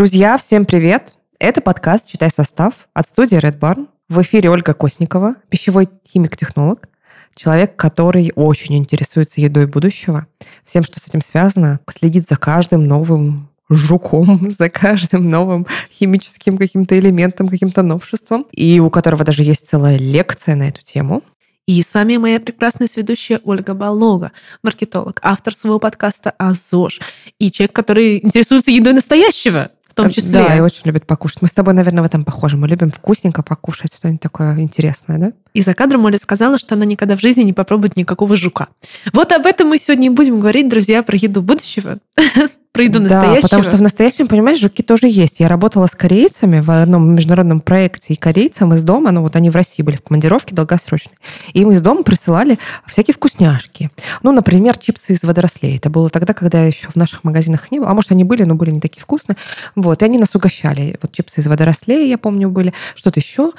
Друзья, 0.00 0.38
всем 0.38 0.64
привет! 0.64 1.12
Это 1.38 1.60
подкаст 1.60 2.08
«Читай 2.08 2.30
состав» 2.30 2.72
от 2.94 3.06
студии 3.06 3.36
Red 3.38 3.58
Barn. 3.58 3.86
В 4.08 4.22
эфире 4.22 4.48
Ольга 4.48 4.72
Косникова, 4.72 5.34
пищевой 5.50 5.90
химик-технолог, 6.10 6.88
человек, 7.34 7.76
который 7.76 8.32
очень 8.34 8.78
интересуется 8.78 9.42
едой 9.42 9.66
будущего, 9.66 10.26
всем, 10.64 10.84
что 10.84 10.98
с 10.98 11.06
этим 11.06 11.20
связано, 11.20 11.80
следит 11.90 12.26
за 12.26 12.36
каждым 12.36 12.86
новым 12.86 13.50
жуком, 13.68 14.50
за 14.58 14.70
каждым 14.70 15.28
новым 15.28 15.66
химическим 15.92 16.56
каким-то 16.56 16.98
элементом, 16.98 17.50
каким-то 17.50 17.82
новшеством, 17.82 18.46
и 18.52 18.80
у 18.80 18.88
которого 18.88 19.22
даже 19.22 19.42
есть 19.42 19.68
целая 19.68 19.98
лекция 19.98 20.54
на 20.54 20.68
эту 20.68 20.82
тему. 20.82 21.22
И 21.66 21.82
с 21.82 21.92
вами 21.92 22.16
моя 22.16 22.40
прекрасная 22.40 22.88
сведущая 22.88 23.42
Ольга 23.44 23.74
Балога, 23.74 24.32
маркетолог, 24.62 25.20
автор 25.22 25.54
своего 25.54 25.78
подкаста 25.78 26.30
«Азош» 26.38 27.00
и 27.38 27.52
человек, 27.52 27.74
который 27.74 28.24
интересуется 28.24 28.70
едой 28.70 28.94
настоящего 28.94 29.70
в 29.90 29.94
том 29.94 30.10
числе. 30.10 30.32
Да, 30.32 30.56
и 30.56 30.60
очень 30.60 30.82
любит 30.84 31.06
покушать. 31.06 31.42
Мы 31.42 31.48
с 31.48 31.52
тобой, 31.52 31.74
наверное, 31.74 32.02
в 32.02 32.06
этом 32.06 32.24
похожи. 32.24 32.56
Мы 32.56 32.68
любим 32.68 32.90
вкусненько 32.90 33.42
покушать, 33.42 33.94
что-нибудь 33.94 34.20
такое 34.20 34.58
интересное, 34.60 35.18
да? 35.18 35.32
И 35.52 35.60
за 35.62 35.74
кадром 35.74 36.04
Оля 36.04 36.18
сказала, 36.18 36.58
что 36.58 36.76
она 36.76 36.84
никогда 36.84 37.16
в 37.16 37.20
жизни 37.20 37.42
не 37.42 37.52
попробует 37.52 37.96
никакого 37.96 38.36
жука. 38.36 38.68
Вот 39.12 39.32
об 39.32 39.46
этом 39.46 39.68
мы 39.68 39.78
сегодня 39.78 40.06
и 40.06 40.10
будем 40.10 40.38
говорить, 40.38 40.68
друзья, 40.68 41.02
про 41.02 41.16
еду 41.16 41.42
будущего. 41.42 41.98
про 42.72 42.84
еду 42.84 43.00
настоящего. 43.00 43.34
Да, 43.34 43.40
потому 43.40 43.62
что 43.62 43.76
в 43.76 43.82
настоящем, 43.82 44.28
понимаешь, 44.28 44.60
жуки 44.60 44.82
тоже 44.82 45.08
есть. 45.08 45.40
Я 45.40 45.48
работала 45.48 45.86
с 45.86 45.92
корейцами 45.92 46.60
в 46.60 46.70
одном 46.70 47.14
международном 47.14 47.60
проекте, 47.60 48.14
и 48.14 48.16
корейцам 48.16 48.74
из 48.74 48.82
дома, 48.82 49.10
ну 49.10 49.22
вот 49.22 49.34
они 49.36 49.50
в 49.50 49.56
России 49.56 49.82
были 49.82 49.96
в 49.96 50.02
командировке 50.02 50.54
долгосрочной, 50.54 51.14
им 51.52 51.72
из 51.72 51.82
дома 51.82 52.02
присылали 52.02 52.58
всякие 52.86 53.14
вкусняшки. 53.14 53.90
Ну, 54.22 54.32
например, 54.32 54.78
чипсы 54.78 55.14
из 55.14 55.24
водорослей. 55.24 55.76
Это 55.78 55.90
было 55.90 56.10
тогда, 56.10 56.32
когда 56.32 56.62
еще 56.62 56.88
в 56.88 56.96
наших 56.96 57.24
магазинах 57.24 57.70
не 57.70 57.80
было. 57.80 57.90
А 57.90 57.94
может, 57.94 58.12
они 58.12 58.24
были, 58.24 58.44
но 58.44 58.54
были 58.54 58.70
не 58.70 58.80
такие 58.80 59.02
вкусные. 59.02 59.36
Вот, 59.74 60.02
и 60.02 60.04
они 60.04 60.18
нас 60.18 60.34
угощали. 60.34 60.96
Вот 61.02 61.12
чипсы 61.12 61.40
из 61.40 61.46
водорослей, 61.46 62.08
я 62.08 62.18
помню, 62.18 62.50
были. 62.50 62.72
Что-то 62.94 63.18
еще 63.18 63.52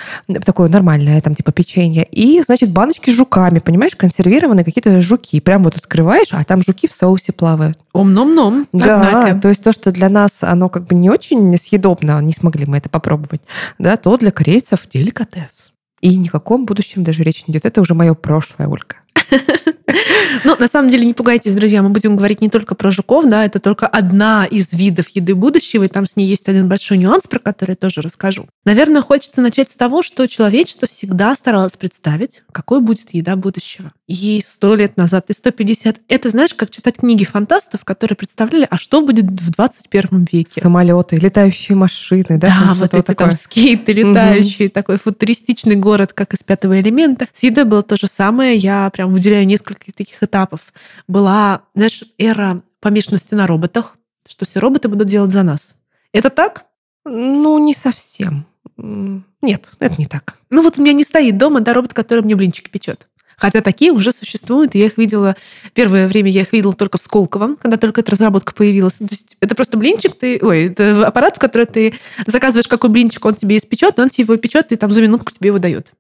такое 0.46 0.70
нормальное, 0.70 1.20
там, 1.22 1.36
типа 1.36 1.52
печенье. 1.52 2.08
И, 2.12 2.42
значит, 2.42 2.72
баночки 2.72 3.10
с 3.10 3.14
жуками, 3.14 3.60
понимаешь, 3.60 3.96
консервированные 3.96 4.64
какие-то 4.64 5.02
жуки. 5.02 5.40
Прям 5.40 5.64
вот 5.64 5.76
открываешь, 5.76 6.30
а 6.32 6.44
там 6.44 6.62
жуки 6.64 6.88
в 6.88 6.94
соусе 6.94 7.34
плавают. 7.34 7.78
Ом-ном-ном. 7.94 8.68
Да, 8.72 9.01
Однако. 9.08 9.40
то 9.40 9.50
есть 9.50 9.64
то, 9.64 9.72
что 9.72 9.92
для 9.92 10.10
нас 10.10 10.40
оно 10.42 10.70
как 10.70 10.86
бы 10.86 10.96
не 10.96 11.10
очень 11.10 11.56
съедобно, 11.58 12.22
не 12.22 12.34
смогли 12.34 12.66
мы 12.66 12.78
это 12.78 12.90
попробовать, 12.90 13.42
да, 13.80 13.98
то 13.98 14.18
для 14.18 14.32
корейцев 14.32 14.88
деликатес. 14.92 15.72
И 16.02 16.16
ни 16.18 16.28
о 16.28 16.32
каком 16.32 16.66
будущем 16.66 17.04
даже 17.04 17.24
речь 17.24 17.48
не 17.48 17.54
идет. 17.54 17.66
Это 17.66 17.80
уже 17.82 17.94
мое 17.94 18.14
прошлое, 18.16 18.68
Ольга. 18.68 18.96
Ну, 20.44 20.56
на 20.58 20.68
самом 20.68 20.90
деле, 20.90 21.06
не 21.06 21.14
пугайтесь, 21.14 21.54
друзья, 21.54 21.82
мы 21.82 21.90
будем 21.90 22.16
говорить 22.16 22.42
не 22.42 22.50
только 22.50 22.76
про 22.76 22.92
жуков, 22.92 23.28
да, 23.28 23.46
это 23.46 23.60
только 23.60 23.88
одна 23.88 24.46
из 24.46 24.74
видов 24.74 25.10
еды 25.10 25.36
будущего, 25.36 25.84
и 25.84 25.88
там 25.88 26.06
с 26.06 26.16
ней 26.16 26.28
есть 26.28 26.48
один 26.48 26.68
большой 26.68 26.98
нюанс, 26.98 27.28
про 27.28 27.40
который 27.40 27.72
я 27.72 27.76
тоже 27.76 28.02
расскажу. 28.02 28.48
Наверное, 28.66 29.02
хочется 29.02 29.42
начать 29.42 29.70
с 29.70 29.76
того, 29.76 30.04
что 30.04 30.28
человечество 30.28 30.88
всегда 30.88 31.36
старалось 31.36 31.74
представить, 31.74 32.44
какой 32.52 32.82
будет 32.82 33.14
еда 33.14 33.36
будущего. 33.36 33.92
И 34.08 34.42
сто 34.46 34.76
лет 34.76 34.98
назад, 34.98 35.26
и 35.30 35.34
150. 35.34 36.02
Это, 36.08 36.30
знаешь, 36.30 36.54
как 36.54 36.70
читать 36.70 36.98
книги 36.98 37.24
фантастов, 37.24 37.86
которые 37.86 38.16
представляли, 38.16 38.68
а 38.70 38.78
что 38.78 39.02
будет 39.02 39.26
в 39.26 39.52
21 39.52 40.28
веке. 40.32 40.62
Самолеты, 40.62 41.18
летающие 41.18 41.76
машины, 41.76 42.38
да? 42.38 42.48
Да, 42.48 42.74
вот 42.76 42.94
эти 42.94 43.04
такое. 43.04 43.30
там 43.30 43.32
скейты 43.32 43.94
летающие, 43.94 44.68
угу. 44.68 44.74
такой 44.74 44.98
футуристичный 44.98 45.76
город, 45.76 46.14
как 46.14 46.34
из 46.34 46.44
пятого 46.44 46.80
элемента. 46.80 47.28
С 47.34 47.44
едой 47.44 47.66
было 47.66 47.84
то 47.84 47.98
же 47.98 48.08
самое. 48.08 48.58
Я 48.58 48.90
прям 48.90 49.14
выделяю 49.14 49.48
несколько 49.48 49.81
таких 49.90 50.22
этапов. 50.22 50.74
Была, 51.08 51.64
знаешь, 51.74 52.04
эра 52.18 52.62
помешанности 52.80 53.34
на 53.34 53.48
роботах, 53.48 53.98
что 54.28 54.46
все 54.46 54.60
роботы 54.60 54.88
будут 54.88 55.08
делать 55.08 55.32
за 55.32 55.44
нас. 55.44 55.74
Это 56.14 56.30
так? 56.30 56.66
Ну, 57.06 57.58
не 57.60 57.74
совсем. 57.74 58.46
Нет, 58.78 59.70
это 59.80 59.96
не 59.98 60.06
так. 60.06 60.38
Ну 60.50 60.62
вот 60.62 60.78
у 60.78 60.82
меня 60.82 60.94
не 60.94 61.04
стоит 61.04 61.38
дома, 61.38 61.62
да, 61.62 61.74
робот, 61.74 61.94
который 61.94 62.24
мне 62.24 62.36
блинчики 62.36 62.70
печет. 62.70 63.08
Хотя 63.38 63.62
такие 63.62 63.92
уже 63.92 64.12
существуют, 64.12 64.76
и 64.76 64.80
я 64.80 64.86
их 64.86 65.00
видела... 65.00 65.36
Первое 65.74 66.08
время 66.08 66.30
я 66.30 66.42
их 66.42 66.54
видела 66.54 66.74
только 66.74 67.00
в 67.00 67.02
Сколково, 67.02 67.56
когда 67.56 67.78
только 67.78 68.02
эта 68.02 68.12
разработка 68.12 68.54
появилась. 68.54 68.94
То 68.94 69.08
есть 69.10 69.36
это 69.40 69.56
просто 69.56 69.78
блинчик, 69.78 70.14
ты... 70.14 70.38
Ой, 70.44 70.68
это 70.68 71.08
аппарат, 71.08 71.38
в 71.38 71.40
который 71.40 71.66
ты 71.66 71.96
заказываешь 72.28 72.68
какой 72.68 72.92
блинчик, 72.92 73.26
он 73.26 73.34
тебе 73.34 73.58
испечет, 73.58 73.98
он 73.98 74.10
тебе 74.10 74.26
его 74.26 74.38
печет, 74.38 74.72
и 74.72 74.76
там 74.76 74.92
за 74.92 75.02
минутку 75.02 75.32
тебе 75.32 75.48
его 75.48 75.58
дает. 75.58 75.92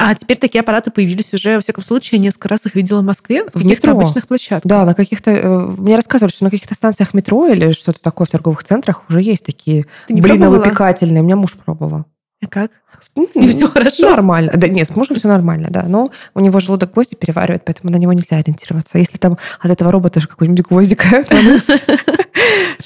А 0.00 0.14
теперь 0.14 0.36
такие 0.36 0.60
аппараты 0.60 0.92
появились 0.92 1.34
уже, 1.34 1.56
во 1.56 1.60
всяком 1.60 1.82
случае, 1.82 2.18
я 2.18 2.24
несколько 2.24 2.48
раз 2.48 2.64
их 2.66 2.76
видела 2.76 3.00
в 3.00 3.04
Москве, 3.04 3.44
в 3.44 3.52
каких-то 3.52 3.90
обычных 3.90 4.28
площадках. 4.28 4.68
Да, 4.68 4.84
на 4.84 4.94
каких-то... 4.94 5.30
Э, 5.32 5.66
мне 5.76 5.96
рассказывали, 5.96 6.32
что 6.32 6.44
на 6.44 6.50
каких-то 6.50 6.74
станциях 6.74 7.14
метро 7.14 7.48
или 7.48 7.72
что-то 7.72 8.00
такое 8.00 8.26
в 8.26 8.30
торговых 8.30 8.62
центрах 8.62 9.02
уже 9.08 9.20
есть 9.20 9.44
такие 9.44 9.86
блиновыпекательные. 10.08 11.22
У 11.22 11.24
меня 11.24 11.34
муж 11.34 11.56
пробовал. 11.56 12.04
А 12.40 12.46
как? 12.46 12.70
С 13.00 13.34
ним 13.34 13.48
все 13.48 13.68
хорошо? 13.68 14.10
Нормально. 14.10 14.52
Да, 14.54 14.68
нет, 14.68 14.86
с 14.86 14.94
мужем 14.94 15.16
все 15.16 15.26
нормально, 15.26 15.68
да. 15.70 15.84
Но 15.88 16.12
у 16.34 16.40
него 16.40 16.60
желудок 16.60 16.92
гвозди 16.92 17.16
переваривает, 17.16 17.64
поэтому 17.64 17.92
на 17.92 17.96
него 17.96 18.12
нельзя 18.12 18.36
ориентироваться. 18.36 18.98
Если 18.98 19.18
там 19.18 19.38
от 19.58 19.70
этого 19.70 19.90
робота 19.90 20.20
же 20.20 20.28
какой-нибудь 20.28 20.64
гвоздик 20.64 21.04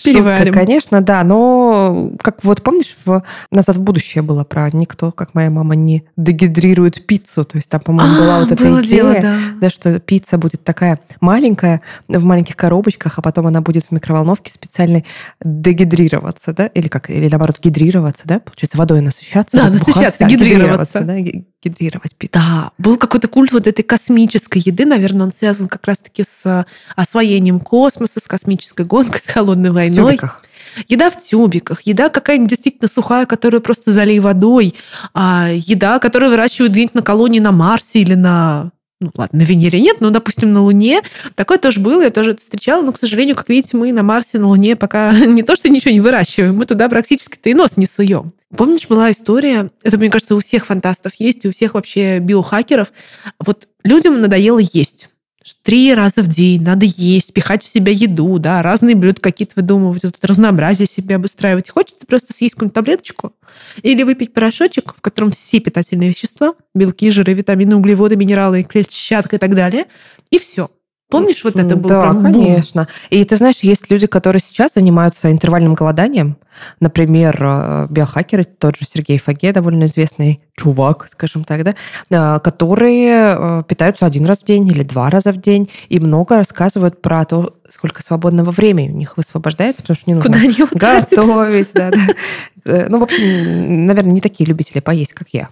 Переварим. 0.04 0.52
конечно, 0.52 1.00
да. 1.00 1.22
Но 1.24 2.10
как 2.20 2.42
вот 2.44 2.62
помнишь, 2.62 2.96
в 3.04 3.22
«Назад 3.50 3.76
в 3.76 3.80
будущее» 3.80 4.22
было 4.22 4.44
про 4.44 4.70
никто, 4.72 5.12
как 5.12 5.34
моя 5.34 5.50
мама, 5.50 5.74
не 5.74 6.04
дегидрирует 6.16 7.06
пиццу. 7.06 7.44
То 7.44 7.58
есть 7.58 7.68
там, 7.68 7.80
по-моему, 7.80 8.16
была 8.16 8.40
вот 8.40 8.52
эта 8.52 8.82
идея, 8.82 9.38
да, 9.60 9.70
что 9.70 9.98
пицца 10.00 10.38
будет 10.38 10.64
такая 10.64 11.00
маленькая, 11.20 11.82
в 12.08 12.24
маленьких 12.24 12.56
коробочках, 12.56 13.18
а 13.18 13.22
потом 13.22 13.46
она 13.46 13.60
будет 13.60 13.86
в 13.86 13.90
микроволновке 13.90 14.52
специальной 14.52 15.04
дегидрироваться, 15.44 16.52
да? 16.52 16.66
Или 16.66 16.88
как? 16.88 17.10
Или 17.10 17.28
наоборот, 17.28 17.58
гидрироваться, 17.62 18.22
да? 18.24 18.40
Получается, 18.40 18.78
водой 18.78 19.00
насыщаться, 19.00 19.56
да, 19.56 19.70
насыщаться, 19.70 20.24
гидрироваться. 20.26 21.00
да? 21.00 21.16
Гидрировать 21.62 22.14
пиццу. 22.14 22.32
Да, 22.34 22.72
был 22.78 22.96
какой-то 22.96 23.28
культ 23.28 23.52
вот 23.52 23.66
этой 23.66 23.82
космической 23.82 24.58
еды, 24.64 24.84
наверное, 24.84 25.26
он 25.26 25.32
связан 25.32 25.68
как 25.68 25.86
раз-таки 25.86 26.24
с 26.24 26.66
освоением 26.96 27.60
космоса, 27.60 28.20
с 28.20 28.26
космической 28.26 28.84
гонкой, 28.84 29.20
с 29.20 29.26
холодной 29.26 29.70
войной. 29.70 30.04
В 30.04 30.16
тюбиках. 30.16 30.42
Еда 30.88 31.10
в 31.10 31.20
тюбиках, 31.20 31.82
еда 31.82 32.08
какая-нибудь 32.08 32.50
действительно 32.50 32.88
сухая, 32.88 33.26
которую 33.26 33.60
просто 33.60 33.92
залей 33.92 34.20
водой, 34.20 34.74
а 35.12 35.50
еда, 35.52 35.98
которую 35.98 36.30
выращивают 36.30 36.72
где-нибудь 36.72 36.94
на 36.94 37.02
колонии 37.02 37.40
на 37.40 37.52
Марсе 37.52 38.00
или 38.00 38.14
на 38.14 38.70
ну 39.02 39.10
ладно, 39.16 39.40
на 39.40 39.42
Венере 39.42 39.80
нет, 39.80 40.00
но, 40.00 40.10
допустим, 40.10 40.52
на 40.52 40.62
Луне. 40.62 41.02
Такое 41.34 41.58
тоже 41.58 41.80
было, 41.80 42.02
я 42.02 42.10
тоже 42.10 42.32
это 42.32 42.40
встречала, 42.40 42.82
но, 42.82 42.92
к 42.92 42.98
сожалению, 42.98 43.36
как 43.36 43.48
видите, 43.48 43.76
мы 43.76 43.92
на 43.92 44.02
Марсе, 44.02 44.38
на 44.38 44.48
Луне 44.48 44.76
пока 44.76 45.12
не 45.26 45.42
то, 45.42 45.56
что 45.56 45.68
ничего 45.68 45.90
не 45.90 46.00
выращиваем, 46.00 46.56
мы 46.56 46.66
туда 46.66 46.88
практически-то 46.88 47.50
и 47.50 47.54
нос 47.54 47.76
не 47.76 47.86
суем. 47.86 48.32
Помнишь, 48.56 48.86
была 48.86 49.10
история, 49.10 49.70
это, 49.82 49.98
мне 49.98 50.10
кажется, 50.10 50.36
у 50.36 50.40
всех 50.40 50.66
фантастов 50.66 51.14
есть, 51.16 51.44
и 51.44 51.48
у 51.48 51.52
всех 51.52 51.74
вообще 51.74 52.18
биохакеров. 52.18 52.92
Вот 53.38 53.66
людям 53.82 54.20
надоело 54.20 54.58
есть. 54.58 55.08
Три 55.62 55.94
раза 55.94 56.22
в 56.22 56.28
день 56.28 56.62
надо 56.62 56.86
есть, 56.86 57.32
пихать 57.32 57.64
в 57.64 57.68
себя 57.68 57.92
еду, 57.92 58.38
да, 58.38 58.62
разные 58.62 58.94
блюда 58.94 59.20
какие-то 59.20 59.54
выдумывать, 59.56 60.02
вот 60.04 60.16
это 60.16 60.26
разнообразие 60.26 60.86
себе 60.86 61.16
обустраивать. 61.16 61.70
Хочется 61.70 62.06
просто 62.06 62.32
съесть 62.32 62.54
какую-нибудь 62.54 62.74
таблеточку 62.74 63.32
или 63.82 64.02
выпить 64.02 64.32
порошочек, 64.32 64.94
в 64.96 65.00
котором 65.00 65.32
все 65.32 65.60
питательные 65.60 66.10
вещества, 66.10 66.54
белки, 66.74 67.10
жиры, 67.10 67.34
витамины, 67.34 67.76
углеводы, 67.76 68.16
минералы, 68.16 68.62
клетчатка 68.62 69.36
и 69.36 69.38
так 69.38 69.54
далее, 69.54 69.86
и 70.30 70.38
все. 70.38 70.70
Помнишь, 71.12 71.44
вот 71.44 71.56
это 71.56 71.76
был 71.76 71.90
Да, 71.90 72.00
прям 72.00 72.22
конечно. 72.22 72.88
И 73.10 73.22
ты 73.24 73.36
знаешь, 73.36 73.58
есть 73.60 73.90
люди, 73.90 74.06
которые 74.06 74.40
сейчас 74.40 74.74
занимаются 74.74 75.30
интервальным 75.30 75.74
голоданием. 75.74 76.38
Например, 76.80 77.38
э, 77.40 77.86
биохакеры, 77.90 78.44
тот 78.44 78.76
же 78.76 78.86
Сергей 78.86 79.18
Фаге, 79.18 79.52
довольно 79.52 79.84
известный 79.84 80.42
чувак, 80.56 81.08
скажем 81.10 81.44
так, 81.44 81.64
да, 81.64 82.36
э, 82.36 82.40
которые 82.40 83.36
э, 83.36 83.62
питаются 83.68 84.06
один 84.06 84.24
раз 84.24 84.40
в 84.40 84.44
день 84.44 84.66
или 84.68 84.82
два 84.82 85.10
раза 85.10 85.32
в 85.32 85.36
день 85.36 85.70
и 85.88 86.00
много 86.00 86.38
рассказывают 86.38 87.02
про 87.02 87.24
то, 87.26 87.56
сколько 87.68 88.02
свободного 88.02 88.50
времени 88.50 88.90
у 88.90 88.96
них 88.96 89.16
высвобождается, 89.16 89.82
потому 89.82 89.96
что 89.96 90.10
не 90.10 90.14
нужно 90.14 90.30
Куда 90.30 90.40
они 90.40 90.54
готовить. 90.58 91.72
Да, 91.74 91.90
да. 92.64 92.86
Ну, 92.88 92.98
в 93.00 93.02
общем, 93.02 93.86
наверное, 93.86 94.12
не 94.12 94.20
такие 94.20 94.46
любители 94.46 94.80
поесть, 94.80 95.12
как 95.12 95.28
я. 95.32 95.50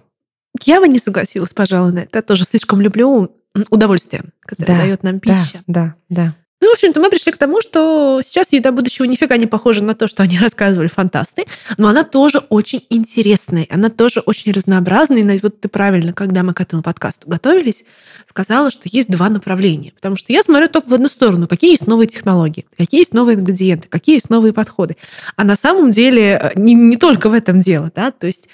Я 0.63 0.79
бы 0.79 0.87
не 0.87 0.99
согласилась, 0.99 1.53
пожалуй, 1.53 1.93
на 1.93 1.99
это. 1.99 2.19
Я 2.19 2.21
тоже 2.23 2.45
слишком 2.45 2.81
люблю 2.81 3.31
удовольствие, 3.69 4.23
которое 4.41 4.67
да, 4.67 4.77
дает 4.79 5.03
нам 5.03 5.19
пища. 5.19 5.63
Да, 5.67 5.95
да, 6.09 6.23
да. 6.23 6.35
Ну, 6.61 6.69
в 6.69 6.73
общем-то, 6.73 6.99
мы 6.99 7.09
пришли 7.09 7.31
к 7.31 7.37
тому, 7.37 7.59
что 7.59 8.21
сейчас 8.23 8.53
еда 8.53 8.71
будущего 8.71 9.05
нифига 9.05 9.35
не 9.37 9.47
похожа 9.47 9.83
на 9.83 9.95
то, 9.95 10.07
что 10.07 10.21
они 10.21 10.37
рассказывали 10.39 10.87
фантасты, 10.87 11.45
но 11.77 11.87
она 11.87 12.03
тоже 12.03 12.37
очень 12.49 12.85
интересная, 12.91 13.65
она 13.71 13.89
тоже 13.89 14.19
очень 14.19 14.51
разнообразная. 14.51 15.21
И 15.23 15.39
вот 15.41 15.59
ты 15.59 15.67
правильно, 15.69 16.13
когда 16.13 16.43
мы 16.43 16.53
к 16.53 16.61
этому 16.61 16.83
подкасту 16.83 17.27
готовились, 17.27 17.83
сказала, 18.27 18.69
что 18.69 18.83
есть 18.85 19.09
два 19.09 19.29
направления. 19.29 19.91
Потому 19.91 20.15
что 20.17 20.31
я 20.31 20.43
смотрю 20.43 20.67
только 20.67 20.89
в 20.89 20.93
одну 20.93 21.07
сторону. 21.07 21.47
Какие 21.47 21.71
есть 21.71 21.87
новые 21.87 22.07
технологии, 22.07 22.67
какие 22.77 23.01
есть 23.01 23.15
новые 23.15 23.37
ингредиенты, 23.37 23.87
какие 23.87 24.15
есть 24.17 24.29
новые 24.29 24.53
подходы. 24.53 24.97
А 25.35 25.43
на 25.43 25.55
самом 25.55 25.89
деле 25.89 26.39
э, 26.39 26.51
не, 26.59 26.75
не 26.75 26.97
только 26.97 27.29
в 27.29 27.33
этом 27.33 27.59
дело. 27.59 27.91
Да? 27.95 28.11
То 28.11 28.27
есть 28.27 28.47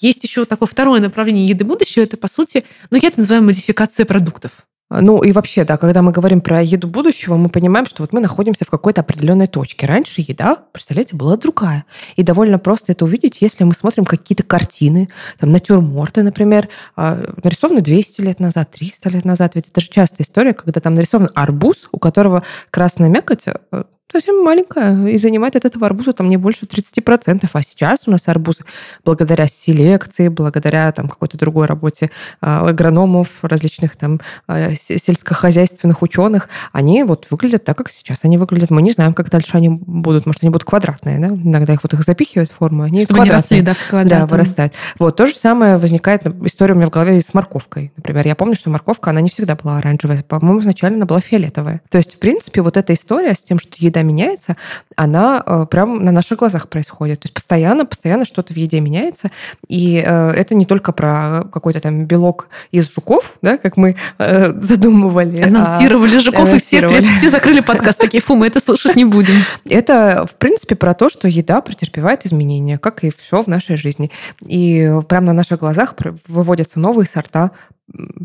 есть 0.00 0.24
еще 0.24 0.44
такое 0.44 0.68
второе 0.68 1.00
направление 1.00 1.46
еды 1.46 1.64
будущего. 1.64 2.02
Это, 2.02 2.16
по 2.16 2.28
сути, 2.28 2.64
ну, 2.90 2.98
я 2.98 3.08
это 3.08 3.20
называю 3.20 3.44
модификация 3.44 4.06
продуктов. 4.06 4.52
Ну 4.90 5.22
и 5.22 5.32
вообще, 5.32 5.64
да, 5.64 5.76
когда 5.76 6.02
мы 6.02 6.12
говорим 6.12 6.40
про 6.40 6.62
еду 6.62 6.86
будущего, 6.86 7.36
мы 7.36 7.48
понимаем, 7.48 7.86
что 7.86 8.02
вот 8.02 8.12
мы 8.12 8.20
находимся 8.20 8.64
в 8.64 8.70
какой-то 8.70 9.00
определенной 9.00 9.46
точке. 9.46 9.86
Раньше 9.86 10.20
еда, 10.20 10.56
представляете, 10.72 11.16
была 11.16 11.36
другая. 11.36 11.84
И 12.16 12.22
довольно 12.22 12.58
просто 12.58 12.92
это 12.92 13.04
увидеть, 13.04 13.38
если 13.40 13.64
мы 13.64 13.74
смотрим 13.74 14.04
какие-то 14.04 14.42
картины, 14.42 15.08
там, 15.38 15.50
натюрморты, 15.50 16.22
например, 16.22 16.68
а, 16.96 17.18
нарисованы 17.42 17.80
200 17.80 18.20
лет 18.20 18.40
назад, 18.40 18.70
300 18.72 19.08
лет 19.08 19.24
назад. 19.24 19.54
Ведь 19.54 19.68
это 19.68 19.80
же 19.80 19.88
частая 19.88 20.24
история, 20.24 20.52
когда 20.52 20.80
там 20.80 20.94
нарисован 20.94 21.30
арбуз, 21.34 21.88
у 21.90 21.98
которого 21.98 22.44
красная 22.70 23.08
мякоть 23.08 23.48
э, 23.48 23.84
совсем 24.10 24.42
маленькая, 24.42 25.06
и 25.06 25.16
занимает 25.18 25.56
от 25.56 25.64
этого 25.64 25.86
арбуза 25.86 26.12
там 26.12 26.28
не 26.28 26.36
больше 26.36 26.66
30%. 26.66 27.48
А 27.52 27.62
сейчас 27.62 28.04
у 28.06 28.10
нас 28.10 28.28
арбузы, 28.28 28.60
благодаря 29.04 29.48
селекции, 29.48 30.28
благодаря 30.28 30.92
там 30.92 31.08
какой-то 31.08 31.38
другой 31.38 31.66
работе 31.66 32.10
а, 32.40 32.66
агрономов, 32.68 33.28
различных 33.42 33.96
там 33.96 34.20
а, 34.46 34.74
сельскохозяйственных 34.74 36.02
ученых, 36.02 36.48
они 36.72 37.02
вот 37.02 37.26
выглядят 37.30 37.64
так, 37.64 37.76
как 37.76 37.90
сейчас 37.90 38.20
они 38.22 38.38
выглядят. 38.38 38.70
Мы 38.70 38.82
не 38.82 38.92
знаем, 38.92 39.14
как 39.14 39.30
дальше 39.30 39.56
они 39.56 39.68
будут. 39.68 40.26
Может, 40.26 40.42
они 40.42 40.50
будут 40.50 40.64
квадратные, 40.64 41.18
да? 41.18 41.28
Иногда 41.28 41.72
их 41.72 41.82
вот 41.82 41.92
их 41.94 42.02
запихивают 42.02 42.50
в 42.50 42.54
форму, 42.54 42.84
они 42.84 43.04
Чтобы 43.04 43.22
квадратные. 43.22 43.62
Не 43.62 43.66
росли, 43.66 44.04
да, 44.04 44.20
да, 44.20 44.26
вырастают. 44.26 44.74
Вот, 44.98 45.16
то 45.16 45.26
же 45.26 45.34
самое 45.34 45.76
возникает 45.76 46.26
история 46.44 46.74
у 46.74 46.76
меня 46.76 46.86
в 46.86 46.90
голове 46.90 47.20
с 47.20 47.32
морковкой. 47.34 47.92
Например, 47.96 48.26
я 48.26 48.34
помню, 48.34 48.54
что 48.54 48.70
морковка, 48.70 49.10
она 49.10 49.20
не 49.20 49.30
всегда 49.30 49.56
была 49.56 49.78
оранжевая. 49.78 50.22
По-моему, 50.22 50.60
изначально 50.60 50.98
она 50.98 51.06
была 51.06 51.20
фиолетовая. 51.20 51.80
То 51.90 51.98
есть, 51.98 52.14
в 52.14 52.18
принципе, 52.18 52.62
вот 52.62 52.76
эта 52.76 52.92
история 52.92 53.34
с 53.34 53.42
тем, 53.42 53.58
что 53.58 53.76
еда 53.94 54.02
меняется, 54.02 54.56
она 54.96 55.42
э, 55.44 55.66
прямо 55.70 56.00
на 56.00 56.12
наших 56.12 56.38
глазах 56.38 56.68
происходит. 56.68 57.20
То 57.20 57.26
есть 57.26 57.34
постоянно, 57.34 57.86
постоянно 57.86 58.24
что-то 58.24 58.52
в 58.52 58.56
еде 58.56 58.80
меняется. 58.80 59.30
И 59.68 60.02
э, 60.04 60.30
это 60.30 60.54
не 60.54 60.66
только 60.66 60.92
про 60.92 61.44
какой-то 61.52 61.80
там 61.80 62.04
белок 62.04 62.48
из 62.72 62.92
жуков, 62.92 63.34
да, 63.42 63.56
как 63.56 63.76
мы 63.76 63.96
э, 64.18 64.52
задумывали. 64.60 65.40
А 65.42 65.46
анонсировали 65.46 66.16
а, 66.16 66.20
жуков, 66.20 66.52
и 66.52 66.58
все, 66.58 66.88
все 66.88 67.30
закрыли 67.30 67.60
подкаст. 67.60 68.00
Такие, 68.00 68.20
фу, 68.20 68.34
мы 68.34 68.48
это 68.48 68.60
слушать 68.60 68.96
не 68.96 69.04
будем. 69.04 69.34
Это, 69.64 70.26
в 70.30 70.34
принципе, 70.34 70.74
про 70.74 70.94
то, 70.94 71.08
что 71.08 71.28
еда 71.28 71.60
претерпевает 71.60 72.26
изменения, 72.26 72.78
как 72.78 73.04
и 73.04 73.10
все 73.16 73.42
в 73.42 73.46
нашей 73.46 73.76
жизни. 73.76 74.10
И 74.46 74.92
прямо 75.08 75.28
на 75.28 75.32
наших 75.32 75.60
глазах 75.60 75.94
выводятся 76.28 76.80
новые 76.80 77.06
сорта 77.06 77.52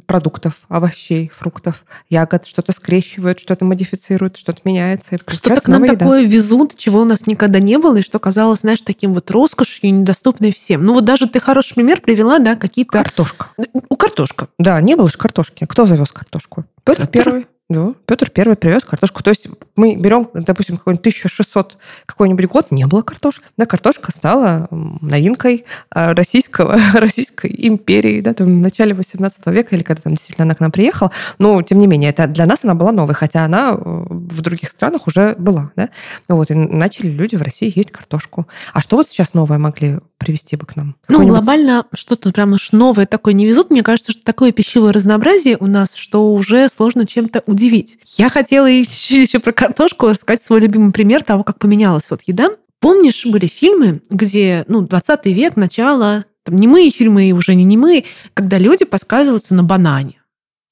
продуктов, 0.05 0.53
овощей, 0.69 1.31
фруктов, 1.35 1.83
ягод, 2.09 2.45
что-то 2.45 2.71
скрещивают, 2.71 3.39
что-то 3.39 3.65
модифицируют, 3.65 4.37
что-то 4.37 4.61
меняется. 4.63 5.17
Что-то 5.27 5.61
к 5.61 5.67
нам 5.67 5.83
еда. 5.83 5.95
такое 5.95 6.25
везут, 6.25 6.77
чего 6.77 7.01
у 7.01 7.05
нас 7.05 7.27
никогда 7.27 7.59
не 7.59 7.77
было, 7.77 7.97
и 7.97 8.01
что 8.01 8.19
казалось, 8.19 8.61
знаешь, 8.61 8.81
таким 8.81 9.13
вот 9.13 9.29
роскошью, 9.31 9.93
недоступной 9.93 10.51
всем. 10.51 10.85
Ну 10.85 10.93
вот 10.93 11.05
даже 11.05 11.27
ты 11.27 11.39
хороший 11.39 11.75
пример 11.75 12.01
привела, 12.01 12.39
да, 12.39 12.55
какие-то... 12.55 12.91
Картошка. 12.91 13.47
У 13.89 13.95
картошка. 13.95 14.47
Да, 14.57 14.79
не 14.81 14.95
было 14.95 15.09
же 15.09 15.17
картошки. 15.17 15.65
Кто 15.65 15.85
завез 15.85 16.11
картошку? 16.11 16.65
Петр 16.83 17.07
Первый. 17.07 17.47
Да, 17.69 17.93
Петр 18.07 18.31
Первый 18.31 18.57
привез 18.57 18.83
картошку. 18.83 19.21
То 19.21 19.29
есть 19.29 19.47
мы 19.75 19.95
берем, 19.95 20.27
допустим, 20.33 20.77
какой-нибудь 20.77 21.01
1600 21.01 21.77
какой-нибудь 22.07 22.45
год, 22.47 22.71
не 22.71 22.87
было 22.87 23.03
картошки. 23.03 23.43
Да, 23.57 23.67
картошка 23.67 24.11
стала 24.11 24.67
новинкой 24.71 25.65
а, 25.91 26.15
российского, 26.15 26.79
Российской 26.95 27.53
империи, 27.67 28.21
да, 28.21 28.33
там, 28.33 28.47
в 28.47 28.61
начале 28.61 28.95
18 28.95 29.45
века, 29.47 29.75
или 29.75 29.83
когда 29.83 30.01
там 30.01 30.15
действительно 30.15 30.45
она 30.45 30.55
к 30.55 30.61
нам 30.61 30.71
приехала. 30.71 31.11
Но, 31.37 31.61
тем 31.61 31.77
не 31.77 31.85
менее, 31.85 32.09
это 32.09 32.25
для 32.25 32.47
нас 32.47 32.61
она 32.63 32.73
была 32.73 32.91
новой, 32.91 33.13
хотя 33.13 33.45
она 33.45 33.69
э, 33.69 33.75
в 33.77 34.41
других 34.41 34.69
странах 34.69 35.05
уже 35.05 35.35
была, 35.37 35.71
да. 35.75 35.89
Вот, 36.27 36.49
и 36.49 36.55
начали 36.55 37.09
люди 37.09 37.35
в 37.35 37.43
России 37.43 37.71
есть 37.75 37.91
картошку. 37.91 38.47
А 38.73 38.81
что 38.81 38.97
вот 38.97 39.09
сейчас 39.09 39.35
новое 39.35 39.59
могли 39.59 39.99
привести 40.19 40.55
бы 40.55 40.65
к 40.67 40.75
нам? 40.75 40.95
Ну, 41.07 41.25
глобально 41.27 41.85
что-то 41.93 42.31
прям 42.31 42.53
уж 42.53 42.71
новое 42.71 43.07
такое 43.07 43.33
не 43.33 43.45
везут. 43.45 43.71
Мне 43.71 43.81
кажется, 43.81 44.11
что 44.11 44.23
такое 44.23 44.51
пищевое 44.51 44.91
разнообразие 44.91 45.57
у 45.59 45.65
нас, 45.65 45.95
что 45.95 46.31
уже 46.33 46.69
сложно 46.69 47.07
чем-то 47.07 47.43
удивить. 47.47 47.97
Я 48.17 48.29
хотела 48.29 48.67
еще, 48.67 49.21
еще 49.23 49.39
про 49.39 49.51
картошку 49.53 50.13
сказать 50.13 50.43
свой 50.43 50.59
любимый 50.59 50.91
пример 50.91 51.23
того, 51.23 51.43
как 51.43 51.57
поменялась 51.57 52.09
вот 52.11 52.21
еда. 52.25 52.49
Помнишь, 52.79 53.25
были 53.25 53.47
фильмы, 53.47 54.01
где, 54.09 54.63
ну, 54.67 54.81
20 54.81 55.25
век, 55.25 55.55
начало, 55.55 56.25
там, 56.43 56.55
немые 56.55 56.91
фильмы 56.91 57.29
и 57.29 57.33
уже 57.33 57.55
не 57.55 57.63
немые, 57.63 58.05
когда 58.33 58.57
люди 58.57 58.85
подсказываются 58.85 59.53
на 59.53 59.63
банане. 59.63 60.15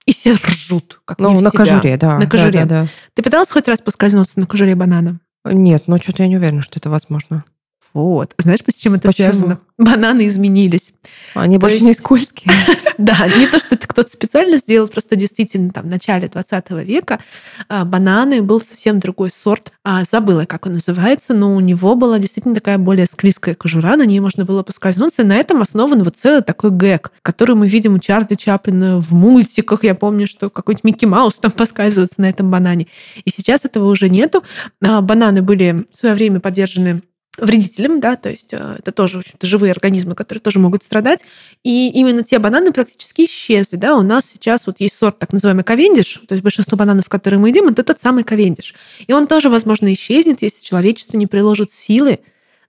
И 0.05 0.13
все 0.13 0.35
ржут, 0.35 1.01
как 1.03 1.19
Ну, 1.19 1.33
на 1.41 1.49
себя. 1.49 1.65
кожуре, 1.65 1.97
да. 1.97 2.17
На 2.17 2.29
кожуре. 2.29 2.51
Да, 2.51 2.65
да, 2.65 2.81
да. 2.83 2.87
Ты 3.13 3.23
пыталась 3.23 3.49
хоть 3.49 3.67
раз 3.67 3.81
поскользнуться 3.81 4.39
на 4.39 4.45
кожуре 4.45 4.73
банана? 4.73 5.19
Нет, 5.43 5.83
но 5.87 5.97
что-то 5.97 6.23
я 6.23 6.29
не 6.29 6.37
уверена, 6.37 6.61
что 6.61 6.79
это 6.79 6.89
возможно. 6.89 7.43
Вот. 7.97 8.35
Знаешь, 8.37 8.59
с 8.69 8.79
чем 8.79 8.93
это 8.93 9.07
Почему? 9.07 9.31
связано? 9.31 9.59
бананы 9.79 10.27
изменились. 10.27 10.93
Они 11.33 11.55
То 11.55 11.61
больше 11.61 11.77
есть... 11.77 11.85
не 11.85 11.93
скользкие. 11.93 12.53
да, 12.99 13.27
не 13.27 13.47
то, 13.47 13.59
что 13.59 13.73
это 13.73 13.87
кто-то 13.87 14.07
специально 14.07 14.59
сделал, 14.59 14.87
просто 14.87 15.15
действительно 15.15 15.71
там 15.71 15.85
в 15.85 15.87
начале 15.87 16.27
20 16.27 16.69
века 16.85 17.19
а, 17.69 17.85
бананы 17.85 18.43
был 18.43 18.59
совсем 18.59 18.99
другой 18.99 19.31
сорт. 19.31 19.71
А, 19.83 20.03
забыла, 20.03 20.45
как 20.45 20.67
он 20.67 20.73
называется, 20.73 21.33
но 21.33 21.55
у 21.55 21.59
него 21.59 21.95
была 21.95 22.19
действительно 22.19 22.53
такая 22.53 22.77
более 22.77 23.07
склизкая 23.07 23.55
кожура, 23.55 23.95
на 23.95 24.05
ней 24.05 24.19
можно 24.19 24.45
было 24.45 24.61
поскользнуться. 24.61 25.23
И 25.23 25.25
на 25.25 25.35
этом 25.35 25.63
основан 25.63 26.03
вот 26.03 26.17
целый 26.17 26.43
такой 26.43 26.69
гэг, 26.69 27.11
который 27.23 27.55
мы 27.55 27.67
видим 27.67 27.95
у 27.95 27.99
Чарли 27.99 28.35
Чаплина 28.35 29.01
в 29.01 29.11
мультиках. 29.11 29.83
Я 29.83 29.95
помню, 29.95 30.27
что 30.27 30.51
какой-нибудь 30.51 30.83
Микки 30.83 31.05
Маус 31.05 31.33
там 31.33 31.49
поскальзывается 31.57 32.21
на 32.21 32.29
этом 32.29 32.51
банане. 32.51 32.85
И 33.25 33.31
сейчас 33.31 33.65
этого 33.65 33.89
уже 33.89 34.07
нету. 34.07 34.43
А, 34.83 35.01
бананы 35.01 35.41
были 35.41 35.87
в 35.91 35.97
свое 35.97 36.13
время 36.13 36.39
подвержены 36.39 37.01
вредителям, 37.37 37.99
да, 37.99 38.15
то 38.15 38.29
есть 38.29 38.53
э, 38.53 38.77
это 38.79 38.91
тоже, 38.91 39.17
в 39.17 39.19
общем-то, 39.21 39.45
живые 39.45 39.71
организмы, 39.71 40.15
которые 40.15 40.41
тоже 40.41 40.59
могут 40.59 40.83
страдать. 40.83 41.23
И 41.63 41.89
именно 41.89 42.23
те 42.23 42.39
бананы 42.39 42.71
практически 42.71 43.25
исчезли, 43.25 43.75
да, 43.75 43.95
у 43.95 44.01
нас 44.01 44.25
сейчас 44.25 44.67
вот 44.67 44.77
есть 44.79 44.95
сорт 44.95 45.19
так 45.19 45.33
называемый 45.33 45.63
ковендиш, 45.63 46.21
то 46.27 46.33
есть 46.33 46.43
большинство 46.43 46.77
бананов, 46.77 47.09
которые 47.09 47.39
мы 47.39 47.49
едим, 47.49 47.67
это 47.67 47.83
тот 47.83 47.99
самый 47.99 48.23
ковендиш. 48.23 48.73
И 49.05 49.13
он 49.13 49.27
тоже, 49.27 49.49
возможно, 49.49 49.93
исчезнет, 49.93 50.41
если 50.41 50.63
человечество 50.63 51.17
не 51.17 51.27
приложит 51.27 51.71
силы 51.71 52.19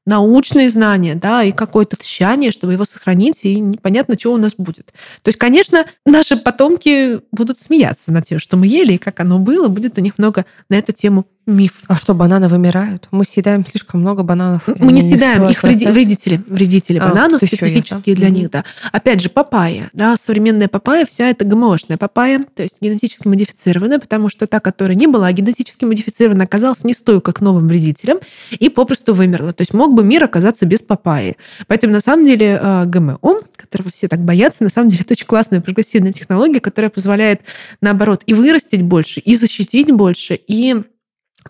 научные 0.09 0.71
знания, 0.71 1.15
да, 1.15 1.45
и 1.45 1.53
какое-то 1.53 1.97
тщание, 1.99 2.51
чтобы 2.51 2.73
его 2.73 2.87
сохранить, 2.87 3.45
и 3.45 3.61
непонятно, 3.61 4.19
что 4.19 4.33
у 4.33 4.39
нас 4.39 4.55
будет. 4.57 4.87
То 5.23 5.29
есть, 5.29 5.39
конечно, 5.39 5.85
наши 6.07 6.37
потомки 6.39 7.21
будут 7.31 7.61
смеяться 7.61 8.11
над 8.11 8.27
тем, 8.27 8.39
что 8.39 8.57
мы 8.57 8.67
ели, 8.67 8.95
и 8.95 8.99
как 8.99 9.21
оно 9.21 9.39
было, 9.39 9.69
будет 9.69 9.99
у 9.99 10.01
них 10.01 10.17
много 10.17 10.47
на 10.71 10.77
эту 10.77 10.93
тему 10.93 11.27
миф. 11.49 11.73
А 11.89 11.97
что, 11.97 12.15
бананы 12.15 12.47
вымирают? 12.49 13.09
Мы 13.11 13.25
съедаем 13.25 13.67
слишком 13.67 14.01
много 14.01 14.23
бананов. 14.23 14.63
Мы 14.67 14.93
не 14.93 15.01
съедаем, 15.01 15.49
их 15.49 15.63
вреди, 15.63 15.87
вредители, 15.87 16.41
вредители 16.47 16.99
а, 16.99 17.09
бананов 17.09 17.43
специфические 17.43 18.15
для 18.15 18.29
mm-hmm. 18.29 18.31
них, 18.31 18.51
да. 18.51 18.65
Опять 18.93 19.21
же, 19.21 19.31
папайя, 19.31 19.91
да, 19.93 20.17
современная 20.17 20.69
папайя, 20.69 21.07
вся 21.07 21.29
это 21.31 21.45
ГМОшная 21.45 21.97
папайя, 21.97 22.45
то 22.55 22.63
есть 22.63 22.77
генетически 22.81 23.27
модифицированная, 23.27 23.99
потому 23.99 24.29
что 24.29 24.47
та, 24.47 24.61
которая 24.61 24.97
не 24.97 25.07
была 25.07 25.33
генетически 25.33 25.85
модифицирована, 25.85 26.45
оказалась 26.45 26.85
не 26.85 26.95
стойка 26.95 27.33
к 27.33 27.41
новым 27.41 27.67
вредителям 27.69 28.19
и 28.51 28.69
попросту 28.69 29.15
вымерла. 29.15 29.53
То 29.53 29.63
есть 29.63 29.73
мог 29.73 29.95
бы 29.95 30.05
мир 30.05 30.25
оказаться 30.25 30.67
без 30.67 30.81
папайи. 30.81 31.37
Поэтому, 31.67 31.95
на 31.95 32.01
самом 32.01 32.27
деле, 32.27 32.59
а, 32.63 32.85
ГМО, 32.85 33.41
которого 33.57 33.91
все 33.93 34.07
так 34.09 34.21
боятся, 34.21 34.65
на 34.65 34.71
самом 34.71 34.91
деле 34.91 35.03
это 35.05 35.15
очень 35.15 35.27
классная 35.27 35.61
прогрессивная 35.63 36.13
технология, 36.13 36.61
которая 36.61 36.91
позволяет, 36.91 37.41
наоборот, 37.81 38.23
и 38.27 38.35
вырастить 38.35 38.83
больше, 38.83 39.21
и 39.21 39.35
защитить 39.35 39.91
больше, 39.91 40.35
и 40.35 40.83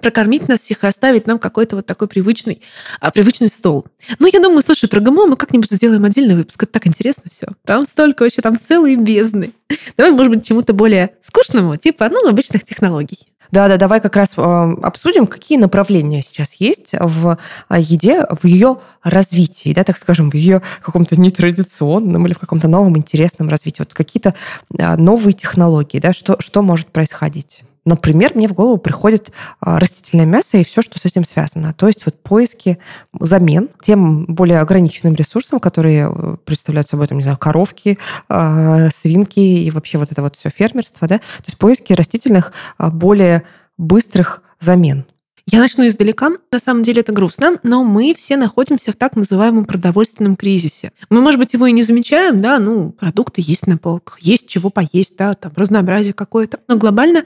прокормить 0.00 0.49
нас 0.49 0.61
всех 0.61 0.85
и 0.85 0.87
оставить 0.87 1.26
нам 1.26 1.38
какой-то 1.38 1.76
вот 1.76 1.87
такой 1.87 2.09
привычный, 2.09 2.62
а, 3.00 3.11
привычный 3.11 3.49
стол. 3.49 3.87
Ну, 4.19 4.28
я 4.33 4.40
думаю, 4.40 4.61
слушай, 4.62 4.88
про 4.88 5.00
ГМО 5.00 5.26
мы 5.26 5.37
как-нибудь 5.37 5.71
сделаем 5.71 6.05
отдельный 6.05 6.37
выпуск. 6.37 6.62
Это 6.62 6.73
так 6.73 6.87
интересно 6.87 7.25
все. 7.31 7.49
Там 7.64 7.85
столько 7.85 8.23
вообще, 8.23 8.43
там 8.43 8.59
целые 8.59 8.97
бездны. 8.97 9.52
Давай, 9.97 10.12
может 10.12 10.33
быть, 10.33 10.47
чему-то 10.47 10.73
более 10.73 11.14
скучному, 11.23 11.76
типа, 11.76 12.09
ну, 12.09 12.28
обычных 12.28 12.64
технологий. 12.64 13.19
Да, 13.50 13.67
да, 13.69 13.78
давай 13.78 14.00
как 14.00 14.14
раз 14.17 14.35
э, 14.37 14.40
обсудим, 14.83 15.26
какие 15.26 15.57
направления 15.57 16.23
сейчас 16.23 16.55
есть 16.55 16.95
в 16.99 17.38
а, 17.69 17.78
еде, 17.78 18.26
в 18.43 18.47
ее 18.47 18.78
развитии, 19.02 19.73
да, 19.73 19.85
так 19.85 19.97
скажем, 19.97 20.31
в 20.31 20.35
ее 20.35 20.61
каком-то 20.83 21.19
нетрадиционном 21.19 22.26
или 22.26 22.35
в 22.35 22.38
каком-то 22.38 22.69
новом 22.69 22.99
интересном 22.99 23.49
развитии. 23.49 23.81
Вот 23.81 23.95
какие-то 23.95 24.35
э, 24.76 24.97
новые 24.97 25.33
технологии, 25.33 25.99
да, 25.99 26.12
что, 26.12 26.37
что 26.40 26.62
может 26.62 26.88
происходить? 26.88 27.62
Например, 27.88 28.33
мне 28.35 28.49
в 28.49 28.52
голову 28.52 28.76
приходит 28.76 29.33
а, 29.61 29.80
растительное 29.80 30.26
мясо 30.26 30.59
и 30.59 30.64
все, 30.64 30.83
что 30.83 30.99
с 30.99 31.07
этим 31.07 31.25
связано. 31.25 31.73
То 31.73 31.87
есть 31.87 32.04
вот 32.04 32.23
поиски 32.23 32.78
замен 33.18 33.71
тем 33.80 34.26
более 34.26 34.61
ограниченным 34.61 35.14
ресурсам, 35.14 35.59
которые 35.59 36.12
э, 36.12 36.37
представляют 36.45 36.90
собой, 36.90 37.07
там, 37.07 37.16
не 37.16 37.23
знаю, 37.23 37.38
коровки, 37.38 37.99
а, 38.28 38.90
свинки 38.90 39.40
и 39.40 39.71
вообще 39.71 39.97
вот 39.97 40.12
это 40.12 40.21
вот 40.21 40.37
все 40.37 40.50
фермерство, 40.50 41.09
да, 41.09 41.18
то 41.18 41.45
есть 41.47 41.57
поиски 41.57 41.95
растительных 41.95 42.52
а, 42.76 42.90
более 42.90 43.45
быстрых 43.78 44.42
замен. 44.61 45.07
Я 45.50 45.61
начну 45.61 45.87
издалека. 45.87 46.33
На 46.52 46.59
самом 46.59 46.83
деле 46.83 47.00
это 47.00 47.11
грустно, 47.11 47.59
но 47.62 47.83
мы 47.83 48.12
все 48.14 48.37
находимся 48.37 48.92
в 48.92 48.97
так 48.97 49.16
называемом 49.16 49.64
продовольственном 49.64 50.37
кризисе. 50.37 50.92
Мы, 51.09 51.23
может 51.23 51.40
быть, 51.40 51.54
его 51.54 51.66
и 51.66 51.73
не 51.73 51.83
замечаем, 51.83 52.42
да, 52.42 52.59
ну, 52.59 52.90
продукты 52.90 53.42
есть 53.42 53.66
на 53.66 53.78
полках, 53.78 54.21
есть 54.21 54.47
чего 54.47 54.68
поесть, 54.68 55.16
да, 55.16 55.33
там 55.33 55.52
разнообразие 55.57 56.12
какое-то. 56.12 56.61
Но 56.68 56.76
глобально 56.76 57.25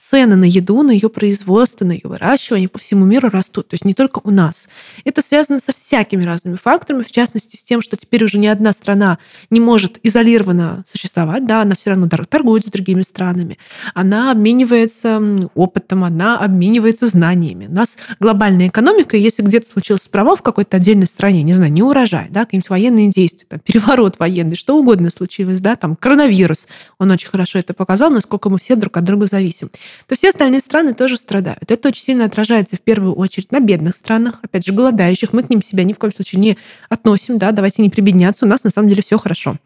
цены 0.00 0.34
на 0.34 0.44
еду, 0.44 0.82
на 0.82 0.92
ее 0.92 1.10
производство, 1.10 1.84
на 1.84 1.92
ее 1.92 2.02
выращивание 2.04 2.68
по 2.68 2.78
всему 2.78 3.04
миру 3.04 3.28
растут. 3.28 3.68
То 3.68 3.74
есть 3.74 3.84
не 3.84 3.92
только 3.92 4.20
у 4.24 4.30
нас. 4.30 4.68
Это 5.04 5.20
связано 5.20 5.58
со 5.58 5.74
всякими 5.74 6.24
разными 6.24 6.56
факторами, 6.56 7.02
в 7.02 7.12
частности, 7.12 7.56
с 7.56 7.62
тем, 7.62 7.82
что 7.82 7.96
теперь 7.98 8.24
уже 8.24 8.38
ни 8.38 8.46
одна 8.46 8.72
страна 8.72 9.18
не 9.50 9.60
может 9.60 9.98
изолированно 10.02 10.84
существовать, 10.86 11.46
да, 11.46 11.62
она 11.62 11.74
все 11.74 11.90
равно 11.90 12.08
торгует 12.08 12.66
с 12.66 12.70
другими 12.70 13.02
странами, 13.02 13.58
она 13.94 14.32
обменивается 14.32 15.50
опытом, 15.54 16.04
она 16.04 16.38
обменивается 16.38 17.06
знаниями. 17.06 17.66
У 17.66 17.72
нас 17.72 17.98
глобальная 18.18 18.68
экономика, 18.68 19.18
если 19.18 19.42
где-то 19.42 19.68
случился 19.68 20.08
провал 20.08 20.36
в 20.36 20.42
какой-то 20.42 20.78
отдельной 20.78 21.06
стране, 21.06 21.42
не 21.42 21.52
знаю, 21.52 21.72
не 21.72 21.82
урожай, 21.82 22.28
да, 22.30 22.46
какие-нибудь 22.46 22.70
военные 22.70 23.10
действия, 23.10 23.46
там, 23.48 23.60
переворот 23.60 24.18
военный, 24.18 24.56
что 24.56 24.78
угодно 24.78 25.10
случилось, 25.10 25.60
да, 25.60 25.76
там, 25.76 25.94
коронавирус, 25.94 26.66
он 26.98 27.10
очень 27.10 27.28
хорошо 27.28 27.58
это 27.58 27.74
показал, 27.74 28.10
насколько 28.10 28.48
мы 28.48 28.58
все 28.58 28.76
друг 28.76 28.96
от 28.96 29.04
друга 29.04 29.26
зависим 29.26 29.70
то 30.06 30.16
все 30.16 30.30
остальные 30.30 30.60
страны 30.60 30.94
тоже 30.94 31.16
страдают. 31.16 31.70
Это 31.70 31.88
очень 31.88 32.02
сильно 32.02 32.24
отражается 32.24 32.76
в 32.76 32.80
первую 32.80 33.14
очередь 33.14 33.52
на 33.52 33.60
бедных 33.60 33.96
странах, 33.96 34.38
опять 34.42 34.66
же, 34.66 34.72
голодающих. 34.72 35.32
Мы 35.32 35.42
к 35.42 35.50
ним 35.50 35.62
себя 35.62 35.84
ни 35.84 35.92
в 35.92 35.98
коем 35.98 36.12
случае 36.12 36.40
не 36.40 36.58
относим, 36.88 37.38
да, 37.38 37.52
давайте 37.52 37.82
не 37.82 37.90
прибедняться, 37.90 38.44
у 38.44 38.48
нас 38.48 38.64
на 38.64 38.70
самом 38.70 38.88
деле 38.88 39.02
все 39.02 39.18
хорошо. 39.18 39.56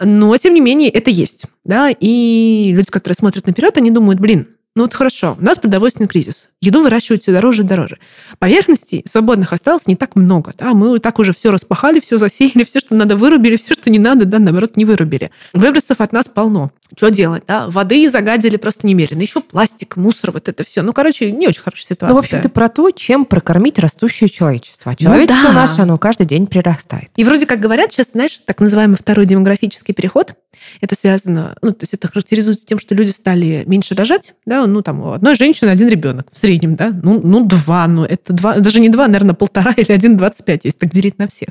Но, 0.00 0.36
тем 0.36 0.54
не 0.54 0.60
менее, 0.60 0.90
это 0.90 1.10
есть, 1.10 1.44
да, 1.64 1.90
и 1.98 2.72
люди, 2.74 2.90
которые 2.90 3.16
смотрят 3.16 3.46
наперед, 3.46 3.76
они 3.76 3.90
думают, 3.90 4.20
блин, 4.20 4.48
ну 4.74 4.84
вот 4.84 4.94
хорошо, 4.94 5.36
у 5.38 5.44
нас 5.44 5.58
продовольственный 5.58 6.08
кризис. 6.08 6.48
Еду 6.62 6.82
выращивают 6.82 7.22
все 7.22 7.32
дороже 7.32 7.62
и 7.62 7.64
дороже. 7.64 7.98
Поверхностей 8.38 9.04
свободных 9.06 9.52
осталось 9.52 9.86
не 9.86 9.96
так 9.96 10.16
много. 10.16 10.54
Да? 10.56 10.72
Мы 10.72 10.98
так 10.98 11.18
уже 11.18 11.34
все 11.34 11.50
распахали, 11.50 12.00
все 12.00 12.16
засеяли, 12.16 12.64
все, 12.64 12.78
что 12.78 12.94
надо, 12.94 13.16
вырубили, 13.16 13.56
все, 13.56 13.74
что 13.74 13.90
не 13.90 13.98
надо, 13.98 14.24
да, 14.24 14.38
наоборот, 14.38 14.78
не 14.78 14.86
вырубили. 14.86 15.30
Выбросов 15.52 16.00
от 16.00 16.12
нас 16.12 16.26
полно. 16.26 16.70
Что 16.96 17.10
делать? 17.10 17.42
Да? 17.46 17.68
Воды 17.68 18.08
загадили 18.08 18.56
просто 18.56 18.86
немерено. 18.86 19.20
Еще 19.20 19.40
пластик, 19.40 19.96
мусор, 19.96 20.30
вот 20.30 20.48
это 20.48 20.64
все. 20.64 20.80
Ну, 20.80 20.94
короче, 20.94 21.30
не 21.32 21.48
очень 21.48 21.60
хорошая 21.60 21.84
ситуация. 21.84 22.14
Ну, 22.14 22.16
в 22.16 22.24
общем, 22.24 22.40
ты 22.40 22.48
про 22.48 22.70
то, 22.70 22.90
чем 22.92 23.26
прокормить 23.26 23.78
растущее 23.78 24.30
человечество. 24.30 24.92
А 24.92 24.96
человечество 24.96 25.48
ну, 25.48 25.48
да. 25.48 25.52
наше, 25.52 25.82
оно 25.82 25.98
каждый 25.98 26.24
день 26.24 26.46
прирастает. 26.46 27.10
И 27.16 27.24
вроде 27.24 27.44
как 27.44 27.60
говорят 27.60 27.92
сейчас, 27.92 28.12
знаешь, 28.12 28.40
так 28.46 28.60
называемый 28.60 28.96
второй 28.96 29.26
демографический 29.26 29.92
переход, 29.92 30.34
это 30.80 30.94
связано, 30.94 31.56
ну, 31.62 31.72
то 31.72 31.82
есть 31.82 31.94
это 31.94 32.08
характеризуется 32.08 32.66
тем, 32.66 32.78
что 32.78 32.94
люди 32.94 33.10
стали 33.10 33.64
меньше 33.66 33.94
рожать, 33.94 34.34
да, 34.46 34.66
ну, 34.66 34.82
там, 34.82 35.00
у 35.02 35.12
одной 35.12 35.34
женщины 35.34 35.70
один 35.70 35.88
ребенок 35.88 36.28
в 36.32 36.38
среднем, 36.38 36.76
да, 36.76 36.90
ну, 36.90 37.20
ну, 37.22 37.44
два, 37.44 37.86
ну, 37.86 38.04
это 38.04 38.32
два, 38.32 38.58
даже 38.58 38.80
не 38.80 38.88
два, 38.88 39.06
наверное, 39.06 39.34
полтора 39.34 39.72
или 39.76 39.92
один 39.92 40.16
двадцать 40.16 40.44
пять, 40.44 40.60
если 40.64 40.78
так 40.78 40.90
делить 40.90 41.18
на 41.18 41.28
всех. 41.28 41.50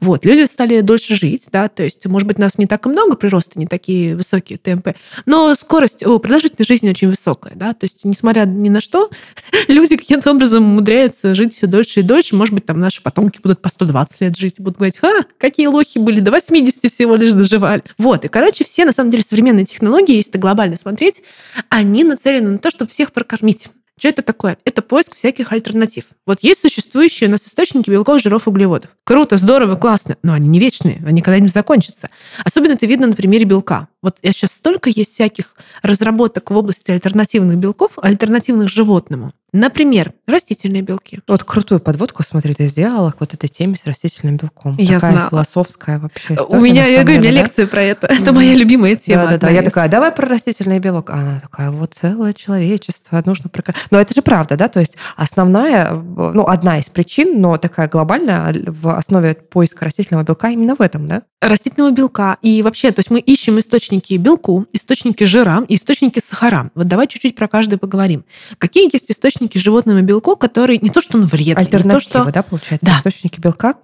Вот, 0.00 0.24
люди 0.24 0.44
стали 0.44 0.80
дольше 0.80 1.14
жить, 1.14 1.46
да, 1.52 1.68
то 1.68 1.82
есть, 1.82 2.06
может 2.06 2.26
быть, 2.26 2.38
нас 2.38 2.58
не 2.58 2.66
так 2.66 2.86
и 2.86 2.88
много 2.88 3.16
прироста, 3.16 3.58
не 3.58 3.66
такие 3.66 4.16
высокие 4.16 4.58
темпы, 4.58 4.94
но 5.26 5.54
скорость, 5.54 6.04
о, 6.04 6.18
продолжительность 6.18 6.68
жизни 6.68 6.90
очень 6.90 7.08
высокая, 7.08 7.54
да, 7.54 7.74
то 7.74 7.84
есть, 7.84 8.04
несмотря 8.04 8.44
ни 8.44 8.68
на 8.68 8.80
что, 8.80 9.10
люди 9.68 9.96
каким-то 9.96 10.30
образом 10.30 10.64
умудряются 10.64 11.34
жить 11.34 11.56
все 11.56 11.66
дольше 11.66 12.00
и 12.00 12.02
дольше, 12.02 12.36
может 12.36 12.54
быть, 12.54 12.66
там 12.66 12.80
наши 12.80 13.02
потомки 13.02 13.40
будут 13.42 13.60
по 13.60 13.68
120 13.68 14.20
лет 14.20 14.36
жить, 14.36 14.54
будут 14.58 14.78
говорить, 14.78 14.98
ха, 14.98 15.24
какие 15.38 15.66
лохи 15.66 15.98
были, 15.98 16.20
до 16.20 16.30
80 16.30 16.92
всего 16.92 17.16
лишь 17.16 17.32
доживали. 17.32 17.82
Вот, 17.98 18.24
и, 18.24 18.28
короче, 18.28 18.47
все, 18.52 18.84
на 18.84 18.92
самом 18.92 19.10
деле, 19.10 19.22
современные 19.22 19.66
технологии, 19.66 20.16
если 20.16 20.38
глобально 20.38 20.76
смотреть, 20.76 21.22
они 21.68 22.04
нацелены 22.04 22.50
на 22.50 22.58
то, 22.58 22.70
чтобы 22.70 22.90
всех 22.90 23.12
прокормить. 23.12 23.68
Что 23.98 24.08
это 24.08 24.22
такое? 24.22 24.58
Это 24.64 24.80
поиск 24.80 25.14
всяких 25.14 25.50
альтернатив. 25.50 26.04
Вот 26.24 26.38
есть 26.42 26.60
существующие 26.60 27.28
у 27.28 27.32
нас 27.32 27.46
источники 27.46 27.90
белков, 27.90 28.22
жиров, 28.22 28.46
углеводов. 28.46 28.90
Круто, 29.02 29.36
здорово, 29.36 29.74
классно, 29.74 30.16
но 30.22 30.34
они 30.34 30.48
не 30.48 30.60
вечные, 30.60 31.02
они 31.04 31.20
когда-нибудь 31.20 31.52
закончатся. 31.52 32.08
Особенно 32.44 32.74
это 32.74 32.86
видно 32.86 33.08
на 33.08 33.14
примере 33.14 33.44
белка. 33.44 33.88
Вот 34.02 34.18
я 34.22 34.32
сейчас 34.32 34.52
столько 34.52 34.90
есть 34.90 35.10
всяких 35.12 35.54
разработок 35.82 36.50
в 36.50 36.56
области 36.56 36.90
альтернативных 36.90 37.56
белков, 37.58 37.92
альтернативных 37.96 38.68
животному. 38.68 39.32
Например, 39.52 40.12
растительные 40.26 40.82
белки. 40.82 41.20
Вот 41.26 41.42
крутую 41.42 41.80
подводку, 41.80 42.22
смотри, 42.22 42.52
ты 42.52 42.66
сделала 42.66 43.12
к 43.12 43.20
вот 43.20 43.32
этой 43.32 43.48
теме 43.48 43.76
с 43.76 43.86
растительным 43.86 44.36
белком. 44.36 44.76
Я 44.78 44.96
такая 44.96 45.12
знала. 45.12 45.30
философская 45.30 45.98
вообще 45.98 46.34
история, 46.34 46.58
У 46.58 46.60
меня, 46.60 46.84
я 46.86 47.02
говорю, 47.02 47.18
у 47.18 47.22
меня 47.22 47.30
лекция 47.30 47.66
про 47.66 47.82
это. 47.82 48.08
Это 48.08 48.32
моя 48.32 48.52
любимая 48.54 48.94
тема. 48.94 49.24
Да-да-да. 49.24 49.48
Я 49.48 49.62
такая, 49.62 49.88
давай 49.88 50.12
про 50.12 50.28
растительный 50.28 50.80
белок. 50.80 51.08
А 51.08 51.14
она 51.14 51.40
такая, 51.40 51.70
вот 51.70 51.94
целое 51.98 52.34
человечество 52.34 53.22
нужно 53.24 53.48
про... 53.48 53.64
Но 53.90 53.98
это 53.98 54.14
же 54.14 54.20
правда, 54.20 54.56
да? 54.56 54.68
То 54.68 54.80
есть 54.80 54.96
основная, 55.16 55.94
ну, 55.94 56.46
одна 56.46 56.78
из 56.78 56.90
причин, 56.90 57.40
но 57.40 57.56
такая 57.56 57.88
глобальная 57.88 58.54
в 58.66 58.94
основе 58.98 59.34
поиска 59.34 59.86
растительного 59.86 60.26
белка 60.26 60.50
именно 60.50 60.76
в 60.76 60.82
этом, 60.82 61.08
да? 61.08 61.22
Растительного 61.40 61.90
белка. 61.90 62.36
И 62.42 62.60
вообще, 62.60 62.92
то 62.92 63.00
есть 63.00 63.10
мы 63.10 63.18
ищем 63.20 63.58
источники 63.88 64.14
белку, 64.14 64.66
источники 64.72 65.24
жира 65.24 65.64
и 65.66 65.74
источники 65.74 66.18
сахара. 66.18 66.70
Вот 66.74 66.88
давай 66.88 67.06
чуть-чуть 67.06 67.34
про 67.34 67.48
каждый 67.48 67.78
поговорим. 67.78 68.24
Какие 68.58 68.90
есть 68.92 69.10
источники 69.10 69.56
животного 69.56 70.02
белка, 70.02 70.34
который 70.36 70.78
не 70.78 70.90
то, 70.90 71.00
что 71.00 71.16
он 71.16 71.24
вредный, 71.24 71.62
Альтернатива, 71.62 71.94
не 71.94 72.00
то, 72.00 72.24
что... 72.24 72.32
да, 72.32 72.42
получается? 72.42 72.86
Да. 72.86 72.98
Источники 72.98 73.40
белка 73.40 73.76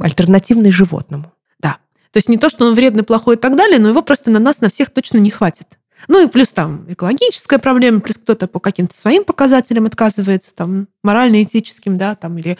альтернативный 0.00 0.72
животному. 0.72 1.32
Да. 1.60 1.78
То 2.10 2.16
есть 2.16 2.28
не 2.28 2.38
то, 2.38 2.48
что 2.48 2.66
он 2.66 2.74
вредный, 2.74 3.04
плохой 3.04 3.36
и 3.36 3.38
так 3.38 3.56
далее, 3.56 3.78
но 3.78 3.88
его 3.88 4.02
просто 4.02 4.32
на 4.32 4.40
нас, 4.40 4.60
на 4.60 4.68
всех 4.68 4.90
точно 4.90 5.18
не 5.18 5.30
хватит. 5.30 5.78
Ну 6.08 6.24
и 6.24 6.28
плюс 6.28 6.48
там 6.48 6.84
экологическая 6.88 7.58
проблема, 7.58 8.00
плюс 8.00 8.16
кто-то 8.16 8.48
по 8.48 8.58
каким-то 8.58 8.96
своим 8.96 9.24
показателям 9.24 9.86
отказывается, 9.86 10.54
там 10.54 10.88
морально-этическим, 11.02 11.98
да, 11.98 12.16
там 12.16 12.38
или 12.38 12.58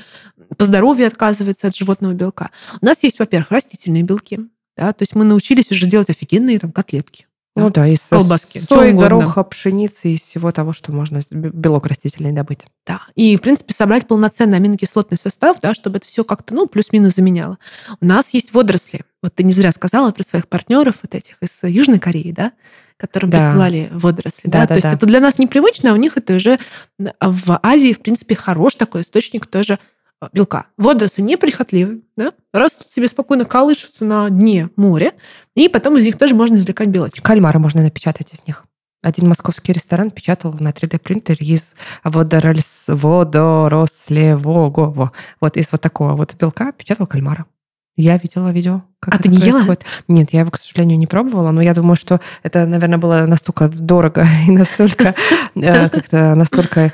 по 0.56 0.64
здоровью 0.64 1.08
отказывается 1.08 1.66
от 1.66 1.76
животного 1.76 2.12
белка. 2.12 2.50
У 2.80 2.86
нас 2.86 3.02
есть, 3.02 3.18
во-первых, 3.18 3.50
растительные 3.50 4.04
белки, 4.04 4.40
да, 4.76 4.92
то 4.92 5.02
есть 5.02 5.14
мы 5.14 5.24
научились 5.24 5.70
уже 5.70 5.86
делать 5.86 6.10
офигенные 6.10 6.58
там 6.58 6.72
котлетки. 6.72 7.26
Ну 7.56 7.70
да, 7.70 7.88
из 7.88 8.00
колбаски. 8.00 8.58
Сои, 8.58 8.92
гороха, 8.92 9.42
пшеницы, 9.42 10.10
из 10.10 10.20
всего 10.20 10.52
того, 10.52 10.74
что 10.74 10.92
можно 10.92 11.20
белок 11.30 11.86
растительный 11.86 12.32
добыть. 12.32 12.66
Да, 12.86 13.00
и, 13.14 13.34
в 13.36 13.40
принципе, 13.40 13.72
собрать 13.72 14.06
полноценный 14.06 14.58
аминокислотный 14.58 15.16
состав, 15.16 15.58
да, 15.62 15.72
чтобы 15.72 15.96
это 15.96 16.06
все 16.06 16.22
как-то, 16.22 16.54
ну, 16.54 16.66
плюс-минус 16.66 17.14
заменяло. 17.14 17.58
У 18.00 18.04
нас 18.04 18.34
есть 18.34 18.52
водоросли. 18.52 19.00
Вот 19.22 19.34
ты 19.34 19.42
не 19.42 19.52
зря 19.52 19.72
сказала 19.72 20.12
про 20.12 20.22
своих 20.22 20.48
партнеров 20.48 20.96
вот 21.02 21.14
этих 21.14 21.36
из 21.40 21.58
Южной 21.62 21.98
Кореи, 21.98 22.30
да, 22.30 22.52
которым 22.98 23.30
да. 23.30 23.38
присылали 23.38 23.88
водоросли. 23.90 24.42
Да, 24.44 24.60
да, 24.60 24.60
да 24.60 24.66
То 24.66 24.74
есть 24.74 24.86
да. 24.86 24.92
это 24.92 25.06
для 25.06 25.20
нас 25.20 25.38
непривычно, 25.38 25.92
а 25.92 25.94
у 25.94 25.96
них 25.96 26.18
это 26.18 26.34
уже 26.34 26.58
в 26.98 27.58
Азии, 27.62 27.94
в 27.94 28.00
принципе, 28.00 28.34
хорош 28.34 28.74
такой 28.74 29.00
источник 29.00 29.46
тоже 29.46 29.78
белка. 30.32 30.66
Водоросли 30.76 31.22
неприхотливы, 31.22 32.02
да? 32.16 32.32
растут 32.52 32.92
себе 32.92 33.08
спокойно, 33.08 33.44
колышутся 33.44 34.04
на 34.04 34.30
дне 34.30 34.70
моря, 34.76 35.12
и 35.54 35.68
потом 35.68 35.98
из 35.98 36.04
них 36.04 36.18
тоже 36.18 36.34
можно 36.34 36.56
извлекать 36.56 36.88
белочек. 36.88 37.24
Кальмары 37.24 37.58
можно 37.58 37.82
напечатать 37.82 38.32
из 38.32 38.46
них. 38.46 38.64
Один 39.02 39.28
московский 39.28 39.72
ресторан 39.72 40.10
печатал 40.10 40.54
на 40.58 40.70
3D-принтере 40.70 41.46
из 41.46 41.74
водорос... 42.02 42.86
водорослевого. 42.88 45.12
Вот 45.40 45.56
из 45.56 45.70
вот 45.70 45.80
такого 45.80 46.16
вот 46.16 46.34
белка 46.34 46.72
печатал 46.72 47.06
кальмара. 47.06 47.46
Я 47.96 48.18
видела 48.18 48.50
видео. 48.50 48.82
Как 49.00 49.14
а 49.14 49.18
ты 49.18 49.30
не 49.30 49.38
происходит. 49.38 49.84
ела? 49.84 50.04
Нет, 50.08 50.28
я 50.32 50.40
его, 50.40 50.50
к 50.50 50.58
сожалению, 50.58 50.98
не 50.98 51.06
пробовала, 51.06 51.50
но 51.50 51.62
я 51.62 51.72
думаю, 51.72 51.96
что 51.96 52.20
это, 52.42 52.66
наверное, 52.66 52.98
было 52.98 53.24
настолько 53.26 53.68
дорого 53.68 54.26
и 54.46 54.50
настолько 54.50 55.14
э, 55.54 55.88
как-то 55.88 56.34
настолько 56.34 56.92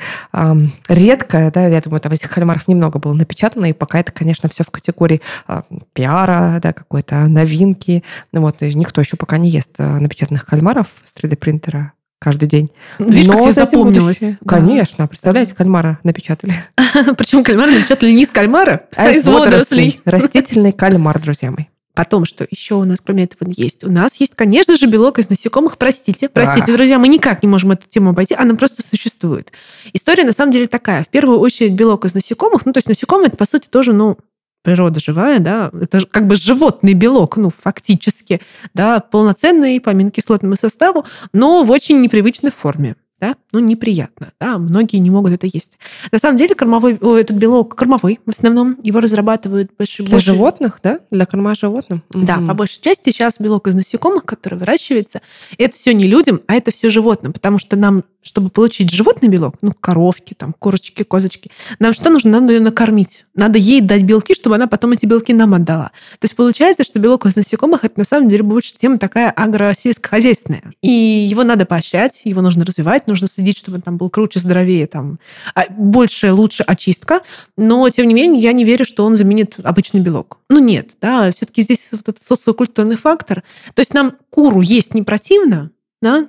редко, 0.89 1.51
да, 1.53 1.67
я 1.67 1.81
думаю, 1.81 2.01
там 2.01 2.13
этих 2.13 2.31
кальмаров 2.31 2.69
немного 2.69 3.01
было 3.01 3.15
напечатано, 3.15 3.67
и 3.67 3.73
пока 3.73 3.99
это, 3.99 4.13
конечно, 4.13 4.49
все 4.49 4.63
в 4.63 4.71
категории 4.71 5.21
а, 5.47 5.65
пиара, 5.93 6.61
да, 6.63 6.73
какой-то 6.73 7.27
новинки. 7.27 8.05
Ну 8.33 8.43
вот, 8.43 8.61
никто 8.61 9.01
еще 9.01 9.17
пока 9.17 9.39
не 9.39 9.51
ест 9.51 9.75
э, 9.79 9.99
напечатанных 9.99 10.47
кальмаров 10.47 10.87
с 11.05 11.15
3D-принтера 11.21 11.93
каждый 12.23 12.49
день. 12.49 12.71
Видишь, 12.99 13.27
Но 13.27 13.33
как 13.33 13.43
тебе 13.43 13.53
запомнилось. 13.53 14.21
Да. 14.21 14.37
Конечно. 14.47 15.09
Представляете, 15.09 15.55
кальмара 15.55 15.99
напечатали. 16.05 16.55
Причем 17.19 17.43
кальмара 17.43 17.71
напечатали 17.73 18.13
не 18.13 18.23
из 18.23 18.31
кальмара, 18.31 18.87
а, 18.95 19.11
из 19.11 19.27
водорослей. 19.27 20.01
Растительный 20.05 20.73
кальмар, 20.73 21.21
друзья 21.21 21.51
мои. 21.51 21.67
Потом, 21.95 22.25
что 22.25 22.47
еще 22.49 22.77
у 22.77 22.85
нас, 22.85 23.01
кроме 23.05 23.25
этого, 23.25 23.51
есть? 23.55 23.85
У 23.85 23.93
нас 23.93 24.17
есть, 24.19 24.33
конечно 24.35 24.77
же, 24.77 24.87
белок 24.87 25.19
из 25.19 25.29
насекомых. 25.29 25.77
Простите, 25.77 26.31
простите, 26.31 26.73
друзья, 26.73 26.99
мы 26.99 27.09
никак 27.09 27.43
не 27.43 27.49
можем 27.49 27.73
эту 27.73 27.87
тему 27.87 28.11
обойти, 28.11 28.35
она 28.35 28.55
просто 28.55 28.83
существует. 28.83 29.53
История, 29.93 30.25
на 30.25 30.33
самом 30.33 30.53
деле, 30.53 30.69
такая. 30.69 31.05
В 31.05 31.09
первую 31.09 31.39
очередь, 31.41 31.73
белок 31.73 32.07
из 32.07 32.15
насекомых, 32.15 32.65
ну, 32.65 32.73
то 32.73 32.79
есть 32.79 32.89
насекомые, 32.89 33.29
это, 33.29 33.37
по 33.37 33.45
сути, 33.45 33.69
тоже, 33.69 33.93
ну, 33.93 34.17
природа 34.63 35.01
живая, 35.01 35.39
да, 35.39 35.71
это 35.79 36.07
как 36.07 36.27
бы 36.27 36.37
животный 36.37 36.95
белок, 36.95 37.37
ну, 37.37 37.51
фактически, 37.51 38.41
да, 38.75 39.01
полноценный 39.01 39.81
по 39.81 39.91
аминокислотному 39.91 40.57
составу, 40.57 41.05
но 41.33 41.65
в 41.65 41.71
очень 41.71 42.01
непривычной 42.01 42.51
форме 42.51 42.97
да, 43.23 43.37
ну, 43.53 43.61
неприятно, 43.61 44.33
да, 44.41 44.59
многие 44.59 44.97
не 44.97 45.09
могут 45.09 45.31
это 45.31 45.47
есть. 45.47 45.79
На 46.11 46.19
самом 46.19 46.37
деле 46.37 46.57
кормовой, 46.57 46.99
о, 47.01 47.17
этот 47.17 47.37
белок 47.37 47.77
кормовой 47.77 48.19
в 48.27 48.31
основном, 48.31 48.77
его 48.83 48.99
разрабатывают 48.99 49.71
больше... 49.79 50.03
Для 50.03 50.17
больше... 50.17 50.27
животных, 50.27 50.81
да? 50.83 50.99
Для 51.13 51.25
корма 51.25 51.55
животным? 51.55 52.03
Да, 52.11 52.39
по 52.39 52.55
большей 52.55 52.83
части 52.83 53.11
сейчас 53.11 53.39
белок 53.39 53.69
из 53.69 53.77
насекомых, 53.77 54.25
который 54.25 54.59
выращивается, 54.59 55.21
это 55.57 55.77
все 55.77 55.95
не 55.95 56.09
людям, 56.09 56.41
а 56.49 56.55
это 56.55 56.73
все 56.73 56.91
животным, 56.91 57.33
потому 57.33 57.61
что 57.61 57.77
нам 57.77 58.03
чтобы 58.23 58.49
получить 58.49 58.91
животный 58.91 59.29
белок, 59.29 59.57
ну, 59.61 59.73
коровки, 59.73 60.35
там, 60.35 60.55
курочки, 60.59 61.03
козочки, 61.03 61.51
нам 61.79 61.93
что 61.93 62.11
нужно? 62.11 62.31
Надо 62.41 62.53
ее 62.55 62.61
накормить. 62.61 63.27
Надо 63.35 63.59
ей 63.59 63.81
дать 63.81 64.03
белки, 64.03 64.35
чтобы 64.35 64.55
она 64.55 64.67
потом 64.67 64.93
эти 64.93 65.07
белки 65.07 65.33
нам 65.35 65.55
отдала. 65.55 65.91
То 66.19 66.27
есть 66.27 66.37
получается, 66.37 66.85
что 66.85 66.99
белок 66.99 67.27
из 67.27 67.37
насекомых 67.37 67.85
это 67.85 67.99
на 67.99 68.05
самом 68.05 68.29
деле 68.29 68.43
больше 68.43 68.75
тема 68.75 68.99
такая 68.99 69.31
агросельскохозяйственная. 69.31 70.73
И 70.81 70.91
его 70.91 71.43
надо 71.45 71.67
поощрять, 71.67 72.23
его 72.25 72.41
нужно 72.41 72.65
развивать, 72.65 73.09
нужно 73.09 73.27
следить, 73.27 73.59
чтобы 73.59 73.77
он 73.77 73.83
там 73.83 73.97
был 73.97 74.09
круче, 74.09 74.39
здоровее, 74.39 74.87
там, 74.87 75.19
а, 75.55 75.67
больше, 75.69 76.33
лучше 76.33 76.63
очистка. 76.63 77.21
Но, 77.57 77.89
тем 77.91 78.07
не 78.07 78.15
менее, 78.15 78.41
я 78.41 78.53
не 78.53 78.65
верю, 78.65 78.85
что 78.85 79.05
он 79.05 79.17
заменит 79.17 79.57
обычный 79.63 80.01
белок. 80.01 80.39
Ну, 80.49 80.59
нет, 80.59 80.97
да, 81.01 81.33
все-таки 81.33 81.63
здесь 81.63 81.91
вот 81.93 82.09
этот 82.09 82.23
социокультурный 82.23 82.97
фактор. 82.97 83.43
То 83.75 83.81
есть 83.81 83.95
нам 83.95 84.15
куру 84.31 84.61
есть 84.61 84.95
не 84.95 85.03
противно, 85.03 85.71
да, 86.01 86.29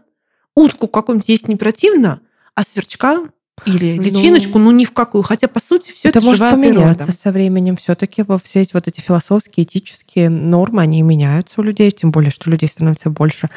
утку 0.56 0.88
какую-нибудь 0.88 1.30
есть 1.30 1.48
не 1.48 1.56
противно, 1.56 2.22
а 2.56 2.64
сверчка 2.64 3.30
или 3.66 3.98
личиночку, 3.98 4.58
ну, 4.60 4.66
ну 4.66 4.72
ни 4.72 4.86
в 4.86 4.92
какую. 4.92 5.24
Хотя, 5.24 5.48
по 5.48 5.60
сути, 5.60 5.92
все 5.92 6.10
это, 6.10 6.20
это 6.20 6.28
может 6.28 6.50
поменяться 6.50 6.96
природа. 6.96 7.12
со 7.12 7.32
временем. 7.32 7.78
Все-таки 7.78 8.26
все 8.44 8.62
эти 8.62 8.74
вот 8.74 8.88
эти 8.88 9.00
философские, 9.00 9.66
этические 9.66 10.30
нормы, 10.30 10.82
они 10.82 11.02
меняются 11.02 11.62
у 11.62 11.64
людей, 11.64 11.92
тем 11.92 12.12
более, 12.12 12.32
что 12.32 12.50
людей 12.50 12.68
становится 12.68 13.10
больше. 13.10 13.50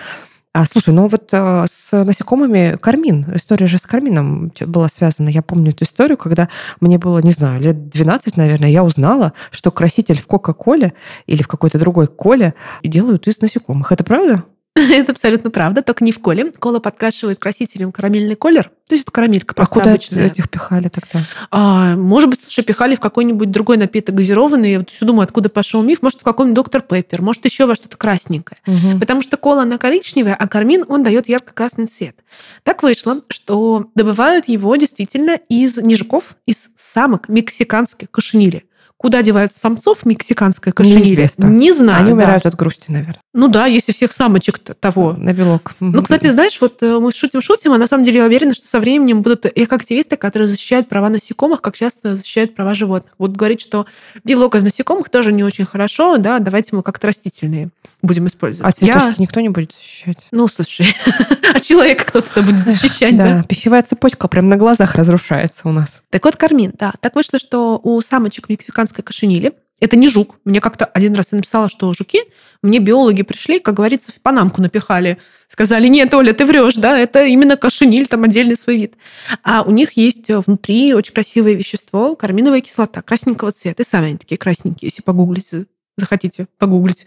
А, 0.52 0.64
слушай, 0.64 0.94
ну 0.94 1.06
вот 1.06 1.28
э, 1.32 1.66
с 1.70 2.04
насекомыми 2.04 2.78
кармин, 2.80 3.26
история 3.34 3.66
же 3.66 3.76
с 3.76 3.82
кармином 3.82 4.50
была 4.60 4.88
связана. 4.88 5.28
Я 5.28 5.42
помню 5.42 5.72
эту 5.72 5.84
историю, 5.84 6.16
когда 6.16 6.48
мне 6.80 6.96
было, 6.96 7.18
не 7.18 7.30
знаю, 7.30 7.60
лет 7.60 7.90
12, 7.90 8.38
наверное, 8.38 8.70
я 8.70 8.82
узнала, 8.82 9.34
что 9.50 9.70
краситель 9.70 10.18
в 10.18 10.26
Кока-Коле 10.26 10.94
или 11.26 11.42
в 11.42 11.48
какой-то 11.48 11.78
другой 11.78 12.06
коле 12.06 12.54
делают 12.82 13.26
из 13.26 13.38
насекомых. 13.42 13.92
Это 13.92 14.02
правда? 14.02 14.44
Это 14.90 15.12
абсолютно 15.12 15.50
правда, 15.50 15.82
только 15.82 16.04
не 16.04 16.12
в 16.12 16.18
коле. 16.20 16.52
Кола 16.52 16.80
подкрашивает 16.80 17.38
красителем 17.38 17.92
карамельный 17.92 18.36
колер. 18.36 18.70
То 18.88 18.94
есть 18.94 19.02
это 19.02 19.10
карамелька 19.10 19.54
А 19.56 19.66
куда 19.66 19.92
обычная. 19.92 20.26
этих 20.26 20.50
пихали 20.50 20.88
тогда? 20.88 21.26
А, 21.50 21.96
может 21.96 22.28
быть, 22.28 22.40
слушай, 22.40 22.62
пихали 22.62 22.94
в 22.94 23.00
какой-нибудь 23.00 23.50
другой 23.50 23.78
напиток 23.78 24.14
газированный. 24.14 24.72
Я 24.72 24.78
вот 24.80 24.90
все 24.90 25.06
думаю, 25.06 25.24
откуда 25.24 25.48
пошел 25.48 25.82
миф. 25.82 26.02
Может, 26.02 26.20
в 26.20 26.24
каком-нибудь 26.24 26.56
доктор 26.56 26.82
Пеппер, 26.82 27.22
может, 27.22 27.44
еще 27.46 27.64
во 27.64 27.74
что-то 27.74 27.96
красненькое. 27.96 28.58
Угу. 28.66 29.00
Потому 29.00 29.22
что 29.22 29.38
кола, 29.38 29.62
она 29.62 29.78
коричневая, 29.78 30.34
а 30.34 30.46
кармин, 30.46 30.84
он 30.88 31.02
дает 31.02 31.28
ярко-красный 31.28 31.86
цвет. 31.86 32.16
Так 32.62 32.82
вышло, 32.82 33.22
что 33.28 33.90
добывают 33.94 34.46
его 34.46 34.76
действительно 34.76 35.40
из 35.48 35.78
нежиков, 35.78 36.36
из 36.44 36.68
самок 36.76 37.28
мексиканских 37.28 38.10
кошенили. 38.10 38.66
Куда 38.98 39.22
девают 39.22 39.54
самцов 39.54 40.06
мексиканская 40.06 40.72
кошенилия? 40.72 41.30
Не 41.38 41.72
знаю. 41.72 42.02
Они 42.02 42.12
умирают 42.12 42.44
да. 42.44 42.48
от 42.48 42.54
грусти, 42.56 42.90
наверное. 42.90 43.20
Ну 43.34 43.48
да, 43.48 43.66
если 43.66 43.92
всех 43.92 44.14
самочек 44.14 44.58
того. 44.58 45.12
На 45.12 45.34
белок. 45.34 45.74
Ну, 45.80 46.02
кстати, 46.02 46.30
знаешь, 46.30 46.58
вот 46.60 46.82
э, 46.82 46.98
мы 46.98 47.12
шутим-шутим, 47.12 47.72
а 47.72 47.78
на 47.78 47.86
самом 47.86 48.04
деле 48.04 48.20
я 48.20 48.24
уверена, 48.24 48.54
что 48.54 48.66
со 48.66 48.80
временем 48.80 49.20
будут 49.20 49.44
экоактивисты, 49.44 50.16
которые 50.16 50.48
защищают 50.48 50.88
права 50.88 51.10
насекомых, 51.10 51.60
как 51.60 51.76
часто 51.76 52.16
защищают 52.16 52.54
права 52.54 52.72
животных. 52.72 53.12
Будут 53.18 53.36
говорить, 53.36 53.60
что 53.60 53.84
белок 54.24 54.54
из 54.54 54.64
насекомых 54.64 55.10
тоже 55.10 55.32
не 55.32 55.44
очень 55.44 55.66
хорошо, 55.66 56.16
да, 56.16 56.38
давайте 56.38 56.74
мы 56.74 56.82
как-то 56.82 57.08
растительные 57.08 57.68
будем 58.00 58.26
использовать. 58.26 58.74
А 58.74 58.76
цветочки 58.76 59.06
я... 59.06 59.14
никто 59.18 59.40
не 59.40 59.50
будет 59.50 59.72
защищать? 59.74 60.26
Ну, 60.32 60.48
слушай, 60.48 60.86
а 61.54 61.60
человека 61.60 62.04
кто-то 62.06 62.42
будет 62.42 62.64
защищать, 62.64 63.16
да? 63.16 63.42
пищевая 63.42 63.82
цепочка 63.82 64.28
прям 64.28 64.48
на 64.48 64.56
глазах 64.56 64.94
разрушается 64.94 65.62
у 65.64 65.72
нас. 65.72 66.02
Так 66.10 66.24
вот, 66.24 66.36
кармин, 66.36 66.72
да. 66.78 66.94
Так 67.00 67.14
вышло, 67.14 67.38
что 67.38 67.78
у 67.82 68.00
самочек 68.00 68.48
мексиканских 68.48 68.85
американской 68.86 69.04
кошенили. 69.04 69.52
Это 69.78 69.96
не 69.96 70.08
жук. 70.08 70.36
Мне 70.44 70.60
как-то 70.62 70.86
один 70.86 71.14
раз 71.14 71.28
я 71.32 71.36
написала, 71.36 71.68
что 71.68 71.92
жуки, 71.92 72.20
мне 72.62 72.78
биологи 72.78 73.22
пришли, 73.22 73.58
как 73.58 73.74
говорится, 73.74 74.10
в 74.10 74.20
панамку 74.22 74.62
напихали. 74.62 75.18
Сказали, 75.48 75.88
нет, 75.88 76.14
Оля, 76.14 76.32
ты 76.32 76.46
врешь, 76.46 76.76
да, 76.76 76.98
это 76.98 77.26
именно 77.26 77.58
кошениль, 77.58 78.06
там 78.06 78.24
отдельный 78.24 78.56
свой 78.56 78.78
вид. 78.78 78.94
А 79.42 79.62
у 79.62 79.70
них 79.70 79.92
есть 79.92 80.28
внутри 80.28 80.94
очень 80.94 81.12
красивое 81.12 81.52
вещество, 81.52 82.16
карминовая 82.16 82.62
кислота, 82.62 83.02
красненького 83.02 83.52
цвета. 83.52 83.82
И 83.82 83.86
сами 83.86 84.06
они 84.06 84.16
такие 84.16 84.38
красненькие, 84.38 84.88
если 84.88 85.02
погуглите, 85.02 85.66
захотите 85.98 86.46
погуглить. 86.56 87.06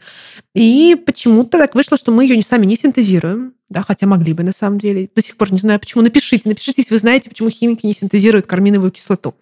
И 0.54 0.96
почему-то 1.04 1.58
так 1.58 1.74
вышло, 1.74 1.98
что 1.98 2.12
мы 2.12 2.26
ее 2.26 2.40
сами 2.44 2.68
не 2.68 2.76
синтезируем, 2.76 3.54
да, 3.70 3.84
хотя 3.84 4.08
могли 4.08 4.34
бы 4.34 4.44
на 4.44 4.52
самом 4.52 4.80
деле. 4.80 5.10
До 5.16 5.22
сих 5.22 5.38
пор 5.38 5.52
не 5.52 5.60
знаю, 5.60 5.80
почему. 5.80 6.04
Напишите, 6.04 6.50
напишите, 6.50 6.82
если 6.82 6.94
вы 6.94 6.98
знаете, 6.98 7.30
почему 7.30 7.50
химики 7.50 7.86
не 7.86 7.94
синтезируют 7.94 8.48
карминовую 8.48 8.92
кислоту. 8.92 9.36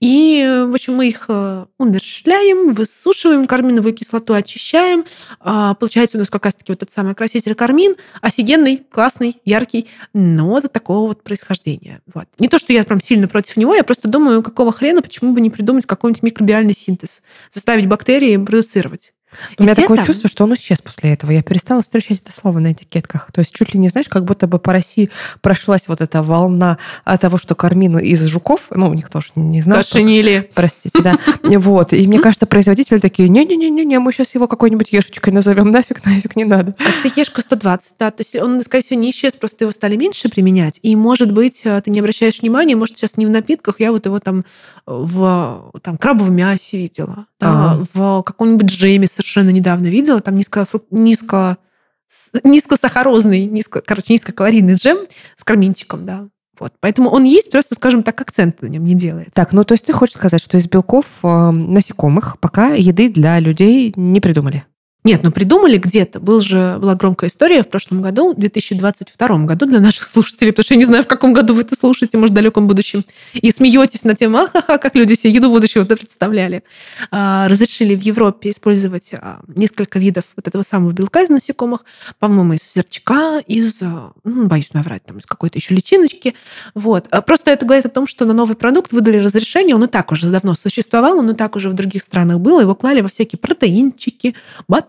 И, 0.00 0.64
в 0.66 0.72
общем, 0.72 0.94
мы 0.94 1.08
их 1.08 1.26
э, 1.28 1.66
умерщвляем, 1.78 2.72
высушиваем, 2.72 3.44
карминовую 3.44 3.92
кислоту 3.94 4.32
очищаем. 4.32 5.04
А, 5.40 5.74
получается 5.74 6.16
у 6.16 6.20
нас 6.20 6.30
как 6.30 6.46
раз-таки 6.46 6.72
вот 6.72 6.82
этот 6.82 6.90
самый 6.90 7.14
краситель 7.14 7.54
кармин. 7.54 7.96
Офигенный, 8.22 8.82
классный, 8.90 9.36
яркий, 9.44 9.88
но 10.14 10.56
это 10.56 10.68
такого 10.68 11.08
вот 11.08 11.22
происхождения. 11.22 12.00
Вот. 12.12 12.26
Не 12.38 12.48
то, 12.48 12.58
что 12.58 12.72
я 12.72 12.82
прям 12.84 13.00
сильно 13.00 13.28
против 13.28 13.58
него, 13.58 13.74
я 13.74 13.84
просто 13.84 14.08
думаю, 14.08 14.42
какого 14.42 14.72
хрена, 14.72 15.02
почему 15.02 15.34
бы 15.34 15.40
не 15.42 15.50
придумать 15.50 15.84
какой-нибудь 15.84 16.22
микробиальный 16.22 16.74
синтез, 16.74 17.20
заставить 17.52 17.86
бактерии 17.86 18.38
продуцировать. 18.38 19.12
У 19.58 19.62
меня 19.62 19.74
такое 19.74 20.04
чувство, 20.04 20.28
что 20.28 20.44
он 20.44 20.54
исчез 20.54 20.80
после 20.80 21.12
этого. 21.12 21.30
Я 21.30 21.42
перестала 21.42 21.82
встречать 21.82 22.22
это 22.22 22.32
слово 22.38 22.58
на 22.58 22.72
этикетках. 22.72 23.30
То 23.32 23.40
есть 23.40 23.54
чуть 23.54 23.74
ли 23.74 23.80
не 23.80 23.88
знаешь, 23.88 24.08
как 24.08 24.24
будто 24.24 24.46
бы 24.46 24.58
по 24.58 24.72
России 24.72 25.10
прошлась 25.40 25.88
вот 25.88 26.00
эта 26.00 26.22
волна 26.22 26.78
от 27.04 27.20
того, 27.20 27.36
что 27.36 27.54
кармин 27.54 27.98
из 27.98 28.24
жуков, 28.26 28.66
ну, 28.70 28.92
никто 28.94 29.20
же 29.20 29.28
не 29.36 29.60
знал. 29.60 29.78
Кошенили. 29.78 30.50
Простите, 30.54 31.00
да. 31.02 31.18
Вот. 31.60 31.92
И 31.92 32.06
мне 32.06 32.18
кажется, 32.20 32.46
производители 32.46 32.98
такие, 32.98 33.28
не-не-не-не, 33.28 33.98
мы 33.98 34.12
сейчас 34.12 34.34
его 34.34 34.48
какой-нибудь 34.48 34.92
ешечкой 34.92 35.32
назовем. 35.32 35.70
Нафиг, 35.70 36.04
нафиг, 36.04 36.36
не 36.36 36.44
надо. 36.44 36.74
Это 36.78 37.20
ешка 37.20 37.42
120, 37.42 37.94
да. 37.98 38.10
То 38.10 38.22
есть 38.22 38.34
он, 38.36 38.60
скорее 38.62 38.82
всего, 38.82 38.98
не 38.98 39.10
исчез, 39.10 39.34
просто 39.34 39.64
его 39.64 39.72
стали 39.72 39.96
меньше 39.96 40.28
применять. 40.28 40.78
И, 40.82 40.96
может 40.96 41.32
быть, 41.32 41.62
э, 41.64 41.80
ты 41.82 41.90
не 41.90 42.00
обращаешь 42.00 42.40
внимания, 42.40 42.76
может, 42.76 42.96
сейчас 42.96 43.16
не 43.16 43.26
в 43.26 43.30
напитках, 43.30 43.80
я 43.80 43.92
вот 43.92 44.06
его 44.06 44.18
там 44.20 44.44
в 44.86 45.72
там, 45.82 45.96
крабовом 45.98 46.34
мясе 46.34 46.76
видела, 46.78 47.26
да, 47.38 47.78
в 47.94 48.22
каком-нибудь 48.22 48.66
джеме 48.66 49.06
совершенно 49.20 49.50
недавно 49.50 49.86
видела, 49.86 50.20
там 50.20 50.34
низко, 50.34 50.66
низко, 50.90 51.58
низкосахарозный, 52.44 53.46
низко, 53.46 53.80
короче, 53.80 54.12
низкокалорийный 54.12 54.74
джем 54.74 54.98
с 55.36 55.44
карминчиком, 55.44 56.06
да. 56.06 56.28
Вот. 56.58 56.74
Поэтому 56.80 57.08
он 57.08 57.24
есть, 57.24 57.50
просто, 57.50 57.74
скажем 57.74 58.02
так, 58.02 58.20
акцент 58.20 58.60
на 58.60 58.66
нем 58.66 58.84
не 58.84 58.94
делает. 58.94 59.28
Так, 59.32 59.52
ну 59.52 59.64
то 59.64 59.72
есть 59.72 59.86
ты 59.86 59.94
хочешь 59.94 60.16
сказать, 60.16 60.42
что 60.42 60.58
из 60.58 60.68
белков 60.68 61.06
э, 61.22 61.50
насекомых 61.50 62.38
пока 62.38 62.74
еды 62.74 63.08
для 63.08 63.40
людей 63.40 63.94
не 63.96 64.20
придумали? 64.20 64.64
Нет, 65.02 65.22
ну 65.22 65.32
придумали 65.32 65.78
где-то. 65.78 66.20
Был 66.20 66.40
же, 66.40 66.76
была 66.78 66.94
громкая 66.94 67.30
история 67.30 67.62
в 67.62 67.68
прошлом 67.68 68.02
году, 68.02 68.34
в 68.34 68.38
2022 68.38 69.38
году 69.44 69.64
для 69.64 69.80
наших 69.80 70.06
слушателей, 70.06 70.52
потому 70.52 70.64
что 70.64 70.74
я 70.74 70.78
не 70.78 70.84
знаю, 70.84 71.02
в 71.02 71.06
каком 71.06 71.32
году 71.32 71.54
вы 71.54 71.62
это 71.62 71.74
слушаете, 71.74 72.18
может, 72.18 72.32
в 72.32 72.34
далеком 72.34 72.68
будущем, 72.68 73.06
и 73.32 73.50
смеетесь 73.50 74.04
на 74.04 74.14
тему, 74.14 74.38
ахаха, 74.38 74.76
как 74.76 74.94
люди 74.96 75.14
себе 75.14 75.32
еду 75.32 75.48
будущего 75.48 75.84
представляли. 75.84 76.64
А, 77.10 77.48
разрешили 77.48 77.94
в 77.94 78.02
Европе 78.02 78.50
использовать 78.50 79.14
а, 79.14 79.40
несколько 79.48 79.98
видов 79.98 80.24
вот 80.36 80.46
этого 80.46 80.62
самого 80.62 80.92
белка 80.92 81.22
из 81.22 81.30
насекомых, 81.30 81.86
по-моему, 82.18 82.54
из 82.54 82.62
сверчка, 82.62 83.40
из, 83.46 83.80
а, 83.80 84.12
ну, 84.24 84.48
боюсь 84.48 84.74
наврать, 84.74 85.04
там, 85.06 85.16
из 85.16 85.24
какой-то 85.24 85.56
еще 85.58 85.74
личиночки. 85.74 86.34
Вот. 86.74 87.08
Просто 87.24 87.52
это 87.52 87.64
говорит 87.64 87.86
о 87.86 87.90
том, 87.90 88.06
что 88.06 88.26
на 88.26 88.34
новый 88.34 88.54
продукт 88.54 88.92
выдали 88.92 89.16
разрешение, 89.16 89.74
он 89.74 89.84
и 89.84 89.86
так 89.86 90.12
уже 90.12 90.28
давно 90.28 90.54
существовал, 90.54 91.20
он 91.20 91.30
и 91.30 91.34
так 91.34 91.56
уже 91.56 91.70
в 91.70 91.72
других 91.72 92.02
странах 92.02 92.38
был, 92.38 92.60
его 92.60 92.74
клали 92.74 93.00
во 93.00 93.08
всякие 93.08 93.38
протеинчики, 93.38 94.34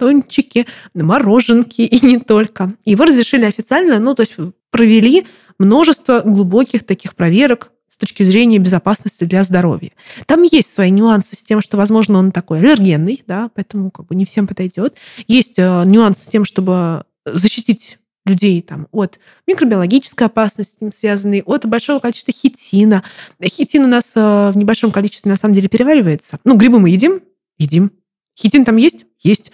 батончики, 0.02 0.66
мороженки 0.94 1.82
и 1.82 2.06
не 2.06 2.20
только. 2.20 2.74
Его 2.86 3.06
разрешили 3.06 3.46
официально, 3.46 4.00
ну, 4.00 4.16
то 4.16 4.22
есть 4.22 4.36
провели 4.72 5.26
множество 5.60 6.22
глубоких 6.22 6.86
таких 6.86 7.16
проверок 7.16 7.72
с 7.90 7.98
точки 7.98 8.24
зрения 8.24 8.58
безопасности 8.58 9.26
для 9.26 9.44
здоровья. 9.44 9.92
Там 10.26 10.42
есть 10.44 10.74
свои 10.74 10.90
нюансы 10.90 11.36
с 11.36 11.44
тем, 11.44 11.62
что, 11.62 11.78
возможно, 11.78 12.18
он 12.18 12.32
такой 12.32 12.60
аллергенный, 12.60 13.24
да, 13.28 13.50
поэтому 13.54 13.92
как 13.92 14.08
бы 14.08 14.16
не 14.16 14.26
всем 14.26 14.48
подойдет. 14.48 14.96
Есть 15.28 15.56
э, 15.58 15.84
нюансы 15.86 16.24
с 16.24 16.28
тем, 16.28 16.46
чтобы 16.46 17.04
защитить 17.26 18.00
людей 18.26 18.62
там, 18.62 18.88
от 18.92 19.20
микробиологической 19.48 20.28
опасности, 20.28 20.90
связанной, 20.96 21.44
от 21.46 21.66
большого 21.68 22.00
количества 22.00 22.34
хитина. 22.34 23.04
Хитин 23.44 23.86
у 23.86 23.88
нас 23.88 24.14
э, 24.16 24.52
в 24.52 24.58
небольшом 24.58 24.92
количестве 24.92 25.30
на 25.30 25.38
самом 25.38 25.54
деле 25.54 25.68
переваривается. 25.68 26.40
Ну, 26.44 26.56
грибы 26.56 26.80
мы 26.80 26.90
едим, 26.90 27.22
едим. 27.58 27.92
Хитин 28.42 28.66
там 28.66 28.78
есть? 28.78 29.06
Есть. 29.20 29.52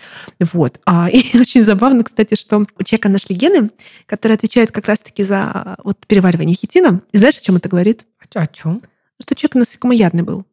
Вот. 0.54 0.80
А, 0.86 1.10
и 1.12 1.38
очень 1.38 1.64
забавно, 1.64 2.04
кстати, 2.04 2.36
что 2.36 2.66
у 2.78 2.84
человека 2.84 3.10
нашли 3.10 3.36
гены, 3.36 3.70
которые 4.06 4.36
отвечают 4.36 4.72
как 4.72 4.88
раз-таки 4.88 5.24
за 5.24 5.78
вот, 5.84 6.06
переваривание 6.08 6.56
хитина. 6.56 7.02
И 7.12 7.18
знаешь, 7.18 7.38
о 7.38 7.42
чем 7.42 7.58
это 7.58 7.70
говорит? 7.70 8.06
О 8.34 8.48
чем? 8.48 8.82
Что 9.22 9.36
человек 9.36 9.56
насекомоядный 9.56 10.24
был. 10.24 10.46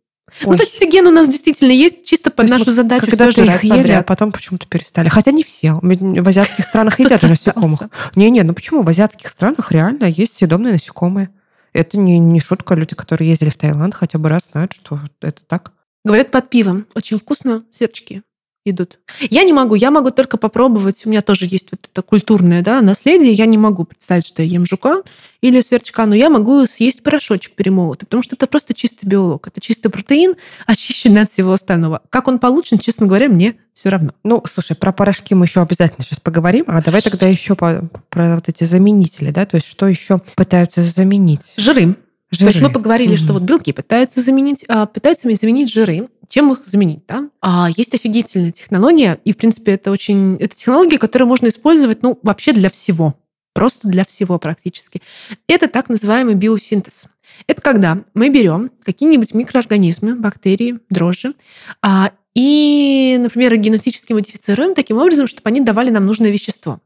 Ой. 0.44 0.52
Ну, 0.52 0.56
то 0.56 0.64
есть 0.64 0.76
эти 0.76 0.90
гены 0.90 1.10
у 1.10 1.12
нас 1.12 1.28
действительно 1.28 1.70
есть, 1.70 2.04
чисто 2.06 2.30
под 2.30 2.48
нашу 2.48 2.64
вот 2.64 2.74
задачу 2.74 3.06
когда 3.06 3.30
все 3.30 3.44
их 3.44 3.62
ели, 3.62 3.76
подряд. 3.76 4.00
а 4.00 4.04
потом 4.04 4.32
почему-то 4.32 4.66
перестали. 4.66 5.08
Хотя 5.08 5.30
не 5.30 5.44
все. 5.44 5.78
В 5.80 6.28
азиатских 6.28 6.64
странах 6.64 6.98
едят 6.98 7.22
насекомых. 7.22 7.82
Не-не, 8.16 8.42
ну 8.42 8.54
почему? 8.54 8.82
В 8.82 8.88
азиатских 8.88 9.28
странах 9.30 9.70
реально 9.70 10.04
есть 10.04 10.36
съедобные 10.36 10.72
насекомые. 10.72 11.30
Это 11.72 11.98
не, 11.98 12.18
не 12.18 12.40
шутка. 12.40 12.74
Люди, 12.74 12.94
которые 12.94 13.28
ездили 13.28 13.50
в 13.50 13.56
Таиланд, 13.56 13.94
хотя 13.94 14.18
бы 14.18 14.28
раз 14.28 14.48
знают, 14.50 14.72
что 14.72 15.00
это 15.20 15.42
так. 15.46 15.72
Говорят, 16.04 16.30
под 16.30 16.50
пивом. 16.50 16.86
Очень 16.94 17.18
вкусно, 17.18 17.64
серчки. 17.72 18.22
идут. 18.66 18.98
Я 19.20 19.44
не 19.44 19.52
могу, 19.52 19.74
я 19.74 19.90
могу 19.90 20.10
только 20.10 20.36
попробовать. 20.36 21.04
У 21.04 21.10
меня 21.10 21.20
тоже 21.22 21.46
есть 21.46 21.68
вот 21.70 21.88
это 21.90 22.02
культурное 22.02 22.62
да, 22.62 22.80
наследие. 22.82 23.32
Я 23.32 23.46
не 23.46 23.58
могу 23.58 23.84
представить, 23.84 24.26
что 24.26 24.42
я 24.42 24.48
ем 24.48 24.66
жука 24.66 25.02
или 25.40 25.60
сверчка, 25.60 26.06
но 26.06 26.14
я 26.14 26.30
могу 26.30 26.64
съесть 26.66 27.02
порошочек 27.02 27.54
перемолотый, 27.54 28.06
потому 28.06 28.22
что 28.22 28.36
это 28.36 28.46
просто 28.46 28.72
чистый 28.72 29.06
белок. 29.06 29.48
Это 29.48 29.60
чистый 29.60 29.88
протеин, 29.88 30.34
очищенный 30.66 31.22
от 31.22 31.30
всего 31.30 31.52
остального. 31.52 32.02
Как 32.10 32.28
он 32.28 32.38
получен, 32.38 32.78
честно 32.78 33.06
говоря, 33.06 33.28
мне 33.28 33.56
все 33.74 33.88
равно. 33.88 34.12
Ну, 34.24 34.42
слушай, 34.52 34.76
про 34.76 34.92
порошки 34.92 35.34
мы 35.34 35.46
еще 35.46 35.60
обязательно 35.60 36.04
сейчас 36.04 36.20
поговорим, 36.20 36.64
а 36.68 36.82
давай 36.82 37.02
тогда 37.02 37.26
еще 37.26 37.54
по, 37.54 37.88
про 38.08 38.36
вот 38.36 38.48
эти 38.48 38.64
заменители, 38.64 39.30
да, 39.30 39.44
то 39.46 39.56
есть 39.56 39.66
что 39.66 39.88
еще 39.88 40.20
пытаются 40.36 40.82
заменить? 40.82 41.54
Жиры. 41.56 41.96
Жиры. 42.34 42.50
То 42.50 42.58
есть 42.58 42.62
мы 42.62 42.72
поговорили, 42.72 43.14
mm-hmm. 43.14 43.24
что 43.24 43.32
вот 43.32 43.42
белки 43.42 43.72
пытаются 43.72 44.20
заменить, 44.20 44.64
а, 44.68 44.86
пытаются 44.86 45.28
заменить 45.34 45.72
жиры. 45.72 46.08
Чем 46.28 46.52
их 46.52 46.66
заменить? 46.66 47.00
Да? 47.06 47.28
А 47.40 47.68
есть 47.76 47.94
офигительная 47.94 48.52
технология, 48.52 49.18
и, 49.24 49.32
в 49.32 49.36
принципе, 49.36 49.72
это 49.72 49.90
очень... 49.90 50.36
Это 50.36 50.56
технология, 50.56 50.98
которую 50.98 51.28
можно 51.28 51.48
использовать, 51.48 52.02
ну, 52.02 52.18
вообще 52.22 52.52
для 52.52 52.70
всего. 52.70 53.14
Просто 53.52 53.86
для 53.88 54.04
всего 54.04 54.38
практически. 54.38 55.00
Это 55.46 55.68
так 55.68 55.88
называемый 55.88 56.34
биосинтез. 56.34 57.06
Это 57.46 57.62
когда 57.62 57.98
мы 58.14 58.28
берем 58.28 58.70
какие-нибудь 58.82 59.32
микроорганизмы, 59.32 60.16
бактерии, 60.16 60.80
дрожжи, 60.90 61.34
а, 61.82 62.10
и, 62.34 63.16
например, 63.20 63.56
генетически 63.56 64.12
модифицируем 64.12 64.74
таким 64.74 64.98
образом, 64.98 65.28
чтобы 65.28 65.48
они 65.48 65.60
давали 65.60 65.90
нам 65.90 66.04
нужное 66.04 66.30
вещество. 66.30 66.80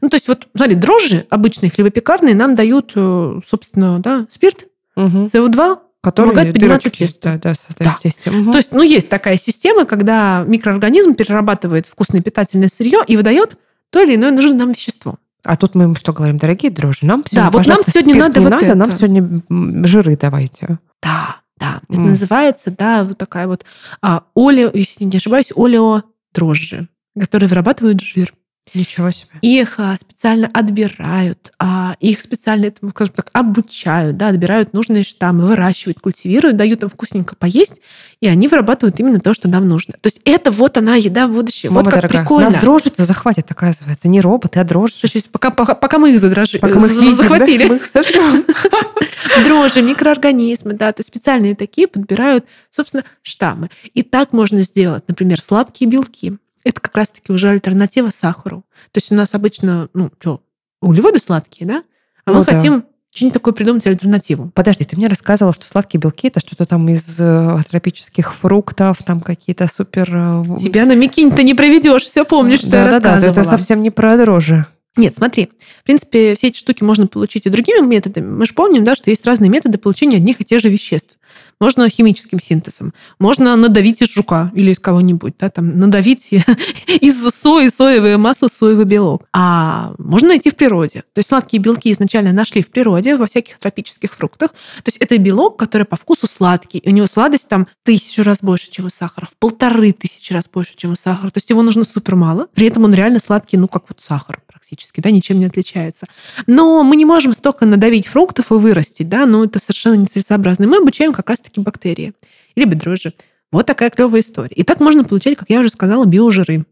Ну, 0.00 0.08
то 0.08 0.16
есть 0.16 0.28
вот, 0.28 0.48
смотри, 0.54 0.74
дрожжи 0.74 1.26
обычные, 1.30 1.70
хлебопекарные, 1.70 2.34
нам 2.34 2.54
дают, 2.54 2.92
э, 2.94 3.40
собственно, 3.46 4.00
да, 4.00 4.26
спирт, 4.30 4.66
угу. 5.06 5.24
СО2, 5.24 5.78
который 6.02 6.28
помогает 6.28 6.54
подниматься 6.54 6.90
тест. 6.90 7.20
Да, 7.22 7.38
да, 7.38 7.54
да. 7.78 7.98
тесте. 8.02 8.30
Угу. 8.30 8.52
То 8.52 8.58
есть, 8.58 8.72
ну, 8.72 8.82
есть 8.82 9.08
такая 9.08 9.36
система, 9.36 9.84
когда 9.84 10.44
микроорганизм 10.46 11.14
перерабатывает 11.14 11.86
вкусное 11.86 12.20
питательное 12.20 12.68
сырье 12.68 13.00
и 13.06 13.16
выдает 13.16 13.56
то 13.90 14.02
или 14.02 14.14
иное 14.14 14.30
нужное 14.30 14.54
нам 14.54 14.70
вещество. 14.70 15.16
А 15.44 15.56
тут 15.56 15.74
мы 15.74 15.84
им 15.84 15.96
что 15.96 16.12
говорим, 16.12 16.36
дорогие 16.38 16.70
дрожжи, 16.70 17.06
нам 17.06 17.24
сегодня, 17.26 17.50
да, 17.50 17.58
вот 17.58 17.66
нам 17.66 17.78
сегодня 17.86 18.16
надо 18.16 18.40
вот 18.40 18.50
надо, 18.50 18.66
это. 18.66 18.74
нам 18.74 18.92
сегодня 18.92 19.86
жиры 19.86 20.16
давайте. 20.16 20.78
Да, 21.00 21.36
да. 21.56 21.80
Mm. 21.88 21.94
Это 21.94 22.00
называется, 22.00 22.74
да, 22.76 23.04
вот 23.04 23.18
такая 23.18 23.46
вот 23.46 23.64
а, 24.02 24.24
олео, 24.34 24.70
если 24.74 25.04
не 25.04 25.16
ошибаюсь, 25.16 25.52
олео 25.56 26.02
дрожжи, 26.34 26.88
которые 27.18 27.48
вырабатывают 27.48 28.00
жир. 28.00 28.34
Ничего 28.74 29.10
себе. 29.10 29.30
Их 29.42 29.78
а, 29.78 29.96
специально 29.96 30.48
отбирают, 30.52 31.52
а 31.58 31.96
их 32.00 32.20
специально, 32.22 32.72
скажем 32.90 33.14
так, 33.14 33.30
обучают, 33.32 34.16
да, 34.16 34.28
отбирают 34.28 34.72
нужные 34.72 35.04
штаммы, 35.04 35.46
выращивают, 35.46 36.00
культивируют, 36.00 36.56
дают 36.56 36.82
им 36.82 36.88
вкусненько 36.88 37.36
поесть, 37.36 37.80
и 38.20 38.28
они 38.28 38.48
вырабатывают 38.48 38.98
именно 39.00 39.20
то, 39.20 39.34
что 39.34 39.48
нам 39.48 39.68
нужно. 39.68 39.94
То 40.00 40.08
есть 40.08 40.20
это 40.24 40.50
вот 40.50 40.76
она, 40.76 40.96
еда 40.96 41.26
в 41.26 41.32
будущее. 41.32 41.70
Мама 41.70 41.84
вот 41.84 41.92
как 41.92 42.02
дорогая, 42.02 42.22
прикольно. 42.22 42.50
Нас 42.50 42.60
дрожжи 42.60 42.90
захватят, 42.96 43.50
оказывается. 43.50 44.08
Не 44.08 44.20
роботы, 44.20 44.58
а 44.60 44.64
дрожжи. 44.64 45.08
Пока, 45.30 45.50
пока, 45.50 45.74
пока 45.74 45.98
мы 45.98 46.12
их 46.12 46.20
задрожи, 46.20 46.58
пока 46.58 46.80
мы 46.80 46.86
их 46.86 47.14
захватили. 47.14 47.64
Да? 47.64 47.68
Мы 47.68 47.76
их 47.76 47.86
дрожжи, 49.44 49.82
микроорганизмы, 49.82 50.72
да, 50.72 50.92
то 50.92 51.00
есть 51.00 51.08
специальные 51.08 51.54
такие 51.54 51.86
подбирают, 51.86 52.44
собственно, 52.70 53.04
штаммы. 53.22 53.70
И 53.94 54.02
так 54.02 54.32
можно 54.32 54.62
сделать, 54.62 55.04
например, 55.08 55.40
сладкие 55.40 55.88
белки 55.90 56.38
это 56.68 56.80
как 56.80 56.96
раз-таки 56.96 57.32
уже 57.32 57.48
альтернатива 57.48 58.10
сахару. 58.10 58.64
То 58.92 58.98
есть 58.98 59.10
у 59.10 59.14
нас 59.14 59.34
обычно, 59.34 59.88
ну, 59.94 60.10
что, 60.18 60.42
углеводы 60.80 61.18
сладкие, 61.18 61.66
да? 61.66 61.82
А 62.24 62.32
ну, 62.32 62.38
мы 62.38 62.44
да. 62.44 62.54
хотим 62.54 62.84
что-нибудь 63.10 63.34
такое 63.34 63.54
придумать 63.54 63.86
альтернативу. 63.86 64.50
Подожди, 64.54 64.84
ты 64.84 64.96
мне 64.96 65.08
рассказывала, 65.08 65.54
что 65.54 65.66
сладкие 65.66 66.00
белки 66.00 66.28
это 66.28 66.40
что-то 66.40 66.66
там 66.66 66.88
из 66.88 67.18
э, 67.18 67.58
тропических 67.68 68.34
фруктов, 68.34 68.98
там 69.04 69.20
какие-то 69.20 69.66
супер... 69.66 70.08
Э, 70.12 70.56
Тебя 70.58 70.84
на 70.84 70.94
Микинь-то 70.94 71.42
не 71.42 71.54
проведешь, 71.54 72.02
все 72.02 72.24
помнишь, 72.24 72.60
что 72.60 72.70
да, 72.70 72.78
я 72.78 72.84
да, 72.84 72.90
рассказывала. 72.92 73.34
Да, 73.34 73.40
это 73.40 73.50
совсем 73.50 73.82
не 73.82 73.90
про 73.90 74.16
дрожжи. 74.16 74.66
Нет, 74.96 75.14
смотри, 75.16 75.50
в 75.80 75.84
принципе, 75.84 76.34
все 76.34 76.48
эти 76.48 76.58
штуки 76.58 76.82
можно 76.82 77.06
получить 77.06 77.46
и 77.46 77.50
другими 77.50 77.86
методами. 77.86 78.30
Мы 78.30 78.46
же 78.46 78.52
помним, 78.52 78.84
да, 78.84 78.94
что 78.94 79.10
есть 79.10 79.24
разные 79.24 79.48
методы 79.48 79.78
получения 79.78 80.16
одних 80.16 80.40
и 80.40 80.44
тех 80.44 80.60
же 80.60 80.68
веществ. 80.68 81.17
Можно 81.60 81.88
химическим 81.88 82.40
синтезом, 82.40 82.94
можно 83.18 83.56
надавить 83.56 84.00
из 84.02 84.08
жука 84.08 84.52
или 84.54 84.70
из 84.70 84.78
кого-нибудь, 84.78 85.34
да, 85.38 85.50
там, 85.50 85.78
надавить 85.78 86.32
из 86.86 87.28
сои, 87.30 87.68
соевое 87.68 88.16
масло, 88.16 88.48
соевый 88.48 88.84
белок. 88.84 89.24
А 89.32 89.94
можно 89.98 90.28
найти 90.28 90.50
в 90.50 90.56
природе. 90.56 91.02
То 91.12 91.18
есть 91.18 91.28
сладкие 91.28 91.60
белки 91.60 91.90
изначально 91.90 92.32
нашли 92.32 92.62
в 92.62 92.70
природе, 92.70 93.16
во 93.16 93.26
всяких 93.26 93.58
тропических 93.58 94.14
фруктах. 94.14 94.50
То 94.50 94.88
есть 94.88 94.98
это 94.98 95.18
белок, 95.18 95.58
который 95.58 95.84
по 95.84 95.96
вкусу 95.96 96.28
сладкий, 96.28 96.78
и 96.78 96.88
у 96.88 96.92
него 96.92 97.06
сладость 97.06 97.48
там 97.48 97.66
тысячу 97.82 98.22
раз 98.22 98.38
больше, 98.40 98.70
чем 98.70 98.86
у 98.86 98.90
сахара, 98.90 99.26
в 99.26 99.36
полторы 99.38 99.92
тысячи 99.92 100.32
раз 100.32 100.44
больше, 100.52 100.74
чем 100.76 100.92
у 100.92 100.96
сахара. 100.96 101.30
То 101.30 101.38
есть 101.38 101.50
его 101.50 101.62
нужно 101.62 101.84
супер 101.84 102.14
мало, 102.14 102.46
при 102.54 102.68
этом 102.68 102.84
он 102.84 102.94
реально 102.94 103.18
сладкий, 103.18 103.56
ну, 103.56 103.68
как 103.68 103.84
вот 103.88 104.00
сахар 104.00 104.40
практически, 104.68 105.00
да, 105.00 105.10
ничем 105.10 105.38
не 105.38 105.46
отличается. 105.46 106.06
Но 106.46 106.82
мы 106.82 106.96
не 106.96 107.04
можем 107.04 107.32
столько 107.32 107.64
надавить 107.64 108.06
фруктов 108.06 108.52
и 108.52 108.54
вырастить, 108.54 109.08
да, 109.08 109.24
но 109.24 109.44
это 109.44 109.58
совершенно 109.58 109.94
нецелесообразно. 109.94 110.66
Мы 110.66 110.76
обучаем 110.78 111.12
как 111.12 111.30
раз-таки 111.48 111.60
бактерии, 111.60 112.12
либо 112.56 112.74
дрожжи. 112.74 113.12
Вот 113.50 113.66
такая 113.66 113.90
клевая 113.90 114.20
история. 114.20 114.54
И 114.54 114.62
так 114.62 114.80
можно 114.80 115.04
получать, 115.04 115.38
как 115.38 115.48
я 115.50 115.60
уже 115.60 115.70
сказала, 115.70 116.04
биожиры. 116.04 116.64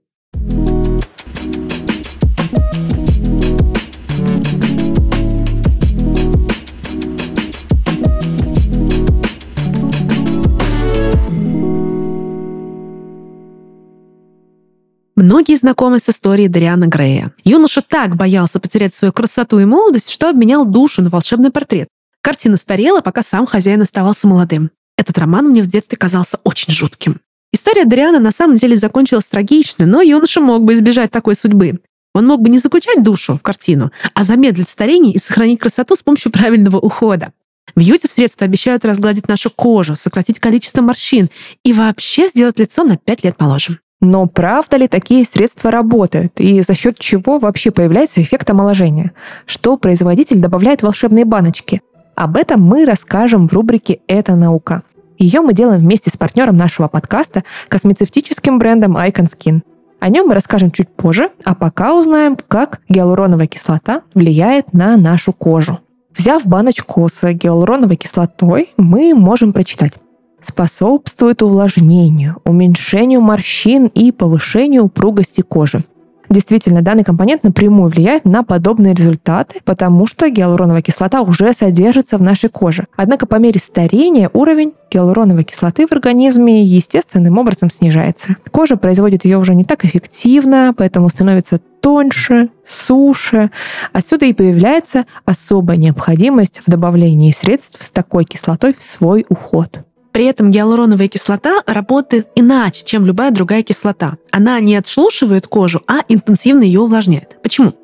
Многие 15.18 15.56
знакомы 15.56 15.98
с 15.98 16.08
историей 16.08 16.48
Дариана 16.48 16.86
Грея. 16.86 17.32
Юноша 17.42 17.82
так 17.82 18.16
боялся 18.16 18.60
потерять 18.60 18.94
свою 18.94 19.12
красоту 19.12 19.58
и 19.58 19.64
молодость, 19.64 20.10
что 20.10 20.28
обменял 20.28 20.64
душу 20.66 21.02
на 21.02 21.08
волшебный 21.08 21.50
портрет. 21.50 21.88
Картина 22.26 22.56
старела, 22.56 23.02
пока 23.02 23.22
сам 23.22 23.46
хозяин 23.46 23.82
оставался 23.82 24.26
молодым. 24.26 24.72
Этот 24.98 25.16
роман 25.16 25.46
мне 25.46 25.62
в 25.62 25.68
детстве 25.68 25.96
казался 25.96 26.40
очень 26.42 26.72
жутким. 26.72 27.20
История 27.52 27.84
Дариана 27.84 28.18
на 28.18 28.32
самом 28.32 28.56
деле 28.56 28.76
закончилась 28.76 29.26
трагично, 29.26 29.86
но 29.86 30.02
юноша 30.02 30.40
мог 30.40 30.64
бы 30.64 30.74
избежать 30.74 31.12
такой 31.12 31.36
судьбы. 31.36 31.78
Он 32.16 32.26
мог 32.26 32.40
бы 32.40 32.48
не 32.48 32.58
заключать 32.58 33.04
душу 33.04 33.36
в 33.36 33.42
картину, 33.42 33.92
а 34.12 34.24
замедлить 34.24 34.68
старение 34.68 35.12
и 35.12 35.20
сохранить 35.20 35.60
красоту 35.60 35.94
с 35.94 36.02
помощью 36.02 36.32
правильного 36.32 36.78
ухода. 36.78 37.32
Бьюти-средства 37.76 38.44
обещают 38.44 38.84
разгладить 38.84 39.28
нашу 39.28 39.48
кожу, 39.48 39.94
сократить 39.94 40.40
количество 40.40 40.82
морщин 40.82 41.30
и 41.62 41.72
вообще 41.72 42.26
сделать 42.26 42.58
лицо 42.58 42.82
на 42.82 42.96
5 42.96 43.22
лет 43.22 43.40
моложе. 43.40 43.78
Но 44.00 44.26
правда 44.26 44.78
ли 44.78 44.88
такие 44.88 45.24
средства 45.24 45.70
работают? 45.70 46.40
И 46.40 46.60
за 46.60 46.74
счет 46.74 46.98
чего 46.98 47.38
вообще 47.38 47.70
появляется 47.70 48.20
эффект 48.20 48.50
омоложения? 48.50 49.12
Что 49.46 49.76
производитель 49.76 50.40
добавляет 50.40 50.80
в 50.80 50.86
волшебные 50.86 51.24
баночки? 51.24 51.82
Об 52.16 52.38
этом 52.38 52.62
мы 52.62 52.87
расскажем 52.87 53.46
в 53.46 53.52
рубрике 53.52 54.00
«Это 54.07 54.37
наука». 54.37 54.83
Ее 55.18 55.42
мы 55.42 55.52
делаем 55.52 55.81
вместе 55.83 56.09
с 56.09 56.16
партнером 56.16 56.57
нашего 56.57 56.88
подкаста, 56.88 57.44
космецевтическим 57.68 58.59
брендом 58.59 58.96
Icon 58.96 59.29
Skin. 59.29 59.61
О 60.00 60.09
нем 60.09 60.29
мы 60.29 60.35
расскажем 60.35 60.70
чуть 60.70 60.88
позже, 60.88 61.29
а 61.44 61.55
пока 61.55 61.94
узнаем, 61.94 62.38
как 62.48 62.81
гиалуроновая 62.88 63.46
кислота 63.46 64.00
влияет 64.14 64.72
на 64.72 64.96
нашу 64.96 65.35
кожу. 65.35 65.79
Взяв 66.16 66.46
баночку 66.46 67.07
с 67.07 67.22
гиалуроновой 67.35 67.96
кислотой, 67.96 68.72
мы 68.79 69.14
можем 69.14 69.52
прочитать 69.52 69.94
способствует 70.40 71.42
увлажнению, 71.42 72.37
уменьшению 72.44 73.20
морщин 73.20 73.87
и 73.88 74.12
повышению 74.12 74.85
упругости 74.85 75.42
кожи. 75.42 75.85
Действительно, 76.28 76.82
данный 76.82 77.04
компонент 77.04 77.42
напрямую 77.44 77.90
влияет 77.90 78.24
на 78.24 78.42
подобные 78.42 78.94
результаты, 78.94 79.60
потому 79.64 80.06
что 80.06 80.28
гиалуроновая 80.28 80.82
кислота 80.82 81.22
уже 81.22 81.52
содержится 81.52 82.18
в 82.18 82.22
нашей 82.22 82.48
коже. 82.48 82.86
Однако 82.96 83.26
по 83.26 83.36
мере 83.36 83.60
старения 83.60 84.30
уровень 84.32 84.74
гиалуроновой 84.90 85.44
кислоты 85.44 85.86
в 85.86 85.92
организме 85.92 86.64
естественным 86.64 87.38
образом 87.38 87.70
снижается. 87.70 88.36
Кожа 88.50 88.76
производит 88.76 89.24
ее 89.24 89.38
уже 89.38 89.54
не 89.54 89.64
так 89.64 89.84
эффективно, 89.84 90.74
поэтому 90.76 91.08
становится 91.08 91.60
тоньше, 91.80 92.48
суше. 92.66 93.50
Отсюда 93.92 94.26
и 94.26 94.32
появляется 94.32 95.06
особая 95.24 95.76
необходимость 95.76 96.60
в 96.66 96.70
добавлении 96.70 97.32
средств 97.32 97.84
с 97.84 97.90
такой 97.90 98.24
кислотой 98.24 98.74
в 98.76 98.82
свой 98.82 99.24
уход. 99.28 99.82
При 100.16 100.24
этом 100.24 100.50
гиалуроновая 100.50 101.09
кислота 101.09 101.62
работает 101.66 102.29
иначе, 102.35 102.87
чем 102.87 103.05
любая 103.05 103.31
другая 103.31 103.62
кислота. 103.62 104.16
Она 104.31 104.59
не 104.61 104.74
отшелушивает 104.74 105.46
кожу, 105.46 105.83
а 105.87 106.05
интенсивно 106.09 106.62
ее 106.62 106.81
увлажняет. 106.81 107.37
Почему? 107.42 107.74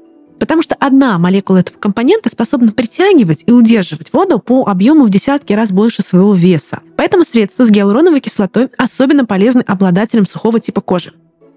Потому 0.40 0.62
что 0.62 0.74
одна 0.76 1.18
молекула 1.18 1.58
этого 1.58 1.76
компонента 1.76 2.30
способна 2.30 2.72
притягивать 2.72 3.44
и 3.44 3.52
удерживать 3.52 4.14
воду 4.14 4.38
по 4.38 4.64
объему 4.66 5.04
в 5.04 5.10
десятки 5.10 5.52
раз 5.52 5.72
больше 5.72 6.00
своего 6.00 6.32
веса. 6.32 6.80
Поэтому 6.96 7.24
средства 7.24 7.66
с 7.66 7.70
гиалуроновой 7.70 8.20
кислотой 8.20 8.70
особенно 8.78 9.26
полезны 9.26 9.60
обладателям 9.66 10.26
сухого 10.26 10.58
типа 10.58 10.80
кожи. 10.80 11.12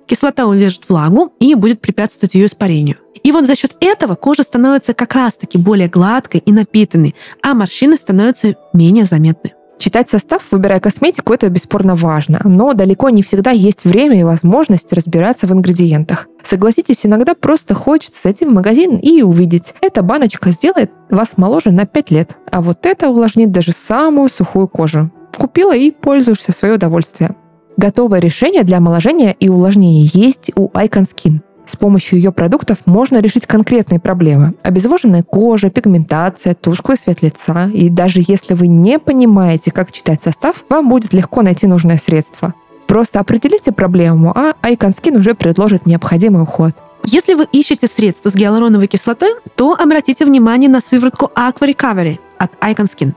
Кислота 0.08 0.46
удержит 0.46 0.90
влагу 0.90 1.32
и 1.40 1.56
будет 1.56 1.80
препятствовать 1.80 2.36
ее 2.36 2.48
испарению. 2.48 2.98
И 3.24 3.32
вот 3.32 3.46
за 3.46 3.56
счет 3.56 3.78
этого 3.80 4.16
кожа 4.16 4.44
становится 4.44 4.94
как 4.94 5.16
раз-таки 5.16 5.58
более 5.58 5.88
гладкой 5.88 6.44
и 6.46 6.52
напитанной, 6.52 7.16
а 7.42 7.54
морщины 7.54 7.96
становятся 7.96 8.56
менее 8.74 9.06
заметны. 9.06 9.54
Читать 9.78 10.10
состав, 10.10 10.42
выбирая 10.52 10.80
косметику, 10.80 11.34
это 11.34 11.50
бесспорно 11.50 11.96
важно, 11.96 12.40
но 12.44 12.74
далеко 12.74 13.10
не 13.10 13.22
всегда 13.22 13.52
есть 13.52 13.84
время 13.84 14.20
и 14.20 14.24
возможность 14.24 14.92
разбираться 14.94 15.48
в 15.48 15.52
ингредиентах. 15.52 16.28
Согласитесь, 16.44 17.06
иногда 17.06 17.34
просто 17.36 17.74
хочется 17.74 18.22
зайти 18.24 18.46
в 18.46 18.54
магазин 18.54 18.98
и 18.98 19.22
увидеть. 19.22 19.74
Эта 19.82 20.02
баночка 20.02 20.52
сделает 20.52 20.92
вас 21.10 21.38
моложе 21.38 21.72
на 21.72 21.86
5 21.86 22.12
лет, 22.12 22.38
а 22.52 22.62
вот 22.62 22.86
это 22.86 23.10
увлажнит 23.10 23.52
даже 23.52 23.74
самую 23.74 24.30
сухую 24.30 24.68
кожу. 24.68 25.12
Купила 25.38 25.76
и 25.76 25.92
пользуешься 25.92 26.52
в 26.52 26.56
свое 26.56 26.76
удовольствие. 26.76 27.36
Готовое 27.78 28.20
решение 28.20 28.64
для 28.64 28.78
омоложения 28.78 29.36
и 29.38 29.50
увлажнения 29.50 30.10
есть 30.14 30.52
у 30.56 30.70
Icon 30.70 31.06
Skin. 31.06 31.42
С 31.68 31.76
помощью 31.76 32.18
ее 32.18 32.32
продуктов 32.32 32.80
можно 32.86 33.20
решить 33.20 33.48
конкретные 33.48 34.00
проблемы. 34.00 34.54
Обезвоженная 34.62 35.24
кожа, 35.24 35.70
пигментация, 35.70 36.54
тусклый 36.54 36.98
цвет 36.98 37.22
лица. 37.22 37.70
И 37.74 37.90
даже 37.90 38.22
если 38.26 38.54
вы 38.54 38.68
не 38.68 39.00
понимаете, 39.00 39.72
как 39.72 39.92
читать 39.92 40.22
состав, 40.24 40.64
вам 40.70 40.90
будет 40.90 41.14
легко 41.14 41.42
найти 41.42 41.68
нужное 41.68 41.98
средство. 41.98 42.54
Просто 42.88 43.20
определите 43.20 43.72
проблему, 43.72 44.32
а 44.36 44.54
Skin 44.62 45.18
уже 45.18 45.34
предложит 45.34 45.86
необходимый 45.86 46.44
уход. 46.44 46.74
Если 47.04 47.34
вы 47.34 47.48
ищете 47.52 47.88
средства 47.88 48.30
с 48.30 48.36
гиалуроновой 48.36 48.88
кислотой, 48.88 49.30
то 49.56 49.74
обратите 49.74 50.26
внимание 50.26 50.70
на 50.70 50.82
сыворотку 50.82 51.32
Aqua 51.36 51.68
Recovery 51.68 52.20
от 52.38 52.52
Icon 52.62 52.86
Skin. 52.86 53.14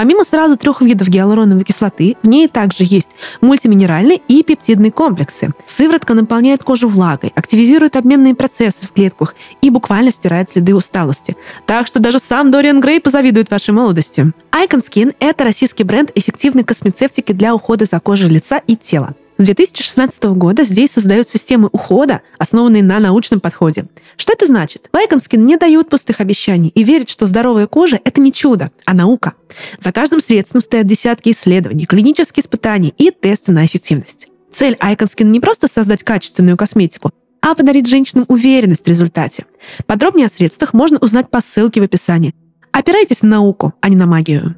Помимо 0.00 0.24
сразу 0.24 0.56
трех 0.56 0.80
видов 0.80 1.08
гиалуроновой 1.08 1.62
кислоты, 1.62 2.16
в 2.22 2.26
ней 2.26 2.48
также 2.48 2.84
есть 2.86 3.10
мультиминеральные 3.42 4.22
и 4.28 4.42
пептидные 4.42 4.90
комплексы. 4.90 5.50
Сыворотка 5.66 6.14
наполняет 6.14 6.64
кожу 6.64 6.88
влагой, 6.88 7.34
активизирует 7.34 7.96
обменные 7.96 8.34
процессы 8.34 8.86
в 8.86 8.92
клетках 8.92 9.34
и 9.60 9.68
буквально 9.68 10.10
стирает 10.10 10.50
следы 10.50 10.74
усталости. 10.74 11.36
Так 11.66 11.86
что 11.86 12.00
даже 12.00 12.18
сам 12.18 12.50
Дориан 12.50 12.80
Грей 12.80 12.98
позавидует 12.98 13.50
вашей 13.50 13.74
молодости. 13.74 14.32
Icon 14.52 14.82
Skin– 14.82 15.14
это 15.20 15.44
российский 15.44 15.84
бренд 15.84 16.10
эффективной 16.14 16.64
космецевтики 16.64 17.32
для 17.32 17.54
ухода 17.54 17.84
за 17.84 18.00
кожей 18.00 18.30
лица 18.30 18.56
и 18.66 18.76
тела. 18.76 19.14
С 19.40 19.42
2016 19.42 20.22
года 20.34 20.64
здесь 20.64 20.90
создают 20.90 21.26
системы 21.26 21.70
ухода, 21.72 22.20
основанные 22.36 22.82
на 22.82 23.00
научном 23.00 23.40
подходе. 23.40 23.86
Что 24.18 24.34
это 24.34 24.44
значит? 24.44 24.90
Вайконскин 24.92 25.46
не 25.46 25.56
дают 25.56 25.88
пустых 25.88 26.20
обещаний 26.20 26.68
и 26.68 26.84
верит, 26.84 27.08
что 27.08 27.24
здоровая 27.24 27.66
кожа– 27.66 27.98
это 28.04 28.20
не 28.20 28.34
чудо, 28.34 28.70
а 28.84 28.92
наука. 28.92 29.32
За 29.78 29.92
каждым 29.92 30.20
средством 30.20 30.60
стоят 30.60 30.86
десятки 30.86 31.30
исследований, 31.30 31.86
клинические 31.86 32.42
испытания 32.42 32.92
и 32.98 33.10
тесты 33.10 33.50
на 33.50 33.64
эффективность. 33.64 34.28
Цель 34.52 34.76
Айконскин 34.78 35.32
не 35.32 35.40
просто 35.40 35.68
создать 35.68 36.04
качественную 36.04 36.58
косметику, 36.58 37.10
а 37.40 37.54
подарить 37.54 37.88
женщинам 37.88 38.26
уверенность 38.28 38.84
в 38.84 38.88
результате. 38.88 39.46
Подробнее 39.86 40.26
о 40.26 40.30
средствах 40.30 40.74
можно 40.74 40.98
узнать 40.98 41.30
по 41.30 41.40
ссылке 41.40 41.80
в 41.80 41.84
описании. 41.84 42.34
Опирайтесь 42.72 43.22
на 43.22 43.30
науку, 43.30 43.72
а 43.80 43.88
не 43.88 43.96
на 43.96 44.04
магию. 44.04 44.56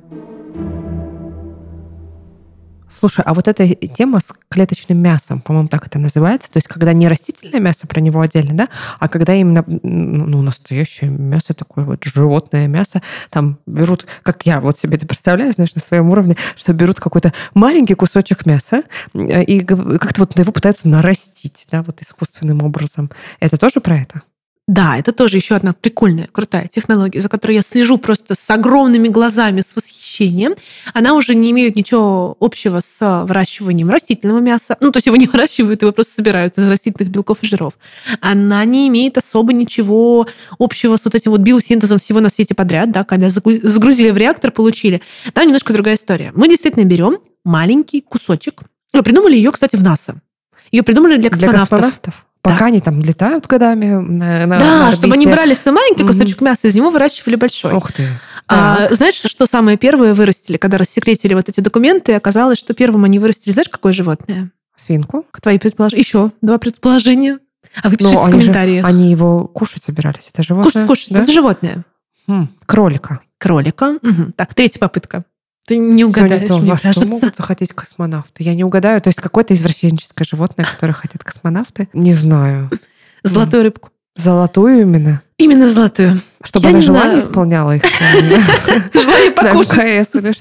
Слушай, 2.99 3.25
а 3.25 3.35
вот 3.35 3.49
эта 3.49 3.67
тема 3.75 4.21
с 4.21 4.33
клеточным 4.49 4.99
мясом, 4.99 5.41
по-моему, 5.41 5.69
так 5.69 5.87
это 5.87 5.99
называется, 5.99 6.51
то 6.51 6.59
есть 6.59 6.69
когда 6.69 6.93
не 6.93 7.09
растительное 7.09 7.61
мясо, 7.61 7.87
про 7.87 8.01
него 8.01 8.21
отдельно, 8.21 8.55
да, 8.55 8.69
а 9.01 9.09
когда 9.09 9.35
именно 9.35 9.65
ну, 9.67 10.43
настоящее 10.43 11.11
мясо, 11.11 11.55
такое 11.55 11.85
вот 11.85 12.05
животное 12.05 12.69
мясо, 12.69 13.03
там 13.31 13.59
берут, 13.67 14.07
как 14.23 14.45
я 14.47 14.61
вот 14.61 14.79
себе 14.79 14.97
это 14.97 15.07
представляю, 15.07 15.53
знаешь, 15.53 15.75
на 15.75 15.81
своем 15.81 16.11
уровне, 16.11 16.37
что 16.57 16.73
берут 16.73 17.01
какой-то 17.01 17.33
маленький 17.55 17.95
кусочек 17.95 18.47
мяса 18.47 18.83
э, 19.15 19.43
и 19.43 19.61
как-то 19.61 20.21
вот 20.21 20.39
его 20.39 20.53
пытаются 20.53 20.89
нарастить, 20.89 21.67
да, 21.71 21.83
вот 21.83 22.03
искусственным 22.03 22.63
образом. 22.63 23.11
Это 23.41 23.57
тоже 23.57 23.81
про 23.81 23.99
это? 23.99 24.23
Да, 24.69 24.97
это 24.97 25.11
тоже 25.11 25.39
еще 25.39 25.57
одна 25.57 25.73
прикольная, 25.73 26.29
крутая 26.31 26.69
технология, 26.69 27.21
за 27.21 27.29
которой 27.29 27.55
я 27.55 27.63
слежу 27.63 27.99
просто 27.99 28.35
с 28.35 28.49
огромными 28.49 29.09
глазами, 29.09 29.61
с 29.61 29.75
восхищением. 29.75 30.55
Она 30.95 31.15
уже 31.15 31.35
не 31.35 31.51
имеет 31.51 31.75
ничего 31.75 32.37
общего 32.39 32.79
с 32.79 33.25
выращиванием 33.25 33.91
растительного 33.91 34.39
мяса. 34.39 34.77
Ну, 34.81 34.93
то 34.93 34.99
есть 34.99 35.07
его 35.07 35.17
не 35.17 35.27
выращивают, 35.33 35.83
его 35.83 35.91
просто 35.91 36.15
собирают 36.15 36.59
из 36.59 36.69
растительных 36.69 37.11
белков 37.11 37.39
и 37.43 37.47
жиров. 37.47 37.75
Она 38.21 38.65
не 38.65 38.87
имеет 38.87 39.19
особо 39.19 39.53
ничего 39.53 40.29
общего 40.61 40.97
с 40.97 41.05
вот 41.05 41.17
этим 41.17 41.33
вот 41.33 41.41
биосинтезом 41.41 41.99
всего 41.99 42.21
на 42.21 42.29
свете 42.29 42.55
подряд, 42.55 42.93
да, 42.93 43.03
когда 43.03 43.31
загрузили 43.31 44.11
в 44.11 44.17
реактор, 44.17 44.53
получили. 44.53 45.03
Там 45.33 45.47
немножко 45.47 45.73
другая 45.73 45.97
история. 45.97 46.31
Мы 46.37 46.49
действительно 46.49 46.85
берем 46.85 47.19
маленький 47.45 48.01
кусочек. 48.01 48.61
Мы 48.93 49.03
придумали 49.03 49.35
ее, 49.35 49.51
кстати, 49.51 49.75
в 49.75 49.83
НАСА. 49.83 50.21
Ее 50.71 50.85
придумали 50.85 51.17
для 51.17 51.31
космонавтов. 51.31 51.69
Для 51.69 51.77
космонавтов? 51.79 52.27
Пока 52.43 52.59
да. 52.59 52.65
они 52.67 52.81
там 52.81 53.01
летают 53.01 53.47
годами 53.47 53.87
на, 53.87 54.47
на 54.47 54.59
Да, 54.59 54.91
на 54.91 54.93
чтобы 54.97 55.15
они 55.15 55.27
брали 55.27 55.55
самый 55.55 55.83
маленький 55.83 56.05
кусочек 56.05 56.41
mm-hmm. 56.41 56.45
мяса, 56.45 56.67
из 56.67 56.75
него 56.75 56.91
выращивали 56.91 57.37
большой. 57.37 57.73
Ух 57.75 57.93
ты. 57.93 58.09
А, 58.49 58.89
знаешь, 58.91 59.15
что 59.15 59.47
самое 59.47 59.79
первое 59.79 60.13
вырастили, 60.13 60.57
когда 60.57 60.77
рассекретили 60.77 61.35
вот 61.35 61.49
эти 61.49 61.61
документы, 61.61 62.15
оказалось, 62.15 62.59
что 62.59 62.75
первым 62.75 63.05
они 63.05 63.21
вырастили, 63.21 63.53
знаешь, 63.53 63.69
какое 63.69 63.93
животное? 63.93 64.51
Свинку. 64.77 65.25
Твои 65.41 65.59
предположения. 65.59 66.03
Еще 66.03 66.33
два 66.41 66.59
предположения. 66.59 67.39
А 67.81 67.89
вы 67.89 67.97
пишите 67.97 68.17
Но 68.17 68.23
в 68.23 68.25
они 68.25 68.33
комментариях. 68.33 68.87
Же, 68.87 68.93
они 68.93 69.11
его 69.11 69.47
кушать 69.47 69.85
собирались. 69.85 70.29
Это 70.33 70.43
животное? 70.43 70.73
Кушать, 70.73 70.87
кушать. 70.87 71.11
Да? 71.11 71.23
Это 71.23 71.33
животное. 71.33 71.85
Хм, 72.27 72.49
кролика. 72.67 73.21
Кролика. 73.39 73.99
Угу. 74.03 74.33
Так, 74.37 74.55
третья 74.55 74.81
попытка. 74.81 75.25
Ты 75.67 75.77
не 75.79 76.05
угадаешь, 76.05 76.49
то. 76.49 76.59
мне 76.59 76.73
Во 76.73 76.79
кажется. 76.79 77.01
что 77.01 77.09
могут 77.09 77.37
захотеть 77.37 77.73
космонавты? 77.73 78.43
Я 78.43 78.55
не 78.55 78.65
угадаю. 78.65 79.01
То 79.01 79.09
есть 79.09 79.21
какое-то 79.21 79.55
извращенческое 79.55 80.27
животное, 80.29 80.67
которое 80.67 80.93
хотят 80.93 81.23
космонавты? 81.23 81.89
Не 81.93 82.15
знаю. 82.15 82.71
Золотую 83.23 83.63
рыбку. 83.63 83.91
Золотую 84.17 84.83
именно? 84.83 85.23
Именно 85.39 85.69
золотую. 85.69 86.21
Чтобы 86.43 86.67
Я 86.67 86.71
она 86.71 86.81
желание 86.81 87.21
знаю. 87.21 87.29
исполняла 87.29 87.77
их? 87.77 87.83
Желание 88.93 89.31
покушать. 89.31 90.41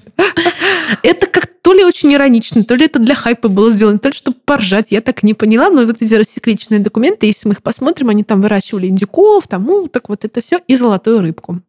Это 1.04 1.26
как 1.28 1.48
то 1.62 1.74
ли 1.74 1.86
очень 1.86 2.14
иронично, 2.14 2.64
то 2.64 2.76
ли 2.76 2.86
это 2.86 3.00
для 3.00 3.16
хайпа 3.16 3.48
было 3.48 3.70
сделано, 3.72 4.00
то 4.00 4.10
ли 4.10 4.16
чтобы 4.16 4.38
поржать, 4.44 4.92
я 4.92 5.00
так 5.02 5.24
не 5.24 5.34
поняла. 5.34 5.70
Но 5.70 5.86
вот 5.86 6.02
эти 6.02 6.14
рассекреченные 6.16 6.80
документы, 6.80 7.28
если 7.28 7.48
мы 7.48 7.54
их 7.54 7.62
посмотрим, 7.64 8.10
они 8.10 8.24
там 8.24 8.42
выращивали 8.42 8.88
индюков, 8.88 9.48
там, 9.48 9.88
так 9.90 10.10
вот 10.10 10.26
это 10.26 10.42
все, 10.42 10.60
и 10.68 10.76
золотую 10.76 11.22
рыбку. 11.22 11.62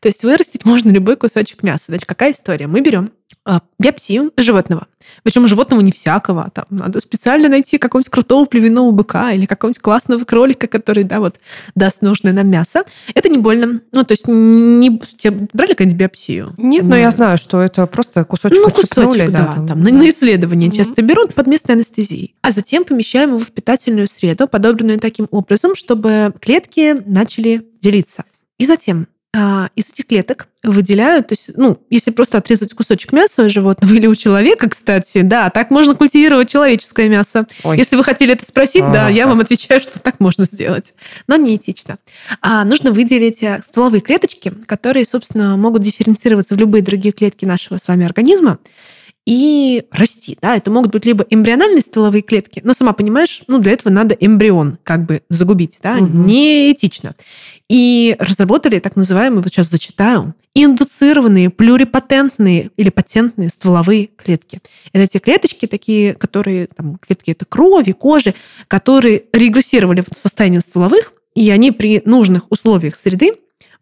То 0.00 0.08
есть 0.08 0.22
вырастить 0.22 0.64
можно 0.64 0.90
любой 0.90 1.16
кусочек 1.16 1.62
мяса. 1.62 1.86
Значит, 1.88 2.06
какая 2.06 2.32
история? 2.32 2.66
Мы 2.66 2.80
берем 2.80 3.10
а, 3.44 3.60
биопсию 3.78 4.32
животного. 4.36 4.86
Причем 5.24 5.48
животного 5.48 5.80
не 5.80 5.90
всякого. 5.90 6.50
Там 6.54 6.66
надо 6.70 7.00
специально 7.00 7.48
найти 7.48 7.78
какого-нибудь 7.78 8.10
крутого 8.10 8.44
племенного 8.44 8.90
быка 8.92 9.32
или 9.32 9.46
какого-нибудь 9.46 9.82
классного 9.82 10.24
кролика, 10.24 10.68
который, 10.68 11.02
да, 11.04 11.18
вот 11.18 11.40
даст 11.74 12.02
нужное 12.02 12.32
нам 12.32 12.48
мясо. 12.48 12.84
Это 13.14 13.28
не 13.28 13.38
больно. 13.38 13.80
Ну, 13.92 14.04
то 14.04 14.12
есть 14.12 14.28
не... 14.28 15.00
Тебе 15.18 15.48
брали 15.52 15.70
какую-нибудь 15.70 15.98
биопсию? 15.98 16.52
Нет, 16.56 16.84
но 16.84 16.96
я 16.96 17.10
знаю, 17.10 17.38
что 17.38 17.60
это 17.60 17.86
просто 17.86 18.24
кусочек 18.24 18.58
Ну, 18.58 18.70
кусочек, 18.70 19.30
да. 19.30 19.46
да 19.46 19.52
там, 19.54 19.66
да. 19.66 19.74
На, 19.74 19.90
на 19.90 20.08
исследование 20.08 20.70
mm-hmm. 20.70 20.76
часто 20.76 21.02
берут 21.02 21.34
под 21.34 21.46
местной 21.48 21.74
анестезией. 21.74 22.36
А 22.42 22.52
затем 22.52 22.84
помещаем 22.84 23.30
его 23.30 23.38
в 23.40 23.50
питательную 23.50 24.06
среду, 24.06 24.46
подобранную 24.46 25.00
таким 25.00 25.26
образом, 25.30 25.74
чтобы 25.74 26.32
клетки 26.40 27.02
начали 27.06 27.66
делиться. 27.80 28.24
И 28.58 28.66
затем 28.66 29.02
а, 29.02 29.11
из 29.34 29.88
этих 29.88 30.08
клеток 30.08 30.48
выделяют, 30.62 31.28
то 31.28 31.32
есть, 31.32 31.50
ну, 31.56 31.80
если 31.88 32.10
просто 32.10 32.36
отрезать 32.36 32.74
кусочек 32.74 33.12
мяса 33.12 33.44
у 33.44 33.48
животного 33.48 33.92
или 33.94 34.06
у 34.06 34.14
человека, 34.14 34.68
кстати, 34.68 35.22
да, 35.22 35.48
так 35.48 35.70
можно 35.70 35.94
культивировать 35.94 36.50
человеческое 36.50 37.08
мясо. 37.08 37.46
Ой. 37.64 37.78
Если 37.78 37.96
вы 37.96 38.04
хотели 38.04 38.34
это 38.34 38.44
спросить, 38.44 38.82
А-а-а. 38.82 38.92
да, 38.92 39.08
я 39.08 39.26
вам 39.26 39.40
отвечаю, 39.40 39.80
что 39.80 39.98
так 39.98 40.20
можно 40.20 40.44
сделать, 40.44 40.92
но 41.28 41.36
неэтично. 41.36 41.96
А 42.42 42.64
нужно 42.64 42.92
выделить 42.92 43.42
э, 43.42 43.62
стволовые 43.66 44.02
клеточки, 44.02 44.52
которые, 44.66 45.06
собственно, 45.06 45.56
могут 45.56 45.80
дифференцироваться 45.80 46.54
в 46.54 46.58
любые 46.58 46.82
другие 46.82 47.12
клетки 47.12 47.46
нашего 47.46 47.78
с 47.78 47.88
вами 47.88 48.04
организма 48.04 48.58
и 49.26 49.84
расти. 49.90 50.36
Да? 50.40 50.56
Это 50.56 50.70
могут 50.70 50.92
быть 50.92 51.04
либо 51.04 51.24
эмбриональные 51.28 51.82
стволовые 51.82 52.22
клетки, 52.22 52.60
но 52.64 52.72
сама 52.72 52.92
понимаешь, 52.92 53.42
ну, 53.46 53.58
для 53.58 53.72
этого 53.72 53.92
надо 53.92 54.14
эмбрион 54.14 54.78
как 54.82 55.06
бы 55.06 55.22
загубить. 55.28 55.78
Да? 55.82 55.96
Угу. 55.96 56.06
Неэтично. 56.06 57.14
И 57.68 58.16
разработали 58.18 58.78
так 58.78 58.96
называемые, 58.96 59.42
вот 59.42 59.52
сейчас 59.52 59.70
зачитаю, 59.70 60.34
индуцированные 60.54 61.48
плюрипатентные 61.50 62.70
или 62.76 62.90
патентные 62.90 63.48
стволовые 63.48 64.08
клетки. 64.08 64.60
Это 64.92 65.06
те 65.06 65.18
клеточки 65.18 65.66
такие, 65.66 66.14
которые, 66.14 66.66
там, 66.66 66.98
клетки 66.98 67.30
это 67.30 67.44
крови, 67.44 67.92
кожи, 67.92 68.34
которые 68.68 69.24
регрессировали 69.32 70.02
в 70.02 70.16
состоянии 70.16 70.58
стволовых, 70.58 71.12
и 71.34 71.48
они 71.50 71.72
при 71.72 72.02
нужных 72.04 72.50
условиях 72.50 72.98
среды 72.98 73.32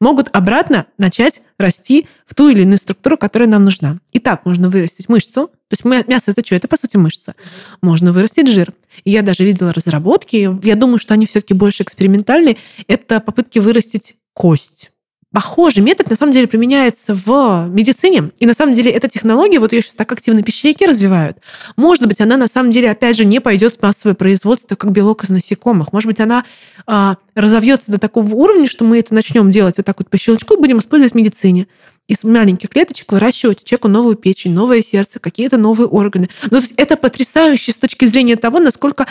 могут 0.00 0.28
обратно 0.32 0.86
начать 0.98 1.42
расти 1.58 2.08
в 2.26 2.34
ту 2.34 2.48
или 2.48 2.62
иную 2.62 2.78
структуру, 2.78 3.16
которая 3.16 3.48
нам 3.48 3.64
нужна. 3.64 3.98
И 4.12 4.18
так 4.18 4.46
можно 4.46 4.68
вырастить 4.68 5.08
мышцу. 5.08 5.48
То 5.68 5.76
есть 5.76 5.84
мясо 6.08 6.30
это 6.30 6.44
что? 6.44 6.56
Это, 6.56 6.68
по 6.68 6.76
сути, 6.76 6.96
мышца. 6.96 7.34
Можно 7.82 8.12
вырастить 8.12 8.48
жир. 8.48 8.72
Я 9.04 9.22
даже 9.22 9.44
видела 9.44 9.72
разработки. 9.72 10.58
Я 10.64 10.74
думаю, 10.74 10.98
что 10.98 11.14
они 11.14 11.26
все-таки 11.26 11.54
больше 11.54 11.82
экспериментальные. 11.82 12.56
Это 12.88 13.20
попытки 13.20 13.58
вырастить 13.58 14.16
кость 14.32 14.90
похожий 15.32 15.82
метод 15.82 16.10
на 16.10 16.16
самом 16.16 16.32
деле 16.32 16.48
применяется 16.48 17.14
в 17.14 17.68
медицине. 17.68 18.30
И 18.38 18.46
на 18.46 18.54
самом 18.54 18.72
деле 18.72 18.90
эта 18.90 19.08
технология, 19.08 19.60
вот 19.60 19.72
ее 19.72 19.82
сейчас 19.82 19.94
так 19.94 20.10
активно 20.10 20.42
пищевики 20.42 20.84
развивают, 20.84 21.38
может 21.76 22.06
быть, 22.06 22.20
она 22.20 22.36
на 22.36 22.48
самом 22.48 22.72
деле, 22.72 22.90
опять 22.90 23.16
же, 23.16 23.24
не 23.24 23.40
пойдет 23.40 23.76
в 23.76 23.82
массовое 23.82 24.14
производство, 24.14 24.74
как 24.74 24.90
белок 24.90 25.24
из 25.24 25.30
насекомых. 25.30 25.92
Может 25.92 26.08
быть, 26.08 26.20
она 26.20 26.44
а, 26.86 27.16
разовьется 27.34 27.92
до 27.92 27.98
такого 27.98 28.34
уровня, 28.34 28.68
что 28.68 28.84
мы 28.84 28.98
это 28.98 29.14
начнем 29.14 29.50
делать 29.50 29.76
вот 29.76 29.86
так 29.86 29.98
вот 30.00 30.10
по 30.10 30.18
щелчку 30.18 30.56
будем 30.56 30.78
использовать 30.78 31.12
в 31.12 31.16
медицине. 31.16 31.68
из 32.08 32.24
маленьких 32.24 32.68
клеточек 32.68 33.12
выращивать 33.12 33.62
человеку 33.62 33.86
новую 33.86 34.16
печень, 34.16 34.52
новое 34.52 34.82
сердце, 34.82 35.20
какие-то 35.20 35.58
новые 35.58 35.86
органы. 35.86 36.28
Ну, 36.44 36.50
то 36.50 36.56
есть 36.56 36.74
это 36.76 36.96
потрясающе 36.96 37.70
с 37.70 37.78
точки 37.78 38.04
зрения 38.06 38.34
того, 38.34 38.58
насколько 38.58 39.06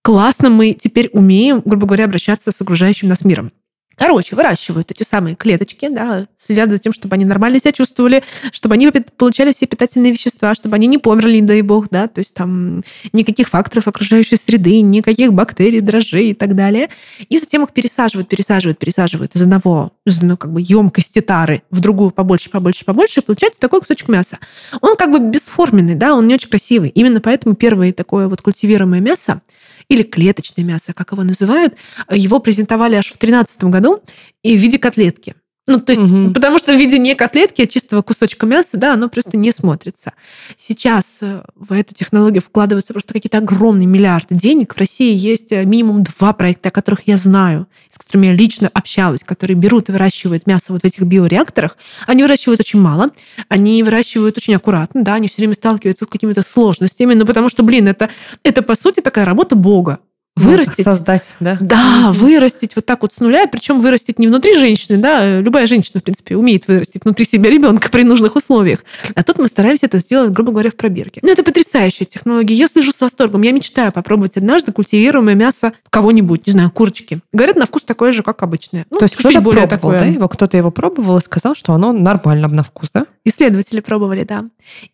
классно 0.00 0.48
мы 0.48 0.72
теперь 0.72 1.10
умеем, 1.12 1.60
грубо 1.62 1.86
говоря, 1.86 2.06
обращаться 2.06 2.50
с 2.52 2.60
окружающим 2.62 3.08
нас 3.08 3.22
миром. 3.22 3.52
Короче, 3.98 4.36
выращивают 4.36 4.90
эти 4.92 5.02
самые 5.02 5.34
клеточки, 5.34 5.88
да, 5.88 6.28
следят 6.36 6.70
за 6.70 6.78
тем, 6.78 6.92
чтобы 6.92 7.16
они 7.16 7.24
нормально 7.24 7.58
себя 7.58 7.72
чувствовали, 7.72 8.22
чтобы 8.52 8.74
они 8.74 8.88
получали 8.90 9.52
все 9.52 9.66
питательные 9.66 10.12
вещества, 10.12 10.54
чтобы 10.54 10.76
они 10.76 10.86
не 10.86 10.98
померли, 10.98 11.40
не 11.40 11.46
дай 11.46 11.62
бог, 11.62 11.88
да, 11.90 12.06
то 12.06 12.20
есть 12.20 12.32
там 12.32 12.84
никаких 13.12 13.48
факторов 13.48 13.88
окружающей 13.88 14.36
среды, 14.36 14.80
никаких 14.82 15.32
бактерий, 15.32 15.80
дрожжей 15.80 16.30
и 16.30 16.34
так 16.34 16.54
далее. 16.54 16.90
И 17.28 17.38
затем 17.38 17.64
их 17.64 17.72
пересаживают, 17.72 18.28
пересаживают, 18.28 18.78
пересаживают 18.78 19.34
из 19.34 19.42
одного, 19.42 19.92
из 20.06 20.18
одной 20.18 20.36
как 20.36 20.52
бы 20.52 20.62
емкости 20.62 21.20
тары 21.20 21.62
в 21.70 21.80
другую 21.80 22.10
побольше, 22.10 22.50
побольше, 22.50 22.84
побольше, 22.84 23.20
и 23.20 23.24
получается 23.24 23.58
такой 23.58 23.80
кусочек 23.80 24.08
мяса. 24.08 24.38
Он 24.80 24.96
как 24.96 25.10
бы 25.10 25.18
бесформенный, 25.18 25.96
да, 25.96 26.14
он 26.14 26.28
не 26.28 26.34
очень 26.34 26.48
красивый. 26.48 26.90
Именно 26.90 27.20
поэтому 27.20 27.56
первое 27.56 27.92
такое 27.92 28.28
вот 28.28 28.42
культивируемое 28.42 29.00
мясо, 29.00 29.42
или 29.88 30.02
клеточное 30.02 30.64
мясо, 30.64 30.92
как 30.92 31.12
его 31.12 31.22
называют, 31.22 31.74
его 32.10 32.38
презентовали 32.40 32.94
аж 32.94 33.06
в 33.06 33.18
2013 33.18 33.64
году 33.64 34.02
и 34.42 34.56
в 34.56 34.60
виде 34.60 34.78
котлетки. 34.78 35.34
Ну, 35.68 35.78
то 35.80 35.92
есть, 35.92 36.02
угу. 36.02 36.32
потому 36.32 36.58
что 36.58 36.72
в 36.72 36.76
виде 36.76 36.98
не 36.98 37.14
котлетки, 37.14 37.60
а 37.60 37.66
чистого 37.66 38.00
кусочка 38.00 38.46
мяса, 38.46 38.78
да, 38.78 38.94
оно 38.94 39.10
просто 39.10 39.36
не 39.36 39.52
смотрится. 39.52 40.14
Сейчас 40.56 41.18
э, 41.20 41.42
в 41.56 41.74
эту 41.74 41.94
технологию 41.94 42.40
вкладываются 42.40 42.94
просто 42.94 43.12
какие-то 43.12 43.36
огромные 43.36 43.86
миллиарды 43.86 44.34
денег. 44.34 44.74
В 44.74 44.78
России 44.78 45.14
есть 45.14 45.52
э, 45.52 45.66
минимум 45.66 46.04
два 46.04 46.32
проекта, 46.32 46.70
о 46.70 46.72
которых 46.72 47.00
я 47.06 47.18
знаю, 47.18 47.66
с 47.90 47.98
которыми 47.98 48.28
я 48.28 48.32
лично 48.32 48.70
общалась, 48.72 49.20
которые 49.22 49.58
берут 49.58 49.90
и 49.90 49.92
выращивают 49.92 50.46
мясо 50.46 50.72
вот 50.72 50.80
в 50.80 50.84
этих 50.86 51.02
биореакторах. 51.02 51.76
Они 52.06 52.22
выращивают 52.22 52.60
очень 52.60 52.80
мало, 52.80 53.10
они 53.50 53.82
выращивают 53.82 54.38
очень 54.38 54.54
аккуратно, 54.54 55.04
да, 55.04 55.16
они 55.16 55.28
все 55.28 55.36
время 55.36 55.52
сталкиваются 55.52 56.06
с 56.06 56.08
какими-то 56.08 56.40
сложностями, 56.40 57.12
ну, 57.12 57.26
потому 57.26 57.50
что, 57.50 57.62
блин, 57.62 57.88
это, 57.88 58.08
это 58.42 58.62
по 58.62 58.74
сути 58.74 59.00
такая 59.00 59.26
работа 59.26 59.54
Бога 59.54 59.98
вырастить. 60.38 60.84
Создать, 60.84 61.30
да? 61.40 61.56
Да, 61.60 62.12
вырастить 62.12 62.76
вот 62.76 62.86
так 62.86 63.02
вот 63.02 63.12
с 63.12 63.20
нуля, 63.20 63.46
причем 63.46 63.80
вырастить 63.80 64.18
не 64.18 64.26
внутри 64.26 64.56
женщины, 64.56 64.98
да, 64.98 65.40
любая 65.40 65.66
женщина, 65.66 66.00
в 66.00 66.04
принципе, 66.04 66.36
умеет 66.36 66.66
вырастить 66.68 67.04
внутри 67.04 67.26
себя 67.26 67.50
ребенка 67.50 67.90
при 67.90 68.02
нужных 68.02 68.36
условиях. 68.36 68.84
А 69.14 69.22
тут 69.22 69.38
мы 69.38 69.46
стараемся 69.46 69.86
это 69.86 69.98
сделать, 69.98 70.32
грубо 70.32 70.52
говоря, 70.52 70.70
в 70.70 70.76
пробирке. 70.76 71.20
Ну, 71.22 71.30
это 71.30 71.42
потрясающая 71.42 72.06
технология. 72.06 72.54
Я 72.54 72.68
слежу 72.68 72.92
с 72.92 73.00
восторгом. 73.00 73.42
Я 73.42 73.52
мечтаю 73.52 73.92
попробовать 73.92 74.36
однажды 74.36 74.72
культивируемое 74.72 75.34
мясо 75.34 75.72
кого-нибудь, 75.90 76.46
не 76.46 76.52
знаю, 76.52 76.70
курочки. 76.70 77.20
Говорят, 77.32 77.56
на 77.56 77.66
вкус 77.66 77.82
такое 77.82 78.12
же, 78.12 78.22
как 78.22 78.42
обычное. 78.42 78.86
Ну, 78.90 78.98
То 78.98 79.04
есть 79.04 79.16
кто-то 79.16 79.40
более 79.40 79.66
пробовал, 79.66 79.92
такое. 79.94 79.98
да, 79.98 80.04
его 80.04 80.28
кто-то 80.28 80.56
его 80.56 80.70
пробовал 80.70 81.18
и 81.18 81.20
сказал, 81.20 81.54
что 81.54 81.72
оно 81.72 81.92
нормально 81.92 82.48
на 82.48 82.62
вкус, 82.62 82.90
да? 82.92 83.06
Исследователи 83.24 83.80
пробовали, 83.80 84.24
да. 84.24 84.44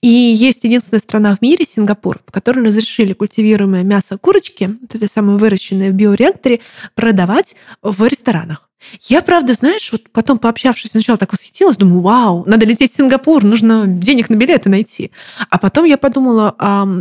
И 0.01 0.09
есть 0.09 0.65
единственная 0.65 1.01
страна 1.01 1.37
в 1.37 1.43
мире, 1.43 1.65
Сингапур, 1.65 2.21
в 2.27 2.33
которой 2.33 2.65
разрешили 2.65 3.13
культивируемое 3.13 3.83
мясо 3.83 4.19
курочки, 4.19 4.77
вот 4.81 4.95
это 4.95 5.13
самое 5.35 5.39
выращенное 5.39 5.91
в 5.91 5.95
биореакторе, 5.95 6.61
продавать 6.95 7.57
в 7.83 8.07
ресторанах. 8.07 8.69
Я, 9.01 9.23
правда, 9.23 9.55
знаешь, 9.55 9.91
вот 9.93 10.03
потом 10.13 10.37
пообщавшись, 10.37 10.91
сначала 10.91 11.17
так 11.17 11.33
восхитилась, 11.33 11.79
думаю, 11.79 12.03
вау, 12.03 12.45
надо 12.47 12.67
лететь 12.67 12.93
в 12.93 12.95
Сингапур, 12.95 13.43
нужно 13.43 13.87
денег 13.87 14.29
на 14.29 14.35
билеты 14.35 14.69
найти. 14.69 15.11
А 15.49 15.59
потом 15.59 15.87
я 15.87 15.97
подумала, 15.97 16.55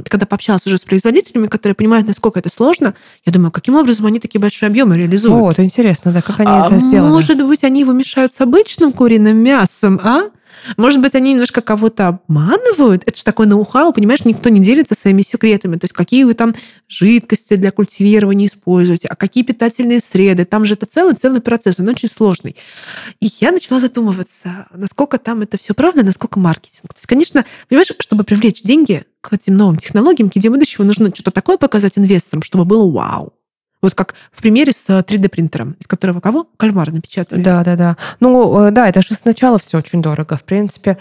когда 0.08 0.26
пообщалась 0.26 0.66
уже 0.66 0.78
с 0.78 0.82
производителями, 0.82 1.48
которые 1.48 1.76
понимают, 1.76 2.08
насколько 2.08 2.40
это 2.40 2.50
сложно, 2.50 2.94
я 3.26 3.34
думаю, 3.34 3.52
каким 3.52 3.76
образом 3.76 4.06
они 4.06 4.22
такие 4.22 4.40
большие 4.40 4.68
объемы 4.68 4.98
реализуют. 4.98 5.38
Вот, 5.38 5.60
интересно, 5.60 6.14
да, 6.14 6.22
как 6.22 6.40
они 6.40 6.50
а 6.50 6.68
это 6.68 6.80
сделали. 6.80 7.12
Может 7.12 7.46
быть, 7.46 7.66
они 7.66 7.82
его 7.82 7.92
мешают 7.92 8.34
с 8.34 8.40
обычным 8.40 8.94
куриным 8.94 9.38
мясом, 9.38 10.00
а? 10.02 10.30
Может 10.78 11.02
быть, 11.02 11.16
они 11.16 11.34
немножко 11.34 11.62
кого-то 11.62 12.08
обманывают? 12.08 13.04
Это 13.06 13.18
же 13.18 13.24
такое 13.24 13.48
ноу-хау, 13.48 13.94
понимаешь, 13.94 14.26
никто 14.26 14.50
не 14.50 14.60
делится 14.60 14.96
своими 14.96 15.22
секретами. 15.22 15.76
То 15.78 15.86
есть 15.86 15.94
какие 15.94 16.24
вы 16.24 16.34
там 16.34 16.56
жидкости 16.88 17.56
для 17.56 17.72
культивирования 17.72 18.48
используете, 18.48 19.08
а 19.08 19.16
какие 19.16 19.44
питательные 19.44 20.00
среды. 20.00 20.46
Там 20.46 20.66
же 20.66 20.76
это 20.76 20.86
целый-целый 20.86 21.42
процесс, 21.42 21.80
он 21.80 21.88
очень 21.90 22.10
сложный. 22.10 22.56
И 23.20 23.30
я 23.40 23.52
начала 23.52 23.80
задумываться, 23.80 24.68
насколько 24.74 25.18
там 25.18 25.42
это 25.42 25.58
все 25.58 25.74
правда, 25.74 26.04
насколько 26.04 26.40
маркетинг. 26.40 26.94
То 26.94 26.98
есть, 26.98 27.08
конечно, 27.08 27.46
понимаешь, 27.68 27.92
чтобы 28.00 28.24
привлечь 28.24 28.62
деньги 28.64 29.06
к 29.22 29.34
этим 29.34 29.56
новым 29.58 29.78
технологиям, 29.78 30.30
к 30.30 30.38
идее 30.38 30.50
будущего, 30.50 30.84
нужно 30.84 31.10
что-то 31.14 31.32
такое 31.32 31.58
показать 31.58 31.98
инвесторам, 31.98 32.44
чтобы 32.44 32.66
было 32.66 32.90
вау. 32.90 33.34
Вот 33.84 33.96
как 33.96 34.16
в 34.32 34.42
примере 34.42 34.72
с 34.72 34.88
3D-принтером, 34.88 35.72
э, 35.72 35.76
из 35.82 35.88
которого 35.88 36.22
кого? 36.22 36.48
Кальмар 36.56 36.90
напечатали. 36.92 37.42
Да, 37.42 37.64
да, 37.66 37.76
да. 37.76 37.98
Ну, 38.22 38.68
э, 38.68 38.72
да, 38.72 38.88
это 38.88 39.02
же 39.02 39.14
сначала 39.14 39.60
все 39.60 39.78
очень 39.78 40.02
дорого. 40.02 40.38
В 40.38 40.44
принципе, 40.44 40.98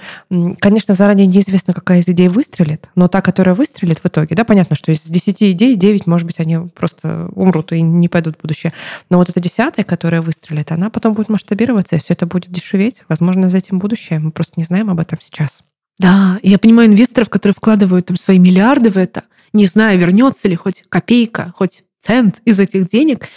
конечно, 0.58 0.92
заранее 0.92 1.28
неизвестно, 1.28 1.74
какая 1.74 2.00
из 2.00 2.08
идей 2.08 2.28
выстрелит, 2.28 2.90
но 2.96 3.06
та, 3.06 3.22
которая 3.22 3.54
выстрелит 3.54 4.00
в 4.00 4.06
итоге, 4.06 4.34
да, 4.34 4.42
понятно, 4.44 4.74
что 4.74 4.90
из 4.90 5.00
10 5.02 5.42
идей 5.44 5.76
9, 5.76 6.08
может 6.08 6.26
быть, 6.26 6.40
они 6.40 6.58
просто 6.74 7.28
умрут 7.36 7.70
и 7.70 7.80
не 7.80 8.08
пойдут 8.08 8.36
в 8.38 8.42
будущее. 8.42 8.72
Но 9.10 9.18
вот 9.18 9.30
эта 9.30 9.38
десятая, 9.38 9.84
которая 9.84 10.20
выстрелит, 10.20 10.72
она 10.72 10.90
потом 10.90 11.14
будет 11.14 11.28
масштабироваться, 11.28 11.94
и 11.94 12.00
все 12.00 12.14
это 12.14 12.26
будет 12.26 12.50
дешеветь. 12.50 13.04
Возможно, 13.08 13.48
за 13.48 13.58
этим 13.58 13.78
будущее. 13.78 14.18
Мы 14.18 14.32
просто 14.32 14.54
не 14.56 14.64
знаем 14.64 14.90
об 14.90 14.98
этом 14.98 15.20
сейчас. 15.22 15.62
Да, 16.00 16.40
я 16.42 16.58
понимаю 16.58 16.88
инвесторов, 16.88 17.28
которые 17.28 17.54
вкладывают 17.54 18.06
там 18.06 18.16
свои 18.16 18.40
миллиарды 18.40 18.90
в 18.90 18.96
это, 18.96 19.22
не 19.52 19.66
зная, 19.66 19.94
вернется 19.94 20.48
ли 20.48 20.56
хоть 20.56 20.82
копейка, 20.88 21.52
хоть 21.56 21.84
цент 22.02 22.42
из 22.44 22.60
этих 22.60 22.88
денег, 22.88 23.28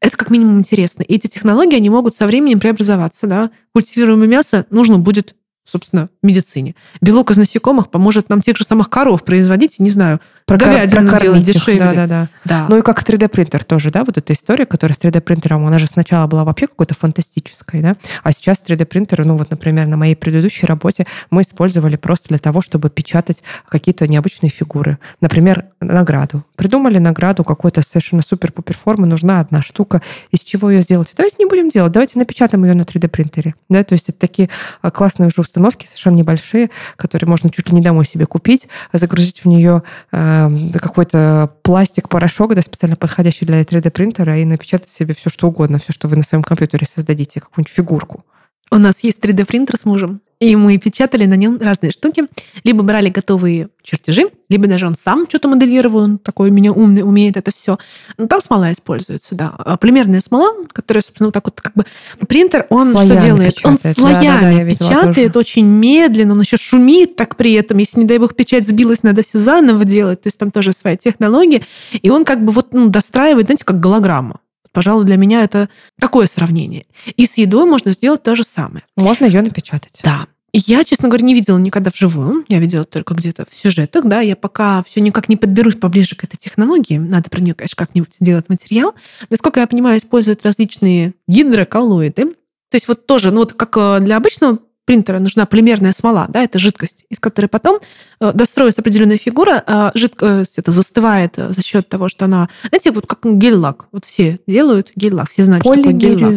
это 0.00 0.16
как 0.16 0.30
минимум 0.30 0.58
интересно. 0.58 1.02
И 1.02 1.14
эти 1.14 1.26
технологии, 1.26 1.76
они 1.76 1.90
могут 1.90 2.16
со 2.16 2.26
временем 2.26 2.58
преобразоваться. 2.58 3.26
Да? 3.26 3.50
Культивируемое 3.72 4.26
мясо 4.26 4.66
нужно 4.70 4.98
будет 4.98 5.36
собственно, 5.64 6.10
медицине. 6.24 6.74
Белок 7.00 7.30
из 7.30 7.36
насекомых 7.36 7.90
поможет 7.90 8.28
нам 8.28 8.40
тех 8.40 8.56
же 8.56 8.64
самых 8.64 8.90
коров 8.90 9.24
производить, 9.24 9.78
не 9.78 9.90
знаю, 9.90 10.20
про 10.46 10.58
говядину 10.58 11.16
делать 11.18 11.44
дешевле. 11.44 11.80
Да, 11.80 11.92
да, 11.94 12.06
да, 12.06 12.28
да. 12.44 12.66
Ну 12.68 12.78
и 12.78 12.82
как 12.82 13.02
3D-принтер 13.02 13.64
тоже, 13.64 13.90
да, 13.90 14.04
вот 14.04 14.18
эта 14.18 14.32
история, 14.32 14.66
которая 14.66 14.94
с 14.96 15.00
3D-принтером, 15.00 15.66
она 15.66 15.78
же 15.78 15.86
сначала 15.86 16.26
была 16.26 16.44
вообще 16.44 16.66
какой-то 16.66 16.94
фантастической, 16.94 17.80
да, 17.80 17.96
а 18.22 18.32
сейчас 18.32 18.62
3D-принтеры, 18.66 19.24
ну 19.24 19.36
вот, 19.36 19.50
например, 19.50 19.86
на 19.86 19.96
моей 19.96 20.14
предыдущей 20.14 20.66
работе 20.66 21.06
мы 21.30 21.42
использовали 21.42 21.96
просто 21.96 22.28
для 22.28 22.38
того, 22.38 22.60
чтобы 22.60 22.90
печатать 22.90 23.42
какие-то 23.68 24.06
необычные 24.06 24.50
фигуры. 24.50 24.98
Например, 25.20 25.66
награду. 25.80 26.44
Придумали 26.56 26.98
награду 26.98 27.44
какой-то 27.44 27.82
совершенно 27.82 28.22
супер-пупер 28.22 28.76
формы, 28.76 29.06
нужна 29.06 29.40
одна 29.40 29.62
штука, 29.62 30.02
из 30.30 30.40
чего 30.40 30.70
ее 30.70 30.82
сделать? 30.82 31.12
Давайте 31.16 31.36
не 31.38 31.46
будем 31.46 31.70
делать, 31.70 31.92
давайте 31.92 32.18
напечатаем 32.18 32.64
ее 32.64 32.74
на 32.74 32.82
3D-принтере. 32.82 33.54
Да, 33.68 33.82
то 33.82 33.94
есть 33.94 34.08
это 34.08 34.18
такие 34.18 34.50
а, 34.82 34.90
классные 34.90 35.28
уже 35.28 35.40
установки, 35.40 35.86
совершенно 35.86 36.13
небольшие, 36.14 36.70
которые 36.96 37.28
можно 37.28 37.50
чуть 37.50 37.68
ли 37.68 37.74
не 37.74 37.80
домой 37.80 38.06
себе 38.06 38.26
купить, 38.26 38.68
загрузить 38.92 39.44
в 39.44 39.48
нее 39.48 39.82
э, 40.12 40.50
какой-то 40.74 41.52
пластик, 41.62 42.08
порошок, 42.08 42.54
да, 42.54 42.62
специально 42.62 42.96
подходящий 42.96 43.44
для 43.44 43.62
3D-принтера, 43.62 44.38
и 44.38 44.44
напечатать 44.44 44.90
себе 44.90 45.14
все, 45.14 45.30
что 45.30 45.48
угодно, 45.48 45.78
все, 45.78 45.92
что 45.92 46.08
вы 46.08 46.16
на 46.16 46.22
своем 46.22 46.42
компьютере 46.42 46.86
создадите, 46.86 47.40
какую-нибудь 47.40 47.72
фигурку. 47.72 48.24
У 48.70 48.76
нас 48.76 49.04
есть 49.04 49.20
3D-принтер 49.20 49.76
с 49.76 49.84
мужем. 49.84 50.20
И 50.44 50.56
мы 50.56 50.76
печатали 50.76 51.24
на 51.24 51.34
нем 51.34 51.58
разные 51.58 51.90
штуки. 51.90 52.24
Либо 52.64 52.82
брали 52.82 53.08
готовые 53.08 53.70
чертежи, 53.82 54.24
либо 54.50 54.66
даже 54.66 54.86
он 54.86 54.94
сам 54.94 55.24
что-то 55.26 55.48
моделировал, 55.48 56.00
он 56.00 56.18
такой 56.18 56.50
у 56.50 56.52
меня 56.52 56.70
умный, 56.70 57.02
умеет 57.02 57.38
это 57.38 57.50
все. 57.50 57.78
Но 58.18 58.26
там 58.26 58.42
смола 58.42 58.70
используется, 58.70 59.34
да. 59.34 59.54
А 59.56 59.78
полимерная 59.78 60.20
смола, 60.20 60.66
которая, 60.70 61.02
собственно, 61.02 61.28
вот 61.28 61.34
так 61.34 61.46
вот 61.46 61.58
как 61.62 61.72
бы... 61.72 61.86
Принтер, 62.28 62.66
он 62.68 62.92
слоями 62.92 63.18
что 63.18 63.26
делает? 63.26 63.54
Печатает. 63.54 63.86
Он 63.86 63.94
слоями 63.94 64.40
да, 64.40 64.64
да, 64.64 64.70
печатает 64.70 65.36
очень 65.38 65.64
медленно, 65.64 66.34
он 66.34 66.40
еще 66.42 66.58
шумит 66.58 67.16
так 67.16 67.36
при 67.36 67.54
этом. 67.54 67.78
Если, 67.78 68.00
не 68.00 68.04
дай 68.04 68.18
бог, 68.18 68.34
печать 68.34 68.68
сбилась, 68.68 69.02
надо 69.02 69.22
все 69.22 69.38
заново 69.38 69.86
делать. 69.86 70.20
То 70.22 70.26
есть 70.26 70.36
там 70.36 70.50
тоже 70.50 70.72
своя 70.72 70.98
технология. 70.98 71.62
И 72.02 72.10
он 72.10 72.26
как 72.26 72.44
бы 72.44 72.52
вот 72.52 72.74
ну, 72.74 72.88
достраивает, 72.88 73.46
знаете, 73.46 73.64
как 73.64 73.80
голограмма. 73.80 74.40
Пожалуй, 74.72 75.04
для 75.04 75.16
меня 75.16 75.44
это 75.44 75.68
такое 76.00 76.26
сравнение. 76.26 76.84
И 77.16 77.26
с 77.26 77.38
едой 77.38 77.64
можно 77.64 77.92
сделать 77.92 78.24
то 78.24 78.34
же 78.34 78.42
самое. 78.42 78.84
Можно 78.96 79.26
ее 79.26 79.40
напечатать. 79.40 80.00
Да. 80.02 80.26
Я, 80.56 80.84
честно 80.84 81.08
говоря, 81.08 81.24
не 81.24 81.34
видела 81.34 81.58
никогда 81.58 81.90
вживую. 81.92 82.44
Я 82.48 82.60
видела 82.60 82.84
только 82.84 83.14
где-то 83.14 83.44
в 83.50 83.52
сюжетах, 83.52 84.04
да. 84.04 84.20
Я 84.20 84.36
пока 84.36 84.84
все 84.86 85.00
никак 85.00 85.28
не 85.28 85.36
подберусь 85.36 85.74
поближе 85.74 86.14
к 86.14 86.22
этой 86.22 86.36
технологии. 86.36 86.96
Надо 86.96 87.28
про 87.28 87.40
нее, 87.40 87.54
конечно, 87.54 87.74
как-нибудь 87.74 88.14
сделать 88.20 88.48
материал. 88.48 88.94
Насколько 89.30 89.58
я 89.58 89.66
понимаю, 89.66 89.98
используют 89.98 90.44
различные 90.44 91.14
гидроколлоиды. 91.26 92.26
То 92.70 92.76
есть 92.76 92.86
вот 92.86 93.04
тоже, 93.04 93.32
ну 93.32 93.40
вот 93.40 93.54
как 93.54 93.76
э, 93.76 93.98
для 94.00 94.16
обычного 94.16 94.60
принтера 94.84 95.18
нужна 95.18 95.44
полимерная 95.44 95.92
смола, 95.92 96.26
да, 96.28 96.44
это 96.44 96.60
жидкость, 96.60 97.04
из 97.08 97.18
которой 97.18 97.46
потом 97.46 97.80
э, 98.20 98.32
достроится 98.32 98.80
определенная 98.80 99.18
фигура, 99.18 99.60
а 99.66 99.90
жидкость 99.94 100.58
это 100.58 100.70
застывает 100.70 101.34
за 101.36 101.62
счет 101.62 101.88
того, 101.88 102.08
что 102.08 102.26
она, 102.26 102.48
знаете, 102.68 102.92
вот 102.92 103.06
как 103.06 103.20
гель-лак, 103.24 103.86
вот 103.90 104.04
все 104.04 104.38
делают 104.46 104.92
гель-лак, 104.94 105.30
все 105.30 105.42
знают, 105.42 105.64
что 105.64 105.74
такое 105.74 105.92
гель-лак. 105.94 106.34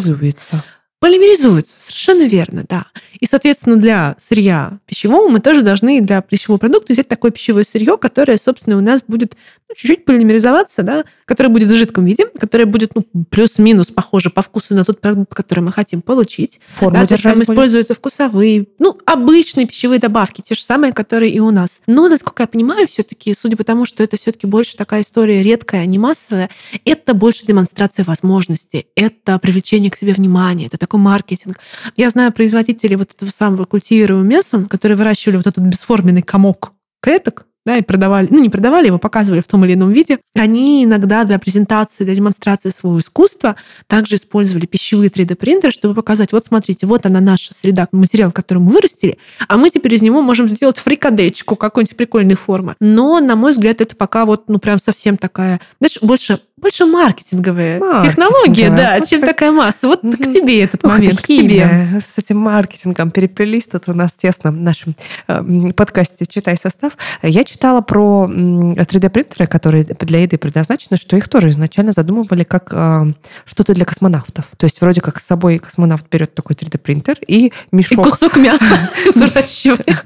Полимеризуется, 1.00 1.76
совершенно 1.78 2.24
верно, 2.24 2.66
да. 2.68 2.88
И, 3.20 3.28
соответственно, 3.28 3.76
для 3.76 4.16
сырья 4.20 4.80
пищевого 4.88 5.30
мы 5.30 5.40
тоже 5.40 5.62
должны 5.62 6.02
для 6.02 6.22
пищевого 6.22 6.58
продукта 6.58 6.94
взять 6.94 7.08
такое 7.08 7.30
пищевое 7.30 7.64
сырье, 7.64 7.98
которое, 7.98 8.38
собственно, 8.38 8.78
у 8.78 8.82
нас 8.82 9.04
будет 9.08 9.38
чуть-чуть 9.76 10.06
полимеризоваться, 10.06 10.84
да, 10.84 11.04
которое 11.26 11.50
будет 11.50 11.70
в 11.70 11.76
жидком 11.76 12.06
виде, 12.06 12.26
которое 12.26 12.66
будет 12.66 12.96
ну, 12.96 13.06
плюс-минус 13.30 13.88
похоже 13.88 14.30
по 14.30 14.42
вкусу 14.42 14.76
на 14.76 14.86
тот 14.86 15.02
продукт, 15.02 15.34
который 15.34 15.60
мы 15.60 15.72
хотим 15.72 16.02
получить. 16.02 16.60
Форму 16.76 17.00
да, 17.00 17.08
то 17.08 17.14
есть 17.14 17.24
там 17.24 17.36
будет. 17.36 17.50
используются 17.50 17.94
вкусовые, 17.94 18.68
ну, 18.80 18.98
обычные 19.06 19.66
пищевые 19.66 20.00
добавки, 20.00 20.42
те 20.42 20.56
же 20.56 20.64
самые, 20.64 20.94
которые 20.94 21.32
и 21.32 21.40
у 21.40 21.52
нас. 21.52 21.82
Но, 21.86 22.08
насколько 22.08 22.44
я 22.44 22.48
понимаю, 22.48 22.88
все-таки, 22.88 23.34
судя 23.38 23.58
по 23.58 23.64
тому, 23.64 23.86
что 23.86 24.04
это 24.04 24.18
все-таки 24.18 24.48
больше 24.48 24.78
такая 24.78 25.02
история 25.02 25.44
редкая, 25.44 25.82
а 25.82 25.86
не 25.86 26.00
массовая, 26.00 26.50
это 26.86 27.14
больше 27.14 27.46
демонстрация 27.46 28.06
возможностей, 28.06 28.88
это 28.96 29.38
привлечение 29.40 29.92
к 29.92 29.98
себе 29.98 30.14
внимания, 30.14 30.68
это 30.68 30.78
такой 30.78 31.00
маркетинг. 31.00 31.60
Я 31.96 32.10
знаю 32.10 32.32
производителей 32.32 32.96
вот 32.96 33.14
этого 33.14 33.30
самого 33.30 33.66
культивируемого 33.66 34.26
мяса, 34.26 34.66
которые 34.70 34.98
выращивали 34.98 35.38
вот 35.38 35.48
этот 35.48 35.64
бесформенный 35.64 36.22
комок 36.22 36.72
клеток, 37.02 37.48
да, 37.68 37.76
и 37.76 37.82
продавали, 37.82 38.28
ну 38.32 38.42
не 38.42 38.50
продавали, 38.50 38.88
его 38.88 38.98
показывали 38.98 39.42
в 39.42 39.48
том 39.48 39.66
или 39.66 39.74
ином 39.74 39.92
виде, 39.92 40.20
они 40.34 40.86
иногда 40.86 41.26
для 41.26 41.38
презентации, 41.38 42.06
для 42.06 42.16
демонстрации 42.16 42.70
своего 42.70 42.98
искусства 42.98 43.58
также 43.88 44.16
использовали 44.16 44.66
пищевые 44.66 45.10
3D-принтеры, 45.10 45.74
чтобы 45.74 45.94
показать, 45.94 46.32
вот 46.32 46.46
смотрите, 46.46 46.88
вот 46.88 47.06
она 47.06 47.20
наша 47.20 47.54
среда, 47.54 47.90
материал, 47.92 48.32
который 48.32 48.60
мы 48.60 48.72
вырастили, 48.72 49.18
а 49.50 49.58
мы 49.58 49.70
теперь 49.70 49.96
из 49.96 50.02
него 50.02 50.22
можем 50.22 50.48
сделать 50.48 50.78
фрикадельчику 50.78 51.58
какой-нибудь 51.58 51.98
прикольной 51.98 52.36
формы. 52.36 52.76
Но, 52.80 53.20
на 53.20 53.36
мой 53.36 53.52
взгляд, 53.52 53.82
это 53.82 53.98
пока 53.98 54.24
вот, 54.24 54.46
ну 54.48 54.60
прям 54.60 54.80
совсем 54.80 55.18
такая, 55.18 55.60
знаешь, 55.82 55.98
больше 56.02 56.40
больше 56.58 56.86
маркетинговая, 56.86 57.80
маркетинговая 57.80 58.10
технология, 58.10 58.70
да, 58.72 59.02
чем 59.02 59.22
такая 59.22 59.52
масса. 59.52 59.88
Вот 59.88 60.02
к 60.02 60.24
тебе 60.24 60.64
этот 60.64 60.84
Ох, 60.84 60.92
момент, 60.92 61.22
к 61.22 61.28
тебе. 61.28 62.02
С 62.16 62.18
этим 62.18 62.40
маркетингом 62.40 63.12
переплелись 63.12 63.66
тут 63.66 63.88
у 63.88 63.94
нас 63.94 64.14
тесно 64.14 64.52
в 64.52 64.58
нашем 64.58 64.96
э, 65.28 65.72
подкасте 65.76 66.26
«Читай 66.26 66.58
состав». 66.58 66.98
Я 67.22 67.44
читала 67.44 67.82
про 67.82 68.28
3D-принтеры, 68.28 69.46
которые 69.46 69.84
для 69.84 70.22
еды 70.22 70.40
предназначены, 70.40 70.98
что 70.98 71.16
их 71.16 71.30
тоже 71.30 71.50
изначально 71.50 71.92
задумывали 71.92 72.44
как 72.44 72.70
э, 72.72 73.06
что-то 73.46 73.76
для 73.76 73.86
космонавтов. 73.86 74.46
То 74.58 74.66
есть 74.66 74.82
вроде 74.82 75.02
как 75.02 75.20
с 75.20 75.26
собой 75.26 75.60
космонавт 75.60 76.08
берет 76.10 76.34
такой 76.34 76.56
3D-принтер 76.56 77.20
и 77.28 77.54
мешок... 77.72 78.08
И 78.08 78.10
кусок 78.10 78.36
мяса 78.38 78.90
выращивает. 79.16 80.04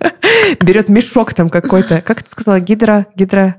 Берет 0.60 0.90
мешок 0.90 1.34
там 1.34 1.50
какой-то, 1.50 2.02
как 2.02 2.24
ты 2.24 2.32
сказала, 2.32 2.60
гидро... 2.60 3.06
гидро 3.16 3.56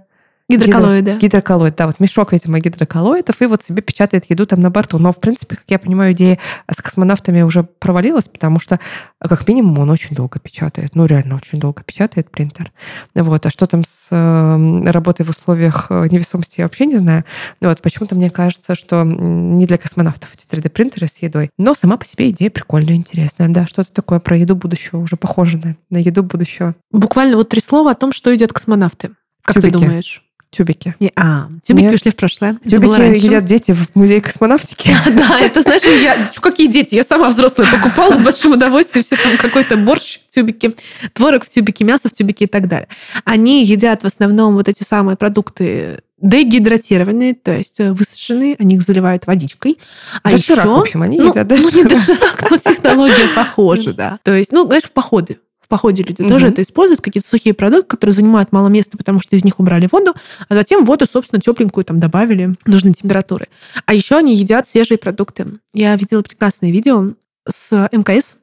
Гидроколлоиды. 0.48 1.12
Гидро, 1.12 1.20
гидроколлоид, 1.20 1.76
да, 1.76 1.86
вот 1.86 2.00
мешок, 2.00 2.32
видимо, 2.32 2.58
гидроколлоидов, 2.58 3.40
и 3.40 3.46
вот 3.46 3.62
себе 3.62 3.80
печатает 3.82 4.26
еду 4.28 4.46
там 4.46 4.60
на 4.60 4.70
борту. 4.70 4.98
Но, 4.98 5.12
в 5.12 5.18
принципе, 5.18 5.56
как 5.56 5.64
я 5.68 5.78
понимаю, 5.78 6.12
идея 6.12 6.38
с 6.70 6.80
космонавтами 6.82 7.42
уже 7.42 7.62
провалилась, 7.62 8.24
потому 8.24 8.60
что, 8.60 8.80
как 9.20 9.46
минимум, 9.48 9.78
он 9.78 9.90
очень 9.90 10.14
долго 10.14 10.38
печатает. 10.38 10.94
Ну, 10.94 11.06
реально 11.06 11.36
очень 11.36 11.60
долго 11.60 11.82
печатает 11.82 12.30
принтер. 12.30 12.72
Вот. 13.14 13.46
А 13.46 13.50
что 13.50 13.66
там 13.66 13.84
с 13.86 14.08
э, 14.10 14.90
работой 14.90 15.24
в 15.24 15.30
условиях 15.30 15.86
э, 15.90 16.08
невесомости, 16.10 16.60
я 16.60 16.66
вообще 16.66 16.86
не 16.86 16.98
знаю. 16.98 17.24
Вот. 17.60 17.80
Почему-то 17.80 18.14
мне 18.14 18.30
кажется, 18.30 18.74
что 18.74 19.04
не 19.04 19.66
для 19.66 19.78
космонавтов 19.78 20.30
эти 20.34 20.46
3D-принтеры 20.46 21.06
с 21.06 21.18
едой. 21.18 21.50
Но 21.56 21.74
сама 21.74 21.96
по 21.96 22.04
себе 22.04 22.30
идея 22.30 22.50
прикольная, 22.50 22.94
интересная. 22.94 23.48
Да, 23.48 23.66
что-то 23.66 23.92
такое 23.92 24.20
про 24.20 24.36
еду 24.36 24.56
будущего, 24.56 24.98
уже 24.98 25.16
похоже 25.16 25.58
на, 25.58 25.76
на 25.90 25.98
еду 25.98 26.22
будущего. 26.22 26.74
Буквально 26.90 27.36
вот 27.36 27.48
три 27.48 27.60
слова 27.60 27.92
о 27.92 27.94
том, 27.94 28.12
что 28.12 28.34
идет 28.34 28.52
космонавты. 28.52 29.12
Как 29.42 29.56
Тюбики. 29.56 29.72
ты 29.72 29.78
думаешь? 29.78 30.22
Тюбики. 30.52 30.94
Не, 31.00 31.10
а, 31.16 31.48
тюбики 31.62 31.84
Нет. 31.84 31.94
ушли 31.94 32.10
в 32.10 32.16
прошлое. 32.16 32.58
Тюбики 32.62 33.24
едят 33.24 33.46
дети 33.46 33.72
в 33.72 33.96
музее 33.96 34.20
космонавтики. 34.20 34.94
Да, 35.16 35.40
это, 35.40 35.62
знаешь, 35.62 35.82
я... 35.82 36.30
Какие 36.40 36.66
дети? 36.66 36.94
Я 36.94 37.04
сама 37.04 37.28
взрослая 37.28 37.66
покупала 37.70 38.14
с 38.14 38.20
большим 38.20 38.52
удовольствием 38.52 39.02
все 39.02 39.16
там 39.16 39.38
какой-то 39.38 39.76
борщ 39.76 40.20
в 40.28 40.34
тюбике, 40.34 40.74
творог 41.14 41.46
в 41.46 41.48
тюбике, 41.48 41.84
мясо 41.84 42.10
в 42.10 42.12
тюбике 42.12 42.44
и 42.44 42.48
так 42.48 42.68
далее. 42.68 42.88
Они 43.24 43.64
едят 43.64 44.02
в 44.02 44.06
основном 44.06 44.54
вот 44.54 44.68
эти 44.68 44.82
самые 44.82 45.16
продукты 45.16 46.00
дегидратированные, 46.20 47.34
то 47.34 47.52
есть 47.56 47.78
высушенные, 47.78 48.56
они 48.58 48.76
их 48.76 48.82
заливают 48.82 49.26
водичкой. 49.26 49.78
А 50.22 50.32
доширак, 50.32 50.66
еще... 50.66 50.74
в 50.74 50.78
общем, 50.80 51.02
они 51.02 51.18
ну, 51.18 51.30
едят. 51.30 51.48
Ну, 51.48 51.70
не 51.70 51.84
доширак, 51.84 52.50
но 52.50 52.58
технология 52.58 53.28
похожа, 53.34 53.94
да. 53.94 54.18
То 54.22 54.34
есть, 54.34 54.52
ну, 54.52 54.66
знаешь, 54.66 54.84
в 54.84 54.92
походы 54.92 55.38
походе 55.72 56.02
люди 56.02 56.20
угу. 56.20 56.28
тоже 56.28 56.48
это 56.48 56.60
используют, 56.60 57.00
какие-то 57.00 57.26
сухие 57.26 57.54
продукты, 57.54 57.86
которые 57.86 58.12
занимают 58.12 58.52
мало 58.52 58.68
места, 58.68 58.98
потому 58.98 59.20
что 59.20 59.34
из 59.36 59.42
них 59.42 59.58
убрали 59.58 59.88
воду, 59.90 60.12
а 60.46 60.54
затем 60.54 60.84
воду, 60.84 61.06
собственно, 61.10 61.40
тепленькую 61.40 61.82
там 61.86 61.98
добавили 61.98 62.56
нужной 62.66 62.92
температуры. 62.92 63.48
А 63.86 63.94
еще 63.94 64.16
они 64.18 64.36
едят 64.36 64.68
свежие 64.68 64.98
продукты. 64.98 65.46
Я 65.72 65.96
видела 65.96 66.20
прекрасное 66.20 66.70
видео 66.70 67.14
с 67.48 67.88
МКС, 67.90 68.36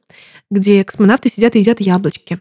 где 0.50 0.82
космонавты 0.82 1.30
сидят 1.30 1.54
и 1.54 1.60
едят 1.60 1.80
яблочки. 1.80 2.40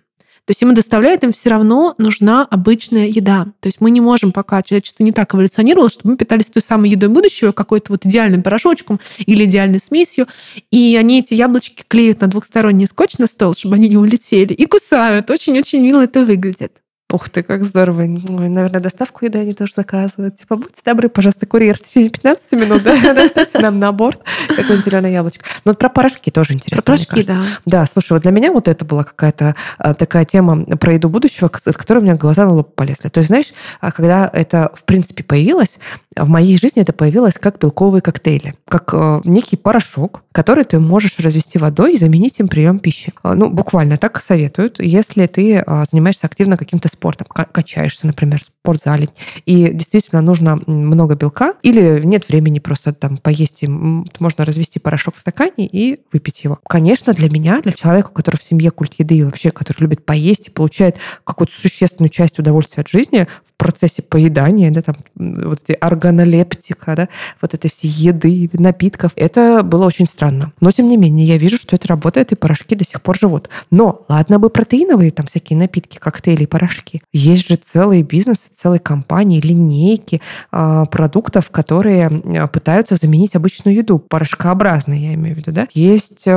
То 0.49 0.51
есть 0.51 0.63
им 0.63 0.73
доставляет, 0.73 1.23
им 1.23 1.31
все 1.31 1.51
равно 1.51 1.93
нужна 1.99 2.43
обычная 2.49 3.05
еда. 3.05 3.45
То 3.59 3.67
есть 3.67 3.81
мы 3.81 3.91
не 3.91 4.01
можем 4.01 4.31
пока, 4.31 4.63
человечество 4.63 5.03
не 5.03 5.11
так 5.11 5.35
эволюционировало, 5.35 5.91
чтобы 5.91 6.09
мы 6.09 6.17
питались 6.17 6.47
той 6.47 6.63
самой 6.63 6.89
едой 6.89 7.09
будущего, 7.09 7.51
какой-то 7.51 7.91
вот 7.91 8.03
идеальным 8.07 8.41
порошочком 8.41 8.99
или 9.19 9.45
идеальной 9.45 9.79
смесью. 9.79 10.25
И 10.71 10.97
они 10.99 11.19
эти 11.19 11.35
яблочки 11.35 11.83
клеют 11.87 12.21
на 12.21 12.27
двухсторонний 12.27 12.87
скотч 12.87 13.19
на 13.19 13.27
стол, 13.27 13.53
чтобы 13.53 13.75
они 13.75 13.89
не 13.89 13.97
улетели, 13.97 14.53
и 14.53 14.65
кусают. 14.65 15.29
Очень-очень 15.29 15.83
мило 15.83 16.01
это 16.01 16.25
выглядит. 16.25 16.71
Ух 17.11 17.27
ты, 17.29 17.41
как 17.41 17.63
здорово. 17.63 18.01
Ой, 18.01 18.49
наверное, 18.49 18.79
доставку 18.79 19.25
еды 19.25 19.39
они 19.39 19.53
тоже 19.55 19.73
заказывают. 19.75 20.37
Типа, 20.37 20.55
будьте 20.57 20.81
добры, 20.85 21.09
пожалуйста, 21.09 21.47
курьер, 21.47 21.75
в 21.75 21.81
течение 21.81 22.11
15 22.11 22.51
минут 22.51 22.83
да, 22.83 23.13
доставьте 23.15 23.57
нам 23.57 23.79
на 23.79 23.91
борт 23.91 24.21
какое-нибудь 24.47 24.85
зеленое 24.85 25.13
яблочко. 25.13 25.43
Но 25.65 25.71
вот 25.71 25.79
про 25.79 25.89
порошки 25.89 26.29
тоже 26.29 26.53
интересно. 26.53 26.83
Про 26.83 26.85
порошки, 26.85 27.23
да. 27.23 27.45
Да, 27.65 27.85
слушай, 27.87 28.13
вот 28.13 28.21
для 28.21 28.31
меня 28.31 28.51
вот 28.51 28.67
это 28.67 28.85
была 28.85 29.03
какая-то 29.03 29.55
а, 29.79 29.95
такая 29.95 30.23
тема 30.23 30.65
про 30.65 30.93
еду 30.93 31.09
будущего, 31.09 31.49
от 31.51 31.77
которой 31.77 31.99
у 31.99 32.01
меня 32.03 32.15
глаза 32.15 32.45
на 32.45 32.53
лоб 32.53 32.75
полезли. 32.75 33.09
То 33.09 33.19
есть, 33.19 33.29
знаешь, 33.29 33.53
а, 33.81 33.91
когда 33.91 34.29
это, 34.31 34.71
в 34.75 34.83
принципе, 34.83 35.23
появилось, 35.23 35.79
в 36.15 36.27
моей 36.27 36.57
жизни 36.57 36.81
это 36.81 36.91
появилось 36.91 37.35
как 37.35 37.59
белковые 37.59 38.01
коктейли, 38.01 38.55
как 38.67 38.93
э, 38.93 39.21
некий 39.25 39.57
порошок, 39.57 40.23
который 40.31 40.63
ты 40.63 40.79
можешь 40.79 41.19
развести 41.19 41.59
водой 41.59 41.93
и 41.93 41.97
заменить 41.97 42.39
им 42.39 42.47
прием 42.47 42.79
пищи. 42.79 43.13
Э, 43.23 43.33
ну, 43.33 43.49
буквально 43.49 43.97
так 43.97 44.21
советуют, 44.21 44.79
если 44.79 45.27
ты 45.27 45.57
э, 45.57 45.83
занимаешься 45.89 46.27
активно 46.27 46.57
каким-то 46.57 46.87
спортом, 46.87 47.27
качаешься, 47.27 48.07
например, 48.07 48.41
в 48.73 48.75
спортзале, 48.77 49.09
и 49.45 49.69
действительно 49.73 50.21
нужно 50.21 50.59
много 50.67 51.15
белка, 51.15 51.53
или 51.63 52.01
нет 52.03 52.27
времени 52.29 52.59
просто 52.59 52.93
там 52.93 53.17
поесть, 53.17 53.63
можно 53.67 54.45
развести 54.45 54.79
порошок 54.79 55.15
в 55.15 55.19
стакане 55.19 55.67
и 55.67 55.99
выпить 56.11 56.43
его. 56.43 56.59
Конечно, 56.67 57.13
для 57.13 57.29
меня, 57.29 57.61
для 57.61 57.73
человека, 57.73 58.09
который 58.13 58.37
в 58.37 58.43
семье 58.43 58.71
культ 58.71 58.95
еды 58.97 59.17
и 59.17 59.23
вообще, 59.23 59.51
который 59.51 59.81
любит 59.81 60.05
поесть 60.05 60.47
и 60.47 60.51
получает 60.51 60.97
какую-то 61.23 61.53
существенную 61.53 62.09
часть 62.09 62.39
удовольствия 62.39 62.81
от 62.81 62.89
жизни 62.89 63.27
в 63.45 63.57
процессе 63.57 64.01
поедания, 64.01 64.71
да, 64.71 64.81
там, 64.81 64.95
вот 65.15 65.61
эти 65.67 65.77
органолептика, 65.79 66.95
да, 66.95 67.09
вот 67.41 67.53
этой 67.53 67.69
всей 67.69 67.89
еды, 67.89 68.49
напитков, 68.53 69.11
это 69.15 69.63
было 69.63 69.85
очень 69.85 70.05
странно. 70.05 70.53
Но, 70.61 70.71
тем 70.71 70.87
не 70.87 70.97
менее, 70.97 71.25
я 71.25 71.37
вижу, 71.37 71.57
что 71.57 71.75
это 71.75 71.87
работает, 71.87 72.31
и 72.31 72.35
порошки 72.35 72.75
до 72.75 72.85
сих 72.85 73.01
пор 73.01 73.17
живут. 73.17 73.49
Но, 73.71 74.05
ладно 74.07 74.39
бы 74.39 74.49
протеиновые 74.49 75.11
там 75.11 75.25
всякие 75.25 75.57
напитки, 75.57 75.97
коктейли, 75.97 76.45
порошки. 76.45 77.01
Есть 77.11 77.47
же 77.49 77.55
целые 77.55 78.03
бизнесы, 78.03 78.49
целые 78.59 78.79
компании, 78.79 79.39
линейки 79.39 80.21
э, 80.51 80.85
продуктов, 80.91 81.49
которые 81.49 82.07
а, 82.07 82.47
пытаются 82.47 82.95
заменить 82.95 83.35
обычную 83.35 83.75
еду, 83.75 83.99
порошкообразные, 83.99 85.09
я 85.09 85.13
имею 85.13 85.35
в 85.35 85.37
виду, 85.37 85.51
да. 85.51 85.67
Есть 85.73 86.23
э, 86.25 86.31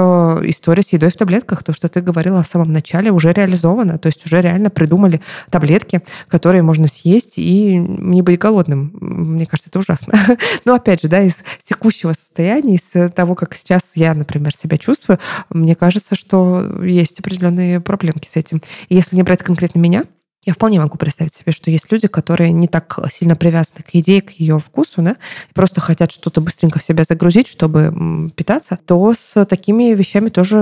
история 0.45 0.83
с 0.83 0.93
едой 0.93 1.11
в 1.11 1.17
таблетках, 1.17 1.65
то, 1.65 1.73
что 1.73 1.89
ты 1.89 2.01
говорила 2.01 2.43
в 2.43 2.47
самом 2.47 2.73
начале, 2.73 3.11
уже 3.11 3.33
реализовано, 3.33 3.99
то 3.99 4.07
есть 4.07 4.25
уже 4.25 4.41
реально 4.41 4.71
придумали 4.71 5.21
таблетки, 5.51 6.01
которые 6.29 6.63
можно 6.63 6.87
съесть 6.87 7.35
и 7.39 7.77
не 7.77 8.23
быть 8.23 8.39
голодным. 8.39 8.93
Мне 9.01 9.47
кажется, 9.47 9.71
это 9.71 9.81
ужасно. 9.81 10.15
Но 10.65 10.75
опять 10.75 11.03
же, 11.03 11.09
да, 11.09 11.23
из 11.23 11.39
текущего 11.65 12.13
состояния, 12.13 12.77
из 12.77 13.13
того, 13.13 13.35
как 13.35 13.55
сейчас 13.55 13.93
я, 13.95 14.15
например, 14.15 14.55
себя 14.55 14.79
чувствую, 14.79 15.19
мне 15.51 15.75
кажется, 15.75 16.15
что 16.15 16.83
есть 16.83 17.19
определенные 17.19 17.81
проблемки 17.81 18.29
с 18.29 18.37
этим. 18.37 18.63
Если 18.89 19.17
не 19.17 19.23
брать 19.23 19.43
конкретно 19.43 19.81
меня, 19.81 20.05
я 20.45 20.55
вполне 20.55 20.81
могу 20.81 20.99
представить 20.99 21.35
себе, 21.35 21.53
что 21.53 21.71
есть 21.71 21.91
люди, 21.93 22.09
которые 22.09 22.53
не 22.53 22.67
так 22.67 22.99
сильно 23.13 23.37
привязаны 23.37 23.83
к 23.83 23.95
идее, 23.95 24.23
к 24.23 24.31
ее 24.31 24.59
вкусу, 24.59 25.03
да, 25.03 25.17
просто 25.55 25.81
хотят 25.81 26.11
что-то 26.11 26.41
быстренько 26.41 26.79
в 26.79 26.85
себя 26.85 27.05
загрузить, 27.05 27.47
чтобы 27.47 28.31
питаться, 28.35 28.79
то 28.85 29.13
с 29.13 29.45
такими 29.47 29.95
вещами 29.95 30.31
тоже 30.31 30.59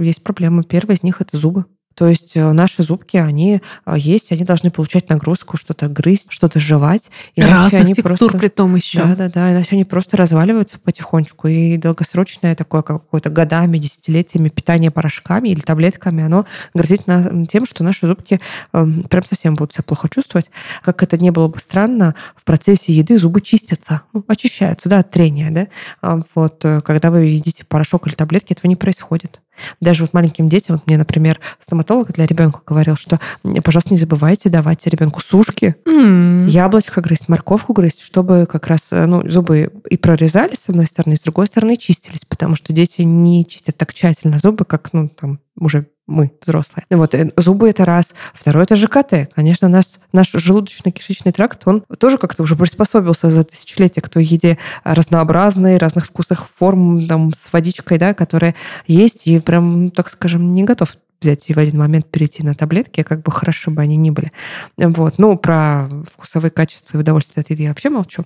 есть 0.00 0.22
проблемы. 0.22 0.62
Первая 0.62 0.96
из 0.96 1.02
них— 1.02 1.20
это 1.20 1.36
зубы. 1.36 1.64
То 1.94 2.08
есть 2.08 2.36
э, 2.36 2.52
наши 2.52 2.82
зубки, 2.82 3.16
они 3.16 3.60
э, 3.86 3.94
есть, 3.96 4.32
они 4.32 4.44
должны 4.44 4.70
получать 4.70 5.08
нагрузку, 5.08 5.56
что-то 5.56 5.88
грызть, 5.88 6.26
что-то 6.30 6.58
жевать. 6.58 7.10
Разных 7.36 7.82
они 7.82 7.94
текстур 7.94 8.18
просто... 8.18 8.38
при 8.38 8.48
том 8.48 8.74
еще. 8.74 8.98
Да, 9.04 9.14
да, 9.14 9.28
да. 9.28 9.52
Иначе 9.52 9.70
они 9.72 9.84
просто 9.84 10.16
разваливаются 10.16 10.78
потихонечку. 10.78 11.48
И 11.48 11.76
долгосрочное 11.76 12.54
такое 12.56 12.82
какое-то 12.82 13.30
годами, 13.30 13.78
десятилетиями 13.78 14.48
питание 14.48 14.90
порошками 14.90 15.48
или 15.48 15.60
таблетками, 15.60 16.24
оно 16.24 16.46
грозит 16.74 17.06
на 17.06 17.46
тем, 17.46 17.66
что 17.66 17.84
наши 17.84 18.06
зубки 18.06 18.40
э, 18.72 18.86
прям 19.08 19.24
совсем 19.24 19.54
будут 19.54 19.74
себя 19.74 19.84
плохо 19.84 20.08
чувствовать. 20.08 20.50
Как 20.82 21.02
это 21.02 21.16
не 21.16 21.30
было 21.30 21.48
бы 21.48 21.58
странно, 21.60 22.14
в 22.36 22.44
процессе 22.44 22.92
еды 22.92 23.18
зубы 23.18 23.40
чистятся, 23.40 24.02
ну, 24.12 24.24
очищаются, 24.26 24.88
да, 24.88 24.98
от 24.98 25.10
трения, 25.10 25.50
да. 25.50 25.68
А 26.02 26.18
вот, 26.34 26.64
э, 26.64 26.80
когда 26.80 27.10
вы 27.10 27.26
едите 27.26 27.64
порошок 27.64 28.06
или 28.06 28.14
таблетки, 28.14 28.52
этого 28.52 28.68
не 28.68 28.76
происходит. 28.76 29.40
Даже 29.80 30.04
вот 30.04 30.14
маленьким 30.14 30.48
детям, 30.48 30.76
вот 30.76 30.86
мне, 30.86 30.98
например, 30.98 31.40
стоматолог 31.60 32.12
для 32.12 32.26
ребенка 32.26 32.60
говорил, 32.66 32.96
что, 32.96 33.20
пожалуйста, 33.62 33.92
не 33.92 33.98
забывайте 33.98 34.48
давать 34.48 34.86
ребенку 34.86 35.20
сушки, 35.20 35.76
mm. 35.86 36.48
яблочко 36.48 37.00
грызть, 37.00 37.28
морковку 37.28 37.72
грызть, 37.72 38.02
чтобы 38.02 38.46
как 38.50 38.66
раз 38.66 38.92
э, 38.92 39.06
ну, 39.06 39.28
зубы 39.28 39.70
и 39.88 39.96
прорезались 39.96 40.60
с 40.60 40.68
одной 40.68 40.86
стороны, 40.86 41.16
с 41.16 41.20
другой 41.20 41.46
стороны 41.46 41.76
чистились, 41.76 42.24
потому 42.24 42.56
что 42.56 42.72
дети 42.72 43.02
не 43.02 43.46
чистят 43.46 43.76
так 43.76 43.94
тщательно 43.94 44.38
зубы, 44.38 44.64
как 44.64 44.92
ну, 44.92 45.08
там 45.08 45.40
уже 45.58 45.86
мы, 46.06 46.32
взрослые. 46.44 46.84
Вот, 46.90 47.14
э, 47.14 47.32
зубы 47.36 47.70
это 47.70 47.84
раз. 47.84 48.14
Второе 48.34 48.64
это 48.64 48.76
ЖКТ. 48.76 49.30
Конечно, 49.34 49.68
нас, 49.68 49.98
наш 50.12 50.34
желудочно-кишечный 50.34 51.32
тракт, 51.32 51.62
он 51.66 51.82
тоже 51.98 52.18
как-то 52.18 52.42
уже 52.42 52.56
приспособился 52.56 53.30
за 53.30 53.44
тысячелетия 53.44 54.02
к 54.02 54.08
той 54.08 54.24
еде 54.24 54.58
разнообразной, 54.84 55.78
разных 55.78 56.06
вкусах, 56.06 56.46
форм, 56.56 57.06
там, 57.06 57.32
с 57.32 57.52
водичкой, 57.52 57.98
да, 57.98 58.12
которая 58.12 58.54
есть, 58.86 59.26
и 59.26 59.38
прям, 59.38 59.90
так 59.90 60.10
скажем, 60.10 60.52
не 60.54 60.64
готов 60.64 60.96
взять 61.24 61.48
и 61.48 61.54
в 61.54 61.58
один 61.58 61.78
момент 61.78 62.10
перейти 62.10 62.44
на 62.44 62.54
таблетки, 62.54 63.02
как 63.02 63.22
бы 63.22 63.32
хорошо 63.32 63.70
бы 63.70 63.82
они 63.82 63.96
ни 63.96 64.10
были. 64.10 64.30
Вот. 64.76 65.18
Ну, 65.18 65.36
про 65.36 65.88
вкусовые 66.12 66.50
качества 66.50 66.96
и 66.96 67.00
удовольствие 67.00 67.42
от 67.42 67.50
еды 67.50 67.64
я 67.64 67.70
вообще 67.70 67.90
молчу. 67.90 68.24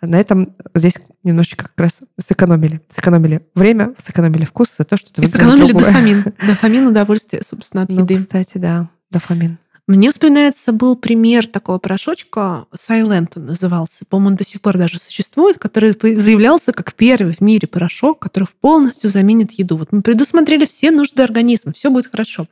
На 0.00 0.18
этом 0.18 0.54
здесь 0.74 0.94
немножечко 1.22 1.64
как 1.66 1.78
раз 1.78 2.00
сэкономили. 2.18 2.80
Сэкономили 2.88 3.42
время, 3.54 3.94
сэкономили 3.98 4.44
вкус 4.44 4.74
за 4.76 4.84
то, 4.84 4.96
что 4.96 5.12
ты 5.12 5.26
сэкономили 5.26 5.72
дофамин. 5.72 6.24
Дофамин, 6.46 6.86
удовольствие, 6.86 7.42
собственно, 7.46 7.82
от 7.84 7.90
ну, 7.90 8.02
еды. 8.02 8.16
кстати, 8.16 8.58
да, 8.58 8.88
дофамин. 9.10 9.58
Мне 9.88 10.10
вспоминается, 10.10 10.72
был 10.72 10.96
пример 10.96 11.46
такого 11.46 11.78
порошочка, 11.78 12.66
Silent 12.76 13.28
он 13.36 13.46
назывался, 13.46 14.04
по-моему, 14.04 14.28
он 14.28 14.36
до 14.36 14.44
сих 14.44 14.60
пор 14.60 14.76
даже 14.76 14.98
существует, 14.98 15.56
который 15.56 15.96
заявлялся 16.14 16.72
как 16.72 16.92
первый 16.92 17.32
в 17.32 17.40
мире 17.40 17.66
порошок, 17.66 18.18
который 18.18 18.48
полностью 18.60 19.08
заменит 19.08 19.52
еду. 19.52 19.78
Вот 19.78 19.90
мы 19.90 20.02
предусмотрели 20.02 20.66
все 20.66 20.90
нужды 20.90 21.22
организма, 21.22 21.72
все 21.72 21.88
будет 21.88 22.08
хорошо. 22.08 22.48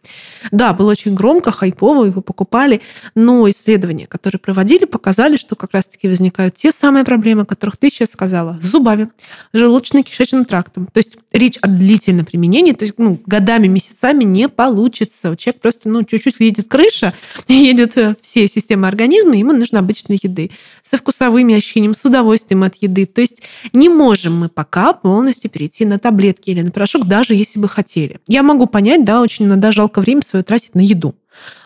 Да, 0.51 0.72
было 0.72 0.93
очень 0.93 1.14
громко, 1.14 1.51
хайпово, 1.51 2.05
его 2.05 2.22
покупали, 2.22 2.80
но 3.14 3.47
исследования, 3.51 4.07
которые 4.07 4.39
проводили, 4.39 4.87
показали, 4.87 5.37
что 5.37 5.57
как 5.57 5.72
раз-таки 5.74 6.09
возникают 6.09 6.55
те 6.55 6.72
самые 6.72 7.05
проблемы, 7.05 7.43
о 7.43 7.45
которых 7.45 7.76
ты 7.76 7.91
сейчас 7.91 8.12
сказала, 8.12 8.59
с 8.62 8.64
зубами, 8.64 9.11
желудочно-кишечным 9.53 10.47
трактом. 10.47 10.87
То 10.91 11.01
есть 11.01 11.18
речь 11.32 11.59
о 11.61 11.68
длительном 11.68 12.24
применении, 12.24 12.72
то 12.72 12.87
есть 12.87 12.95
ну, 12.97 13.20
годами, 13.26 13.66
месяцами 13.66 14.24
не 14.24 14.49
получится. 14.49 15.37
Человек 15.37 15.61
просто 15.61 15.91
ну, 15.91 16.03
чуть-чуть 16.03 16.41
видит 16.41 16.68
крыша, 16.70 17.12
едет 17.49 17.97
э, 17.97 18.14
все 18.20 18.49
системы 18.49 18.89
организма, 18.89 19.37
ему 19.37 19.53
нужно 19.53 19.79
обычной 19.79 20.18
еды. 20.22 20.51
Со 20.83 20.97
вкусовыми 20.97 21.55
ощущениями, 21.55 21.95
с 21.95 22.05
удовольствием 22.05 22.62
от 22.62 22.77
еды. 22.77 23.07
То 23.07 23.20
есть 23.20 23.43
не 23.72 23.89
можем 23.89 24.39
мы 24.39 24.49
пока 24.49 24.93
полностью 24.93 25.51
перейти 25.51 25.85
на 25.85 25.99
таблетки 25.99 26.51
или 26.51 26.62
на 26.62 26.70
порошок, 26.70 27.07
даже 27.07 27.35
если 27.35 27.59
бы 27.59 27.68
хотели. 27.68 28.20
Я 28.27 28.43
могу 28.43 28.66
понять, 28.66 29.05
да, 29.05 29.20
очень 29.20 29.47
иногда 29.47 29.72
жалко 29.72 30.01
время 30.01 30.22
свое 30.22 30.43
тратить 30.43 30.74
на 30.74 30.81
еду. 30.81 31.14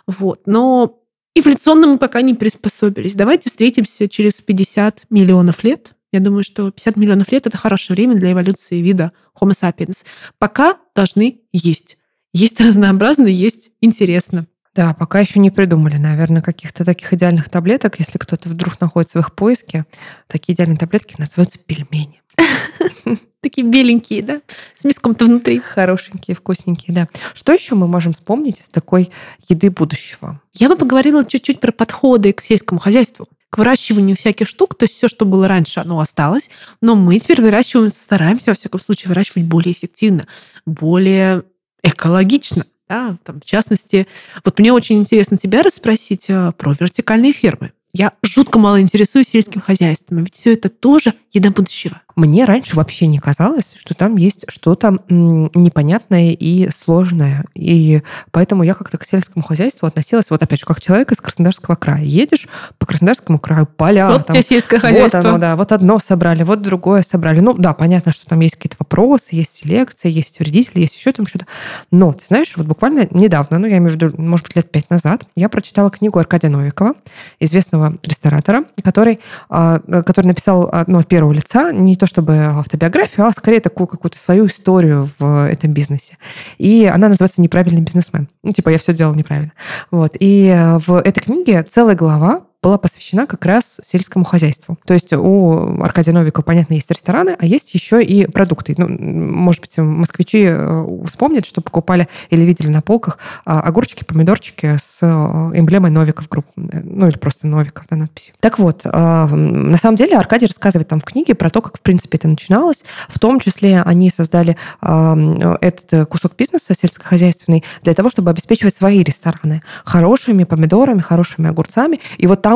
Вот. 0.07 0.43
Но 0.47 0.99
эволюционно 1.35 1.87
мы 1.87 1.99
пока 1.99 2.23
не 2.23 2.35
приспособились. 2.35 3.15
Давайте 3.15 3.51
встретимся 3.51 4.09
через 4.09 4.41
50 4.41 5.05
миллионов 5.11 5.65
лет. 5.65 5.95
Я 6.13 6.21
думаю, 6.21 6.43
что 6.43 6.71
50 6.71 6.97
миллионов 6.97 7.31
лет– 7.31 7.47
это 7.49 7.57
хорошее 7.57 7.95
время 7.95 8.15
для 8.15 8.33
эволюции 8.33 8.81
вида 8.81 9.13
Homo 9.41 9.53
sapiens. 9.53 9.99
Пока 10.39 10.77
должны 10.95 11.43
есть. 11.53 11.99
Есть 12.33 12.61
разнообразно, 12.61 13.27
есть 13.27 13.71
интересно. 13.81 14.47
Да, 14.75 14.95
пока 14.95 15.19
еще 15.21 15.41
не 15.41 15.51
придумали, 15.51 15.97
наверное, 15.97 16.43
каких-то 16.43 16.85
таких 16.85 17.13
идеальных 17.13 17.49
таблеток. 17.49 17.99
Если 17.99 18.19
кто-то 18.19 18.49
вдруг 18.49 18.81
находится 18.81 19.19
в 19.19 19.23
их 19.23 19.35
поиске, 19.35 19.85
такие 20.29 20.55
идеальные 20.55 20.79
таблетки 20.79 21.17
называются 21.19 21.59
пельмени. 21.59 22.23
Такие 23.43 23.67
беленькие, 23.67 24.23
да? 24.23 24.43
С 24.75 24.85
миском-то 24.85 25.25
внутри. 25.25 25.59
Хорошенькие, 25.59 26.37
вкусненькие, 26.37 26.95
да. 26.95 27.09
Что 27.35 27.53
еще 27.53 27.75
мы 27.75 27.89
можем 27.89 28.13
вспомнить 28.13 28.61
из 28.61 28.69
такой 28.69 29.11
еды 29.49 29.71
будущего? 29.71 30.41
Я 30.53 30.69
бы 30.69 30.77
поговорила 30.77 31.25
чуть-чуть 31.25 31.61
про 31.61 31.73
подходы 31.73 32.33
к 32.33 32.41
сельскому 32.41 32.81
хозяйству 32.81 33.29
к 33.51 33.59
выращиванию 33.59 34.17
всяких 34.17 34.47
штук, 34.47 34.77
то 34.77 34.85
есть 34.85 34.95
все, 34.95 35.09
что 35.09 35.25
было 35.25 35.49
раньше, 35.49 35.81
оно 35.81 35.99
осталось, 35.99 36.51
но 36.81 36.95
мы 36.95 37.19
теперь 37.19 37.43
выращиваем, 37.43 37.91
стараемся, 37.91 38.53
во 38.53 38.55
всяком 38.55 38.81
случае, 38.81 39.09
выращивать 39.09 39.43
более 39.43 39.73
эффективно, 39.73 40.29
более 40.67 41.43
экологично. 41.83 42.65
Да, 42.91 43.17
там, 43.23 43.41
в 43.41 43.45
частности, 43.45 44.09
вот 44.45 44.59
мне 44.59 44.73
очень 44.73 44.99
интересно 44.99 45.39
тебя 45.39 45.63
расспросить 45.63 46.25
э, 46.29 46.51
про 46.59 46.73
вертикальные 46.73 47.33
фермы. 47.33 47.71
Я 47.93 48.15
жутко 48.21 48.59
мало 48.59 48.81
интересуюсь 48.81 49.29
сельским 49.29 49.61
хозяйством, 49.61 50.25
ведь 50.25 50.35
все 50.35 50.55
это 50.55 50.69
тоже 50.69 51.15
еда 51.33 51.51
будущего. 51.51 52.01
Мне 52.17 52.45
раньше 52.45 52.75
вообще 52.75 53.07
не 53.07 53.19
казалось, 53.19 53.75
что 53.77 53.95
там 53.95 54.17
есть 54.17 54.45
что-то 54.49 54.99
непонятное 55.09 56.33
и 56.33 56.69
сложное. 56.71 57.45
И 57.55 58.03
поэтому 58.31 58.63
я 58.63 58.75
как-то 58.75 58.99
к 58.99 59.07
сельскому 59.07 59.45
хозяйству 59.45 59.87
относилась, 59.87 60.31
вот 60.31 60.43
опять 60.43 60.61
же, 60.61 60.67
как 60.67 60.81
человек 60.81 61.13
из 61.13 61.19
Краснодарского 61.19 61.77
края. 61.77 62.03
Едешь 62.03 62.49
по 62.79 62.87
Краснодарскому 62.87 63.39
краю, 63.39 63.67
поля. 63.67 64.11
Вот 64.11 64.27
там, 64.27 64.35
тебе 64.35 64.43
сельское 64.43 64.81
хозяйство. 64.81 65.19
Вот 65.19 65.27
оно, 65.27 65.39
да. 65.39 65.57
Вот 65.57 65.73
одно 65.73 65.99
собрали, 65.99 66.43
вот 66.43 66.63
другое 66.63 67.03
собрали. 67.03 67.41
Ну 67.41 67.55
да, 67.55 67.75
понятно, 67.75 68.13
что 68.13 68.27
там 68.27 68.41
есть 68.41 68.57
какие-то 68.57 68.77
вопросы, 68.81 69.29
есть 69.37 69.53
селекция, 69.53 70.11
есть 70.11 70.41
вредители, 70.41 70.81
есть 70.81 70.97
еще 70.97 71.13
там 71.13 71.27
что-то. 71.27 71.47
Но, 71.93 72.13
ты 72.13 72.25
знаешь, 72.27 72.53
вот 72.57 72.67
буквально 72.67 73.07
недавно, 73.13 73.59
ну 73.59 73.67
я 73.67 73.79
имею 73.79 73.93
в 73.93 73.95
виду, 73.95 74.21
может 74.21 74.47
быть, 74.47 74.57
лет 74.57 74.71
пять 74.71 74.91
назад, 74.91 75.25
я 75.37 75.49
прочитала 75.49 75.91
книгу 75.91 76.19
Аркадия 76.19 76.51
Новикова, 76.51 76.95
известного 77.39 77.97
ресторатора, 78.03 78.65
который, 78.83 79.21
а, 79.49 79.79
который 79.79 80.27
написал 80.27 80.71
ну, 80.87 80.99
от 80.99 81.09
первого 81.21 81.35
лица 81.35 81.71
не 81.71 81.97
то 81.97 82.07
чтобы 82.07 82.37
автобиографию, 82.39 83.27
а 83.27 83.33
скорее 83.33 83.61
такую 83.61 83.87
какую-то 83.87 84.19
свою 84.19 84.47
историю 84.47 85.11
в 85.19 85.51
этом 85.51 85.73
бизнесе. 85.73 86.17
И 86.57 86.87
она 86.87 87.09
называется 87.09 87.43
«Неправильный 87.43 87.83
бизнесмен». 87.83 88.29
Ну, 88.43 88.55
типа, 88.55 88.71
я 88.71 88.79
все 88.79 88.95
делал 88.95 89.15
неправильно. 89.15 89.53
Вот. 89.91 90.17
И 90.19 90.47
э, 90.47 90.79
в 90.79 90.99
этой 90.99 91.21
книге 91.21 91.63
целая 91.63 91.95
глава 91.95 92.45
была 92.63 92.77
посвящена 92.77 93.27
как 93.27 93.47
раз 93.47 93.81
сельскому 93.83 94.25
хозяйству. 94.25 94.77
То 94.85 94.93
есть 94.93 95.13
у 95.13 95.83
Аркадия 95.83 96.13
Новикова, 96.13 96.45
понятно, 96.45 96.75
есть 96.75 96.91
рестораны, 96.91 97.37
а 97.39 97.47
есть 97.47 97.73
еще 97.73 98.03
и 98.03 98.27
продукты. 98.27 98.75
Ну, 98.77 98.87
может 98.89 99.63
быть, 99.63 99.79
москвичи 99.79 100.45
э, 100.47 100.87
вспомнят, 101.07 101.47
что 101.47 101.63
покупали 101.63 102.09
или 102.29 102.43
видели 102.43 102.69
на 102.69 102.83
полках 102.83 103.19
а, 103.47 103.61
огурчики, 103.61 104.05
помидорчики 104.05 104.77
с 104.83 104.99
э, 105.01 105.07
эмблемой 105.07 105.91
Новиков 105.91 106.29
групп. 106.29 106.47
Ну, 106.57 107.09
или 107.09 107.17
просто 107.17 107.47
Новиков 107.47 107.91
на 107.91 107.97
надписи. 107.97 108.35
Так 108.41 108.59
вот, 108.59 108.83
э, 108.85 108.91
на 108.91 109.79
самом 109.79 109.97
деле 109.97 110.19
Аркадий 110.19 110.47
рассказывает 110.47 110.89
там 110.89 111.01
в 111.01 111.05
книге 111.05 111.35
про 111.35 111.49
то, 111.49 111.63
как, 111.63 111.79
в 111.79 111.81
принципе, 111.81 112.19
это 112.19 112.29
начиналось. 112.29 112.85
В 113.09 113.19
том 113.19 113.41
числе 113.41 113.81
они 113.83 114.11
создали 114.11 114.57
этот 114.81 116.09
кусок 116.09 116.37
бизнеса 116.37 116.75
сельскохозяйственный 116.75 117.65
для 117.83 117.95
того, 117.95 118.11
чтобы 118.11 118.31
обеспечивать 118.31 118.77
свои 118.77 119.03
рестораны 119.03 119.63
хорошими 119.85 120.45
помидорами, 120.45 121.01
хорошими 121.01 121.49
огурцами. 121.49 122.01
И 122.19 122.27
вот 122.27 122.43
там 122.43 122.50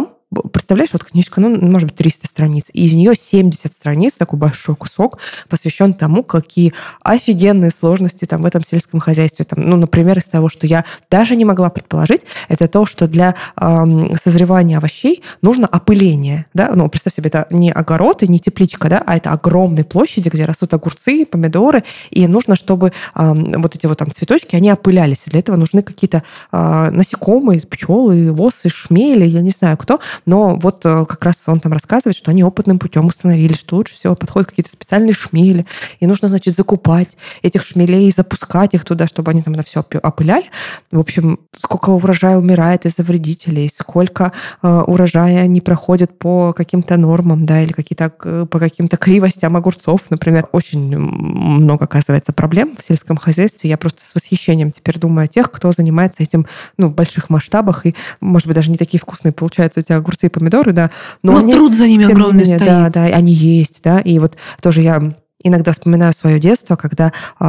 представляешь, 0.53 0.91
вот 0.93 1.05
книжка, 1.05 1.41
ну, 1.41 1.57
может 1.61 1.89
быть, 1.89 1.97
300 1.97 2.27
страниц, 2.27 2.67
и 2.73 2.85
из 2.85 2.95
нее 2.95 3.15
70 3.15 3.75
страниц, 3.75 4.15
такой 4.15 4.39
большой 4.39 4.77
кусок, 4.77 5.19
посвящен 5.49 5.95
тому, 5.95 6.23
какие 6.23 6.73
офигенные 7.03 7.71
сложности 7.71 8.25
там 8.25 8.43
в 8.43 8.47
этом 8.47 8.65
сельском 8.65 9.01
хозяйстве. 9.01 9.45
Там, 9.45 9.61
ну, 9.63 9.77
например, 9.77 10.19
из 10.19 10.25
того, 10.25 10.49
что 10.49 10.67
я 10.67 10.85
даже 11.11 11.37
не 11.37 11.45
могла 11.45 11.71
предположить, 11.71 12.23
это 12.49 12.67
то, 12.69 12.87
что 12.87 13.07
для 13.07 13.35
э, 13.57 13.85
созревания 14.23 14.79
овощей 14.79 15.23
нужно 15.43 15.67
опыление. 15.67 16.47
Да? 16.55 16.73
Ну, 16.75 16.89
представь 16.89 17.15
себе, 17.15 17.29
это 17.29 17.47
не 17.51 17.71
огород 17.71 18.23
и 18.23 18.29
не 18.29 18.39
тепличка, 18.39 18.89
да, 18.89 19.03
а 19.07 19.17
это 19.17 19.33
огромные 19.33 19.85
площади, 19.85 20.29
где 20.29 20.45
растут 20.45 20.75
огурцы, 20.75 21.25
помидоры, 21.25 21.85
и 22.11 22.27
нужно, 22.27 22.57
чтобы 22.57 22.93
э, 23.15 23.35
вот 23.57 23.75
эти 23.75 23.87
вот 23.87 23.99
там 23.99 24.11
цветочки, 24.11 24.57
они 24.57 24.71
опылялись. 24.71 25.25
Для 25.27 25.41
этого 25.41 25.57
нужны 25.57 25.83
какие-то 25.83 26.23
э, 26.53 26.91
насекомые, 26.91 27.61
пчелы, 27.61 28.33
восы, 28.33 28.69
шмели, 28.69 29.25
я 29.25 29.41
не 29.41 29.51
знаю 29.51 29.77
кто, 29.77 30.01
но 30.27 30.55
вот 30.57 30.85
э, 30.85 31.05
как 31.07 31.25
раз 31.25 31.43
он 31.47 31.61
там 31.61 31.73
рассказывает, 31.73 32.17
что 32.17 32.31
они 32.31 32.45
опытным 32.45 32.79
путем 32.79 33.07
установили, 33.07 33.55
что 33.55 33.77
лучше 33.77 33.95
всего 33.95 34.15
подходят 34.15 34.49
какие-то 34.51 34.71
специальные 34.71 35.15
шмели, 35.15 35.67
и 36.01 36.07
нужно, 36.07 36.29
значит, 36.29 36.57
закупать 36.57 37.17
этих 37.43 37.65
шмелей, 37.65 38.11
запускать 38.11 38.75
их 38.75 38.85
туда, 38.85 39.07
чтобы 39.07 39.31
они 39.31 39.43
там 39.43 39.55
это 39.55 39.63
все 39.63 39.85
опыляли. 40.03 40.47
В 40.91 40.99
общем, 40.99 41.39
сколько 41.59 41.91
урожая 41.91 42.37
умирает 42.37 42.87
из-за 42.87 43.03
вредителей, 43.03 43.69
сколько 43.69 44.33
э, 44.63 44.69
урожая 44.87 45.47
не 45.47 45.61
проходит 45.61 46.19
по 46.19 46.53
каким-то 46.53 46.97
нормам, 46.97 47.47
да, 47.47 47.63
или 47.63 47.73
какие-то, 47.73 48.13
э, 48.25 48.47
по 48.51 48.59
каким-то 48.59 48.97
кривостям 48.97 49.57
огурцов, 49.57 50.03
например. 50.11 50.49
Очень 50.53 50.97
много, 50.97 51.85
оказывается, 51.85 52.33
проблем 52.33 52.77
в 52.79 52.85
сельском 52.85 53.17
хозяйстве. 53.17 53.71
Я 53.71 53.79
просто 53.79 54.03
с 54.05 54.15
восхищением 54.15 54.71
теперь 54.71 54.99
думаю 54.99 55.25
о 55.25 55.29
тех, 55.29 55.51
кто 55.51 55.73
занимается 55.73 56.23
этим 56.23 56.47
ну, 56.77 56.89
в 56.89 56.95
больших 56.95 57.31
масштабах, 57.31 57.87
и, 57.87 57.95
может 58.21 58.47
быть, 58.47 58.57
даже 58.57 58.71
не 58.71 58.77
такие 58.77 59.01
вкусные 59.01 59.33
получаются 59.33 59.81
эти 59.81 59.93
огурцы, 60.05 60.27
и 60.27 60.29
помидоры, 60.29 60.73
да. 60.73 60.91
Но, 61.23 61.33
но 61.33 61.39
они, 61.39 61.53
труд 61.53 61.75
за 61.75 61.89
ними 61.89 62.05
огромный 62.05 62.45
менее, 62.45 62.59
стоит. 62.59 62.71
Да, 62.71 62.91
да, 62.91 63.03
они 63.03 63.33
есть, 63.33 63.81
да. 63.83 63.99
И 63.99 64.19
вот 64.19 64.37
тоже 64.63 64.83
я 64.83 65.15
иногда 65.45 65.73
вспоминаю 65.73 66.13
свое 66.13 66.41
детство, 66.41 66.75
когда 66.75 67.13
э, 67.39 67.45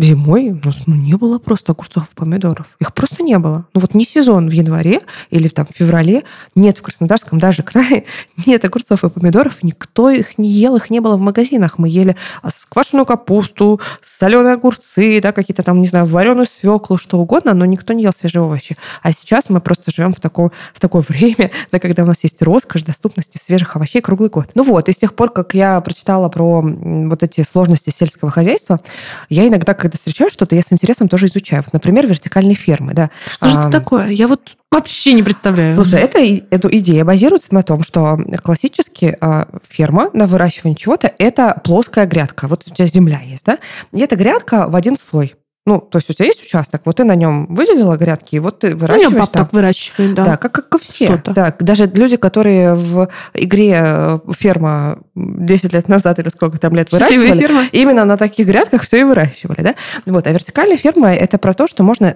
зимой 0.00 0.50
у 0.50 0.66
нас 0.66 0.76
ну, 0.86 0.94
не 0.94 1.14
было 1.14 1.38
просто 1.38 1.72
огурцов 1.72 2.04
и 2.04 2.14
помидоров. 2.14 2.66
Их 2.80 2.94
просто 2.94 3.22
не 3.22 3.38
было. 3.38 3.66
Ну 3.74 3.80
вот 3.80 3.94
не 3.94 4.06
сезон 4.06 4.48
в 4.48 4.52
январе 4.52 5.02
или 5.30 5.48
там 5.48 5.66
в 5.66 5.76
феврале 5.76 6.22
нет 6.54 6.78
в 6.78 6.82
Краснодарском 6.82 7.38
даже 7.38 7.62
крае 7.62 8.04
нет 8.46 8.64
огурцов 8.64 9.04
и 9.04 9.10
помидоров. 9.10 9.62
Никто 9.62 10.10
их 10.10 10.38
не 10.38 10.50
ел, 10.50 10.76
их 10.76 10.90
не 10.90 11.00
было 11.00 11.16
в 11.16 11.20
магазинах. 11.20 11.78
Мы 11.78 11.88
ели 11.88 12.16
а, 12.42 12.50
сквашенную 12.50 13.04
капусту, 13.04 13.80
соленые 14.02 14.54
огурцы, 14.54 15.20
да, 15.20 15.32
какие-то 15.32 15.64
там, 15.64 15.80
не 15.80 15.88
знаю, 15.88 16.06
вареную 16.06 16.46
свеклу, 16.46 16.98
что 16.98 17.18
угодно, 17.18 17.52
но 17.52 17.64
никто 17.64 17.92
не 17.92 18.04
ел 18.04 18.12
свежие 18.12 18.42
овощи. 18.42 18.76
А 19.02 19.12
сейчас 19.12 19.50
мы 19.50 19.60
просто 19.60 19.90
живем 19.90 20.12
в 20.12 20.20
такое, 20.20 20.52
в 20.72 20.80
такое 20.80 21.02
время, 21.08 21.50
да, 21.72 21.80
когда 21.80 22.04
у 22.04 22.06
нас 22.06 22.22
есть 22.22 22.40
роскошь 22.42 22.82
доступности 22.82 23.38
свежих 23.42 23.74
овощей 23.74 24.00
круглый 24.00 24.30
год. 24.30 24.50
Ну 24.54 24.62
вот, 24.62 24.88
и 24.88 24.92
с 24.92 24.96
тех 24.96 25.14
пор, 25.14 25.30
как 25.30 25.54
я 25.54 25.80
прочитала 25.80 26.28
про 26.28 26.62
вот 26.62 27.23
эти 27.24 27.42
сложности 27.42 27.90
сельского 27.90 28.30
хозяйства, 28.30 28.80
я 29.28 29.46
иногда, 29.48 29.74
когда 29.74 29.96
встречаю 29.96 30.30
что-то, 30.30 30.54
я 30.54 30.62
с 30.62 30.72
интересом 30.72 31.08
тоже 31.08 31.26
изучаю. 31.26 31.62
Вот, 31.64 31.72
например, 31.72 32.06
вертикальные 32.06 32.54
фермы. 32.54 32.94
Да. 32.94 33.10
Что 33.28 33.48
же 33.48 33.58
это 33.58 33.70
такое? 33.70 34.08
Я 34.08 34.28
вот 34.28 34.56
Вообще 34.74 35.12
не 35.12 35.22
представляю. 35.22 35.72
Слушай, 35.72 36.00
это, 36.00 36.18
эта 36.50 36.68
идея 36.78 37.04
базируется 37.04 37.54
на 37.54 37.62
том, 37.62 37.84
что 37.84 38.18
классически 38.42 39.16
э, 39.20 39.44
ферма 39.68 40.10
на 40.14 40.26
выращивание 40.26 40.74
чего-то– 40.74 41.12
это 41.18 41.60
плоская 41.62 42.06
грядка. 42.06 42.48
Вот 42.48 42.64
у 42.66 42.74
тебя 42.74 42.86
земля 42.86 43.20
есть, 43.20 43.44
да? 43.44 43.58
И 43.92 44.00
эта 44.00 44.16
грядка 44.16 44.66
в 44.68 44.74
один 44.74 44.96
слой. 44.96 45.36
Ну, 45.66 45.80
то 45.80 45.96
есть 45.96 46.10
у 46.10 46.12
тебя 46.12 46.26
есть 46.26 46.42
участок, 46.42 46.82
вот 46.84 46.96
ты 46.96 47.04
на 47.04 47.14
нем 47.14 47.46
выделила 47.46 47.96
грядки, 47.96 48.36
и 48.36 48.38
вот 48.38 48.58
ты 48.58 48.76
выращиваешь. 48.76 49.12
Ну, 49.12 49.18
пап 49.18 49.30
так 49.30 49.52
выращивает, 49.54 50.14
да. 50.14 50.24
Да, 50.24 50.36
как, 50.36 50.68
как 50.68 50.82
все. 50.82 51.06
Что-то. 51.06 51.32
Да, 51.32 51.56
даже 51.58 51.86
люди, 51.86 52.16
которые 52.16 52.74
в 52.74 53.08
игре 53.32 53.80
э, 53.82 54.18
ферма 54.36 54.98
10 55.14 55.72
лет 55.72 55.88
назад 55.88 56.18
или 56.18 56.28
сколько 56.28 56.58
там 56.58 56.74
лет 56.74 56.92
выращивали, 56.92 57.32
ферма. 57.32 57.64
именно 57.72 58.04
на 58.04 58.18
таких 58.18 58.46
грядках 58.46 58.82
все 58.82 59.00
и 59.00 59.04
выращивали, 59.04 59.62
да. 59.62 59.74
Вот, 60.04 60.26
а 60.26 60.32
вертикальная 60.32 60.76
ферма– 60.76 61.14
это 61.14 61.38
про 61.38 61.54
то, 61.54 61.66
что 61.66 61.82
можно 61.82 62.14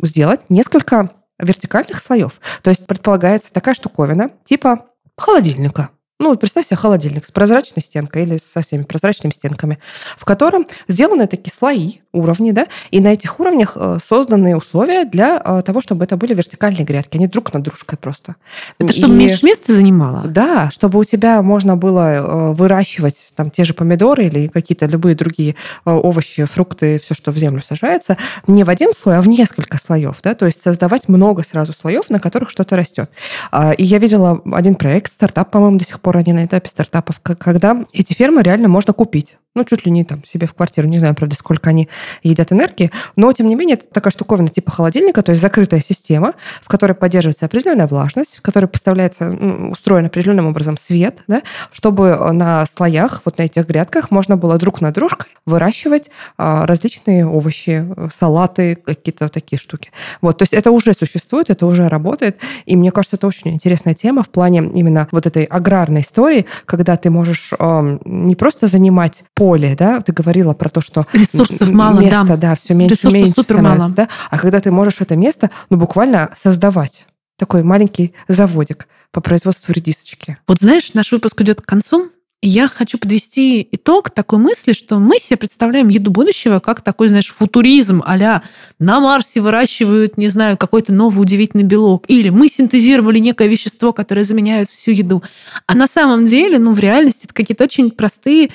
сделать 0.00 0.42
несколько 0.48 1.10
вертикальных 1.40 2.00
слоев. 2.00 2.40
То 2.62 2.70
есть 2.70 2.86
предполагается 2.86 3.52
такая 3.52 3.74
штуковина, 3.74 4.30
типа 4.44 4.86
холодильника. 5.16 5.90
Ну, 6.24 6.30
вот 6.30 6.40
представь 6.40 6.64
себе 6.68 6.78
холодильник 6.78 7.26
с 7.26 7.30
прозрачной 7.30 7.82
стенкой 7.82 8.22
или 8.22 8.38
со 8.38 8.62
всеми 8.62 8.84
прозрачными 8.84 9.34
стенками, 9.34 9.78
в 10.16 10.24
котором 10.24 10.66
сделаны 10.88 11.26
такие 11.26 11.52
слои, 11.54 11.98
уровни, 12.14 12.52
да, 12.52 12.68
и 12.90 13.00
на 13.00 13.08
этих 13.08 13.38
уровнях 13.40 13.72
э, 13.74 13.98
созданы 14.02 14.56
условия 14.56 15.04
для 15.04 15.42
э, 15.44 15.62
того, 15.66 15.82
чтобы 15.82 16.04
это 16.04 16.16
были 16.16 16.32
вертикальные 16.32 16.84
грядки, 16.84 17.16
они 17.16 17.26
друг 17.26 17.52
над 17.52 17.64
дружкой 17.64 17.98
просто. 17.98 18.36
Это 18.78 18.92
и, 18.92 18.98
чтобы 19.00 19.14
меньше 19.14 19.44
места 19.44 19.72
занимало? 19.72 20.22
Да, 20.26 20.70
чтобы 20.70 20.98
у 21.00 21.04
тебя 21.04 21.42
можно 21.42 21.76
было 21.76 22.14
э, 22.14 22.52
выращивать 22.52 23.32
там 23.34 23.50
те 23.50 23.64
же 23.64 23.74
помидоры 23.74 24.26
или 24.26 24.46
какие-то 24.46 24.86
любые 24.86 25.16
другие 25.16 25.56
овощи, 25.84 26.44
фрукты, 26.44 27.00
все, 27.00 27.14
что 27.14 27.32
в 27.32 27.36
землю 27.36 27.62
сажается, 27.66 28.16
не 28.46 28.64
в 28.64 28.70
один 28.70 28.92
слой, 28.92 29.18
а 29.18 29.20
в 29.20 29.28
несколько 29.28 29.76
слоев, 29.78 30.18
да, 30.22 30.34
то 30.34 30.46
есть 30.46 30.62
создавать 30.62 31.08
много 31.08 31.42
сразу 31.42 31.72
слоев, 31.72 32.08
на 32.10 32.20
которых 32.20 32.50
что-то 32.50 32.76
растет. 32.76 33.10
А, 33.50 33.72
и 33.72 33.82
я 33.82 33.98
видела 33.98 34.40
один 34.52 34.76
проект, 34.76 35.12
стартап, 35.12 35.50
по-моему, 35.50 35.78
до 35.78 35.84
сих 35.84 36.00
пор 36.00 36.13
они 36.18 36.32
на 36.32 36.44
этапе 36.44 36.68
стартапов, 36.68 37.20
когда 37.20 37.84
эти 37.92 38.12
фермы 38.12 38.42
реально 38.42 38.68
можно 38.68 38.92
купить. 38.92 39.38
Ну, 39.54 39.64
чуть 39.64 39.86
ли 39.86 39.92
не 39.92 40.04
там 40.04 40.24
себе 40.24 40.46
в 40.46 40.54
квартиру. 40.54 40.88
Не 40.88 40.98
знаю, 40.98 41.14
правда, 41.14 41.36
сколько 41.36 41.70
они 41.70 41.88
едят 42.22 42.52
энергии. 42.52 42.90
Но, 43.16 43.32
тем 43.32 43.48
не 43.48 43.54
менее, 43.54 43.74
это 43.74 43.86
такая 43.86 44.10
штуковина 44.10 44.48
типа 44.48 44.70
холодильника, 44.70 45.22
то 45.22 45.30
есть 45.30 45.42
закрытая 45.42 45.80
система, 45.80 46.34
в 46.62 46.68
которой 46.68 46.94
поддерживается 46.94 47.46
определенная 47.46 47.86
влажность, 47.86 48.38
в 48.38 48.42
которой 48.42 48.66
поставляется, 48.66 49.30
устроен 49.70 50.06
определенным 50.06 50.46
образом 50.46 50.76
свет, 50.76 51.18
да, 51.28 51.42
чтобы 51.72 52.16
на 52.32 52.66
слоях, 52.66 53.22
вот 53.24 53.38
на 53.38 53.42
этих 53.42 53.66
грядках, 53.66 54.10
можно 54.10 54.36
было 54.36 54.58
друг 54.58 54.80
на 54.80 54.90
дружкой 54.92 55.28
выращивать 55.46 56.10
а, 56.38 56.66
различные 56.66 57.26
овощи, 57.26 57.86
салаты, 58.14 58.76
какие-то 58.76 59.28
такие 59.28 59.58
штуки. 59.58 59.90
Вот, 60.20 60.38
то 60.38 60.42
есть 60.42 60.54
это 60.54 60.70
уже 60.70 60.94
существует, 60.94 61.50
это 61.50 61.66
уже 61.66 61.88
работает. 61.88 62.38
И 62.64 62.76
мне 62.76 62.90
кажется, 62.90 63.16
это 63.16 63.26
очень 63.26 63.52
интересная 63.52 63.94
тема 63.94 64.22
в 64.22 64.30
плане 64.30 64.70
именно 64.74 65.06
вот 65.12 65.26
этой 65.26 65.44
аграрной 65.44 66.00
истории, 66.00 66.46
когда 66.64 66.96
ты 66.96 67.10
можешь 67.10 67.50
э, 67.58 67.98
не 68.04 68.34
просто 68.34 68.66
занимать 68.66 69.24
поле, 69.44 69.76
да, 69.78 70.00
ты 70.00 70.12
говорила 70.12 70.54
про 70.54 70.70
то, 70.70 70.80
что 70.80 71.06
ресурсов 71.12 71.68
мало, 71.68 72.00
место, 72.00 72.24
да, 72.28 72.36
да 72.36 72.54
все 72.54 72.72
меньше 72.72 72.94
Ресурсов 72.94 73.12
меньше 73.12 73.32
супер 73.32 73.60
мало. 73.60 73.90
да, 73.90 74.08
а 74.30 74.38
когда 74.38 74.58
ты 74.58 74.70
можешь 74.70 75.02
это 75.02 75.16
место, 75.16 75.50
ну 75.68 75.76
буквально 75.76 76.30
создавать 76.34 77.06
такой 77.36 77.62
маленький 77.62 78.14
заводик 78.26 78.88
по 79.12 79.20
производству 79.20 79.74
редисочки. 79.74 80.38
Вот 80.48 80.60
знаешь, 80.60 80.94
наш 80.94 81.12
выпуск 81.12 81.42
идет 81.42 81.60
к 81.60 81.66
концу, 81.66 82.10
я 82.40 82.68
хочу 82.68 82.96
подвести 82.96 83.68
итог 83.70 84.10
такой 84.10 84.38
мысли, 84.38 84.72
что 84.72 84.98
мы 84.98 85.18
себе 85.18 85.36
представляем 85.36 85.88
еду 85.88 86.10
будущего 86.10 86.58
как 86.58 86.80
такой, 86.80 87.08
знаешь, 87.08 87.28
футуризм 87.28 88.02
а 88.04 88.42
на 88.78 89.00
Марсе 89.00 89.42
выращивают, 89.42 90.16
не 90.16 90.28
знаю, 90.28 90.56
какой-то 90.56 90.94
новый 90.94 91.20
удивительный 91.20 91.64
белок, 91.64 92.04
или 92.08 92.30
мы 92.30 92.48
синтезировали 92.48 93.18
некое 93.18 93.48
вещество, 93.48 93.92
которое 93.92 94.24
заменяет 94.24 94.70
всю 94.70 94.92
еду. 94.92 95.22
А 95.66 95.74
на 95.74 95.86
самом 95.86 96.26
деле, 96.26 96.58
ну, 96.58 96.72
в 96.72 96.78
реальности 96.78 97.24
это 97.24 97.34
какие-то 97.34 97.64
очень 97.64 97.90
простые 97.90 98.50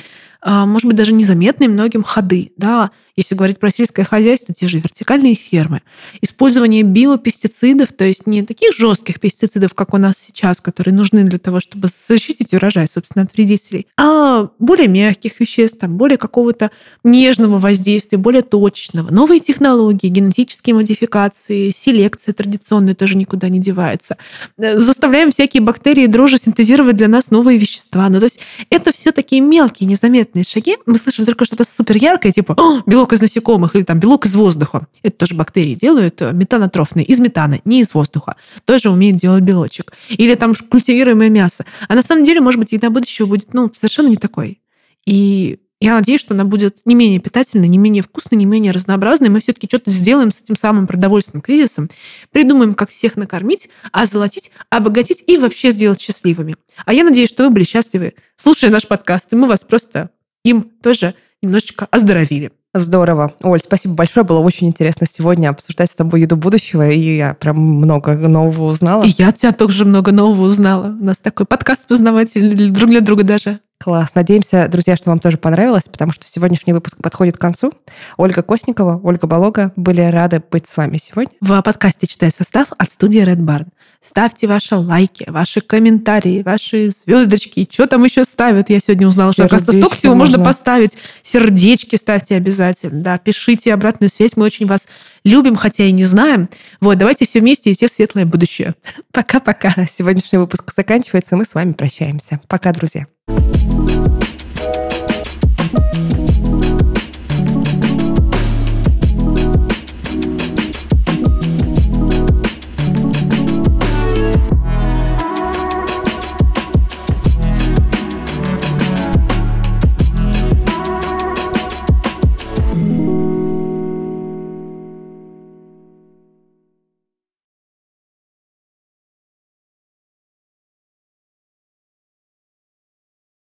может 0.46 0.88
быть, 0.88 0.96
даже 0.96 1.14
незаметные 1.14 1.70
многим 1.70 2.04
ходы. 2.04 2.52
Да, 2.58 2.92
если 3.20 3.36
говорить 3.36 3.60
про 3.60 3.70
сельское 3.70 4.06
хозяйство, 4.06 4.54
те 4.54 4.70
же 4.70 4.80
вертикальные 4.80 5.36
фермы. 5.36 5.82
Использование 6.22 6.84
биопестицидов, 6.84 7.90
то 7.90 8.06
есть 8.06 8.26
не 8.28 8.44
таких 8.44 8.74
жестких 8.74 9.20
пестицидов, 9.20 9.74
как 9.74 9.94
у 9.94 9.98
нас 9.98 10.16
сейчас, 10.18 10.62
которые 10.62 10.94
нужны 10.94 11.26
для 11.26 11.38
того, 11.38 11.60
чтобы 11.60 11.90
защитить 11.90 12.54
урожай, 12.54 12.88
собственно, 12.88 13.26
от 13.26 13.34
вредителей, 13.34 13.88
а 13.98 14.50
более 14.58 14.88
мягких 14.88 15.42
веществ, 15.42 15.80
там, 15.80 15.98
более 15.98 16.18
какого-то 16.18 16.72
нежного 17.04 17.58
воздействия, 17.58 18.18
более 18.18 18.42
точечного. 18.42 19.12
Новые 19.12 19.42
технологии, 19.42 20.08
генетические 20.08 20.76
модификации, 20.76 21.70
селекция 21.76 22.34
традиционная 22.34 22.96
тоже 22.96 23.18
никуда 23.18 23.50
не 23.50 23.60
девается. 23.60 24.16
Заставляем 24.58 25.32
всякие 25.32 25.62
бактерии 25.62 26.06
дрожжи 26.06 26.38
синтезировать 26.38 26.96
для 26.96 27.10
нас 27.10 27.32
новые 27.32 27.58
вещества. 27.58 28.08
Ну, 28.08 28.20
то 28.20 28.28
есть 28.28 28.40
это 28.70 28.94
все 28.94 29.12
такие 29.12 29.42
мелкие, 29.42 29.90
незаметные 29.90 30.46
шаги. 30.46 30.78
Мы 30.86 30.98
слышим 30.98 31.26
только 31.26 31.44
что-то 31.44 31.66
супер 31.66 31.98
яркое, 31.98 32.32
типа 32.32 32.56
белок 32.86 33.09
белок 33.10 33.14
из 33.14 33.22
насекомых 33.22 33.76
или 33.76 33.84
там 33.84 34.00
белок 34.00 34.26
из 34.26 34.36
воздуха. 34.36 34.88
Это 35.04 35.18
тоже 35.18 35.36
бактерии 35.36 35.76
делают, 35.76 36.22
э, 36.22 36.32
метанотрофные, 36.32 37.06
из 37.06 37.20
метана, 37.20 37.60
не 37.66 37.82
из 37.82 37.94
воздуха. 37.94 38.36
Тоже 38.66 38.90
умеют 38.90 39.18
делать 39.18 39.44
белочек. 39.44 39.94
Или 40.10 40.36
там 40.36 40.54
культивируемое 40.56 41.30
мясо. 41.30 41.66
А 41.88 41.96
на 41.96 42.04
самом 42.04 42.26
деле, 42.26 42.42
может 42.42 42.60
быть, 42.60 42.72
еда 42.72 42.90
будущего 42.90 43.26
будет 43.28 43.54
ну, 43.54 43.72
совершенно 43.74 44.08
не 44.08 44.18
такой. 44.18 44.62
И 45.06 45.60
я 45.82 45.96
надеюсь, 45.96 46.22
что 46.22 46.34
она 46.34 46.44
будет 46.44 46.78
не 46.86 46.94
менее 46.94 47.20
питательной, 47.20 47.68
не 47.68 47.78
менее 47.78 48.04
вкусной, 48.04 48.38
не 48.38 48.46
менее 48.46 48.74
разнообразной. 48.74 49.30
Мы 49.30 49.40
все-таки 49.40 49.68
что-то 49.68 49.92
сделаем 49.92 50.32
с 50.32 50.42
этим 50.42 50.56
самым 50.56 50.88
продовольственным 50.88 51.42
кризисом, 51.42 51.90
придумаем, 52.32 52.74
как 52.74 52.90
всех 52.90 53.16
накормить, 53.16 53.70
озолотить, 53.92 54.52
обогатить 54.70 55.24
и 55.26 55.38
вообще 55.38 55.72
сделать 55.72 56.02
счастливыми. 56.02 56.58
А 56.86 56.94
я 56.94 57.04
надеюсь, 57.04 57.30
что 57.30 57.46
вы 57.46 57.50
были 57.50 57.64
счастливы, 57.64 58.14
слушая 58.36 58.72
наш 58.72 58.88
подкаст, 58.88 59.34
и 59.34 59.36
мы 59.36 59.48
вас 59.48 59.62
просто 59.62 60.10
им 60.44 60.64
тоже 60.82 61.16
немножечко 61.42 61.88
оздоровили. 61.90 62.52
Здорово. 62.76 63.34
Оль, 63.42 63.60
спасибо 63.60 63.96
большое. 63.96 64.24
Было 64.24 64.40
очень 64.40 64.68
интересно 64.68 65.08
сегодня 65.10 65.50
обсуждать 65.50 65.90
с 65.90 65.96
тобой 65.96 66.22
еду 66.22 66.36
будущего, 66.36 66.88
и 66.88 67.18
я 67.18 67.34
прям 67.34 67.58
много 67.58 68.16
нового 68.16 68.66
узнала. 68.66 69.04
И 69.04 69.10
я 69.18 69.30
от 69.30 69.38
тебя 69.38 69.54
тоже 69.54 69.86
много 69.86 70.12
нового 70.12 70.44
узнала. 70.44 70.88
У 70.88 71.04
нас 71.04 71.18
такой 71.18 71.48
подкаст 71.48 71.88
познавательный 71.88 72.70
друг 72.70 72.92
для 72.92 73.02
друга 73.02 73.24
даже. 73.24 73.60
Класс. 73.82 74.10
Надеемся, 74.14 74.68
друзья, 74.68 74.98
что 74.98 75.10
вам 75.10 75.20
тоже 75.20 75.38
понравилось, 75.38 75.86
потому 75.90 76.12
что 76.12 76.28
сегодняшний 76.28 76.74
выпуск 76.74 76.98
подходит 77.02 77.38
к 77.38 77.42
концу. 77.42 77.72
Ольга 78.18 78.44
Косникова, 78.44 79.00
Ольга 79.02 79.26
Болога 79.26 79.72
были 79.78 80.02
рады 80.02 80.44
быть 80.52 80.68
с 80.68 80.76
вами 80.76 81.00
сегодня. 81.02 81.34
В 81.40 81.62
подкасте 81.62 82.06
«Читай 82.06 82.30
состав» 82.30 82.68
от 82.78 82.92
студии 82.92 83.26
Red 83.26 83.38
Barn. 83.38 83.68
Ставьте 84.02 84.48
ваши 84.48 84.76
лайки, 84.76 85.26
ваши 85.28 85.60
комментарии, 85.60 86.42
ваши 86.42 86.90
звездочки. 86.90 87.68
Что 87.70 87.86
там 87.86 88.06
еще 88.06 88.24
ставят? 88.24 88.70
Я 88.70 88.80
сегодня 88.80 89.06
узнала, 89.06 89.34
что 89.34 89.48
просто 89.50 89.74
столько 89.74 89.96
всего 89.96 90.16
можно. 90.16 90.38
можно 90.38 90.46
поставить. 90.46 90.98
Сердечки 91.22 91.98
ставьте 91.98 92.38
обязательно. 92.38 93.02
Да, 93.02 93.18
пишите 93.18 93.74
обратную 93.74 94.10
связь. 94.10 94.38
Мы 94.38 94.46
очень 94.46 94.68
вас 94.68 94.88
любим, 95.26 95.58
хотя 95.58 95.84
и 95.84 95.92
не 95.92 96.06
знаем. 96.06 96.50
Вот, 96.80 96.98
давайте 96.98 97.26
все 97.26 97.42
вместе 97.42 97.74
идти 97.74 97.88
в 97.88 97.92
светлое 97.92 98.26
будущее. 98.26 98.76
Пока-пока. 99.12 99.74
Сегодняшний 99.92 100.40
выпуск 100.40 100.72
заканчивается. 100.74 101.36
Мы 101.36 101.44
с 101.44 101.54
вами 101.54 101.74
прощаемся. 101.74 102.40
Пока, 102.48 102.72
друзья. 102.72 103.06
thank 103.28 103.90
you 103.90 103.99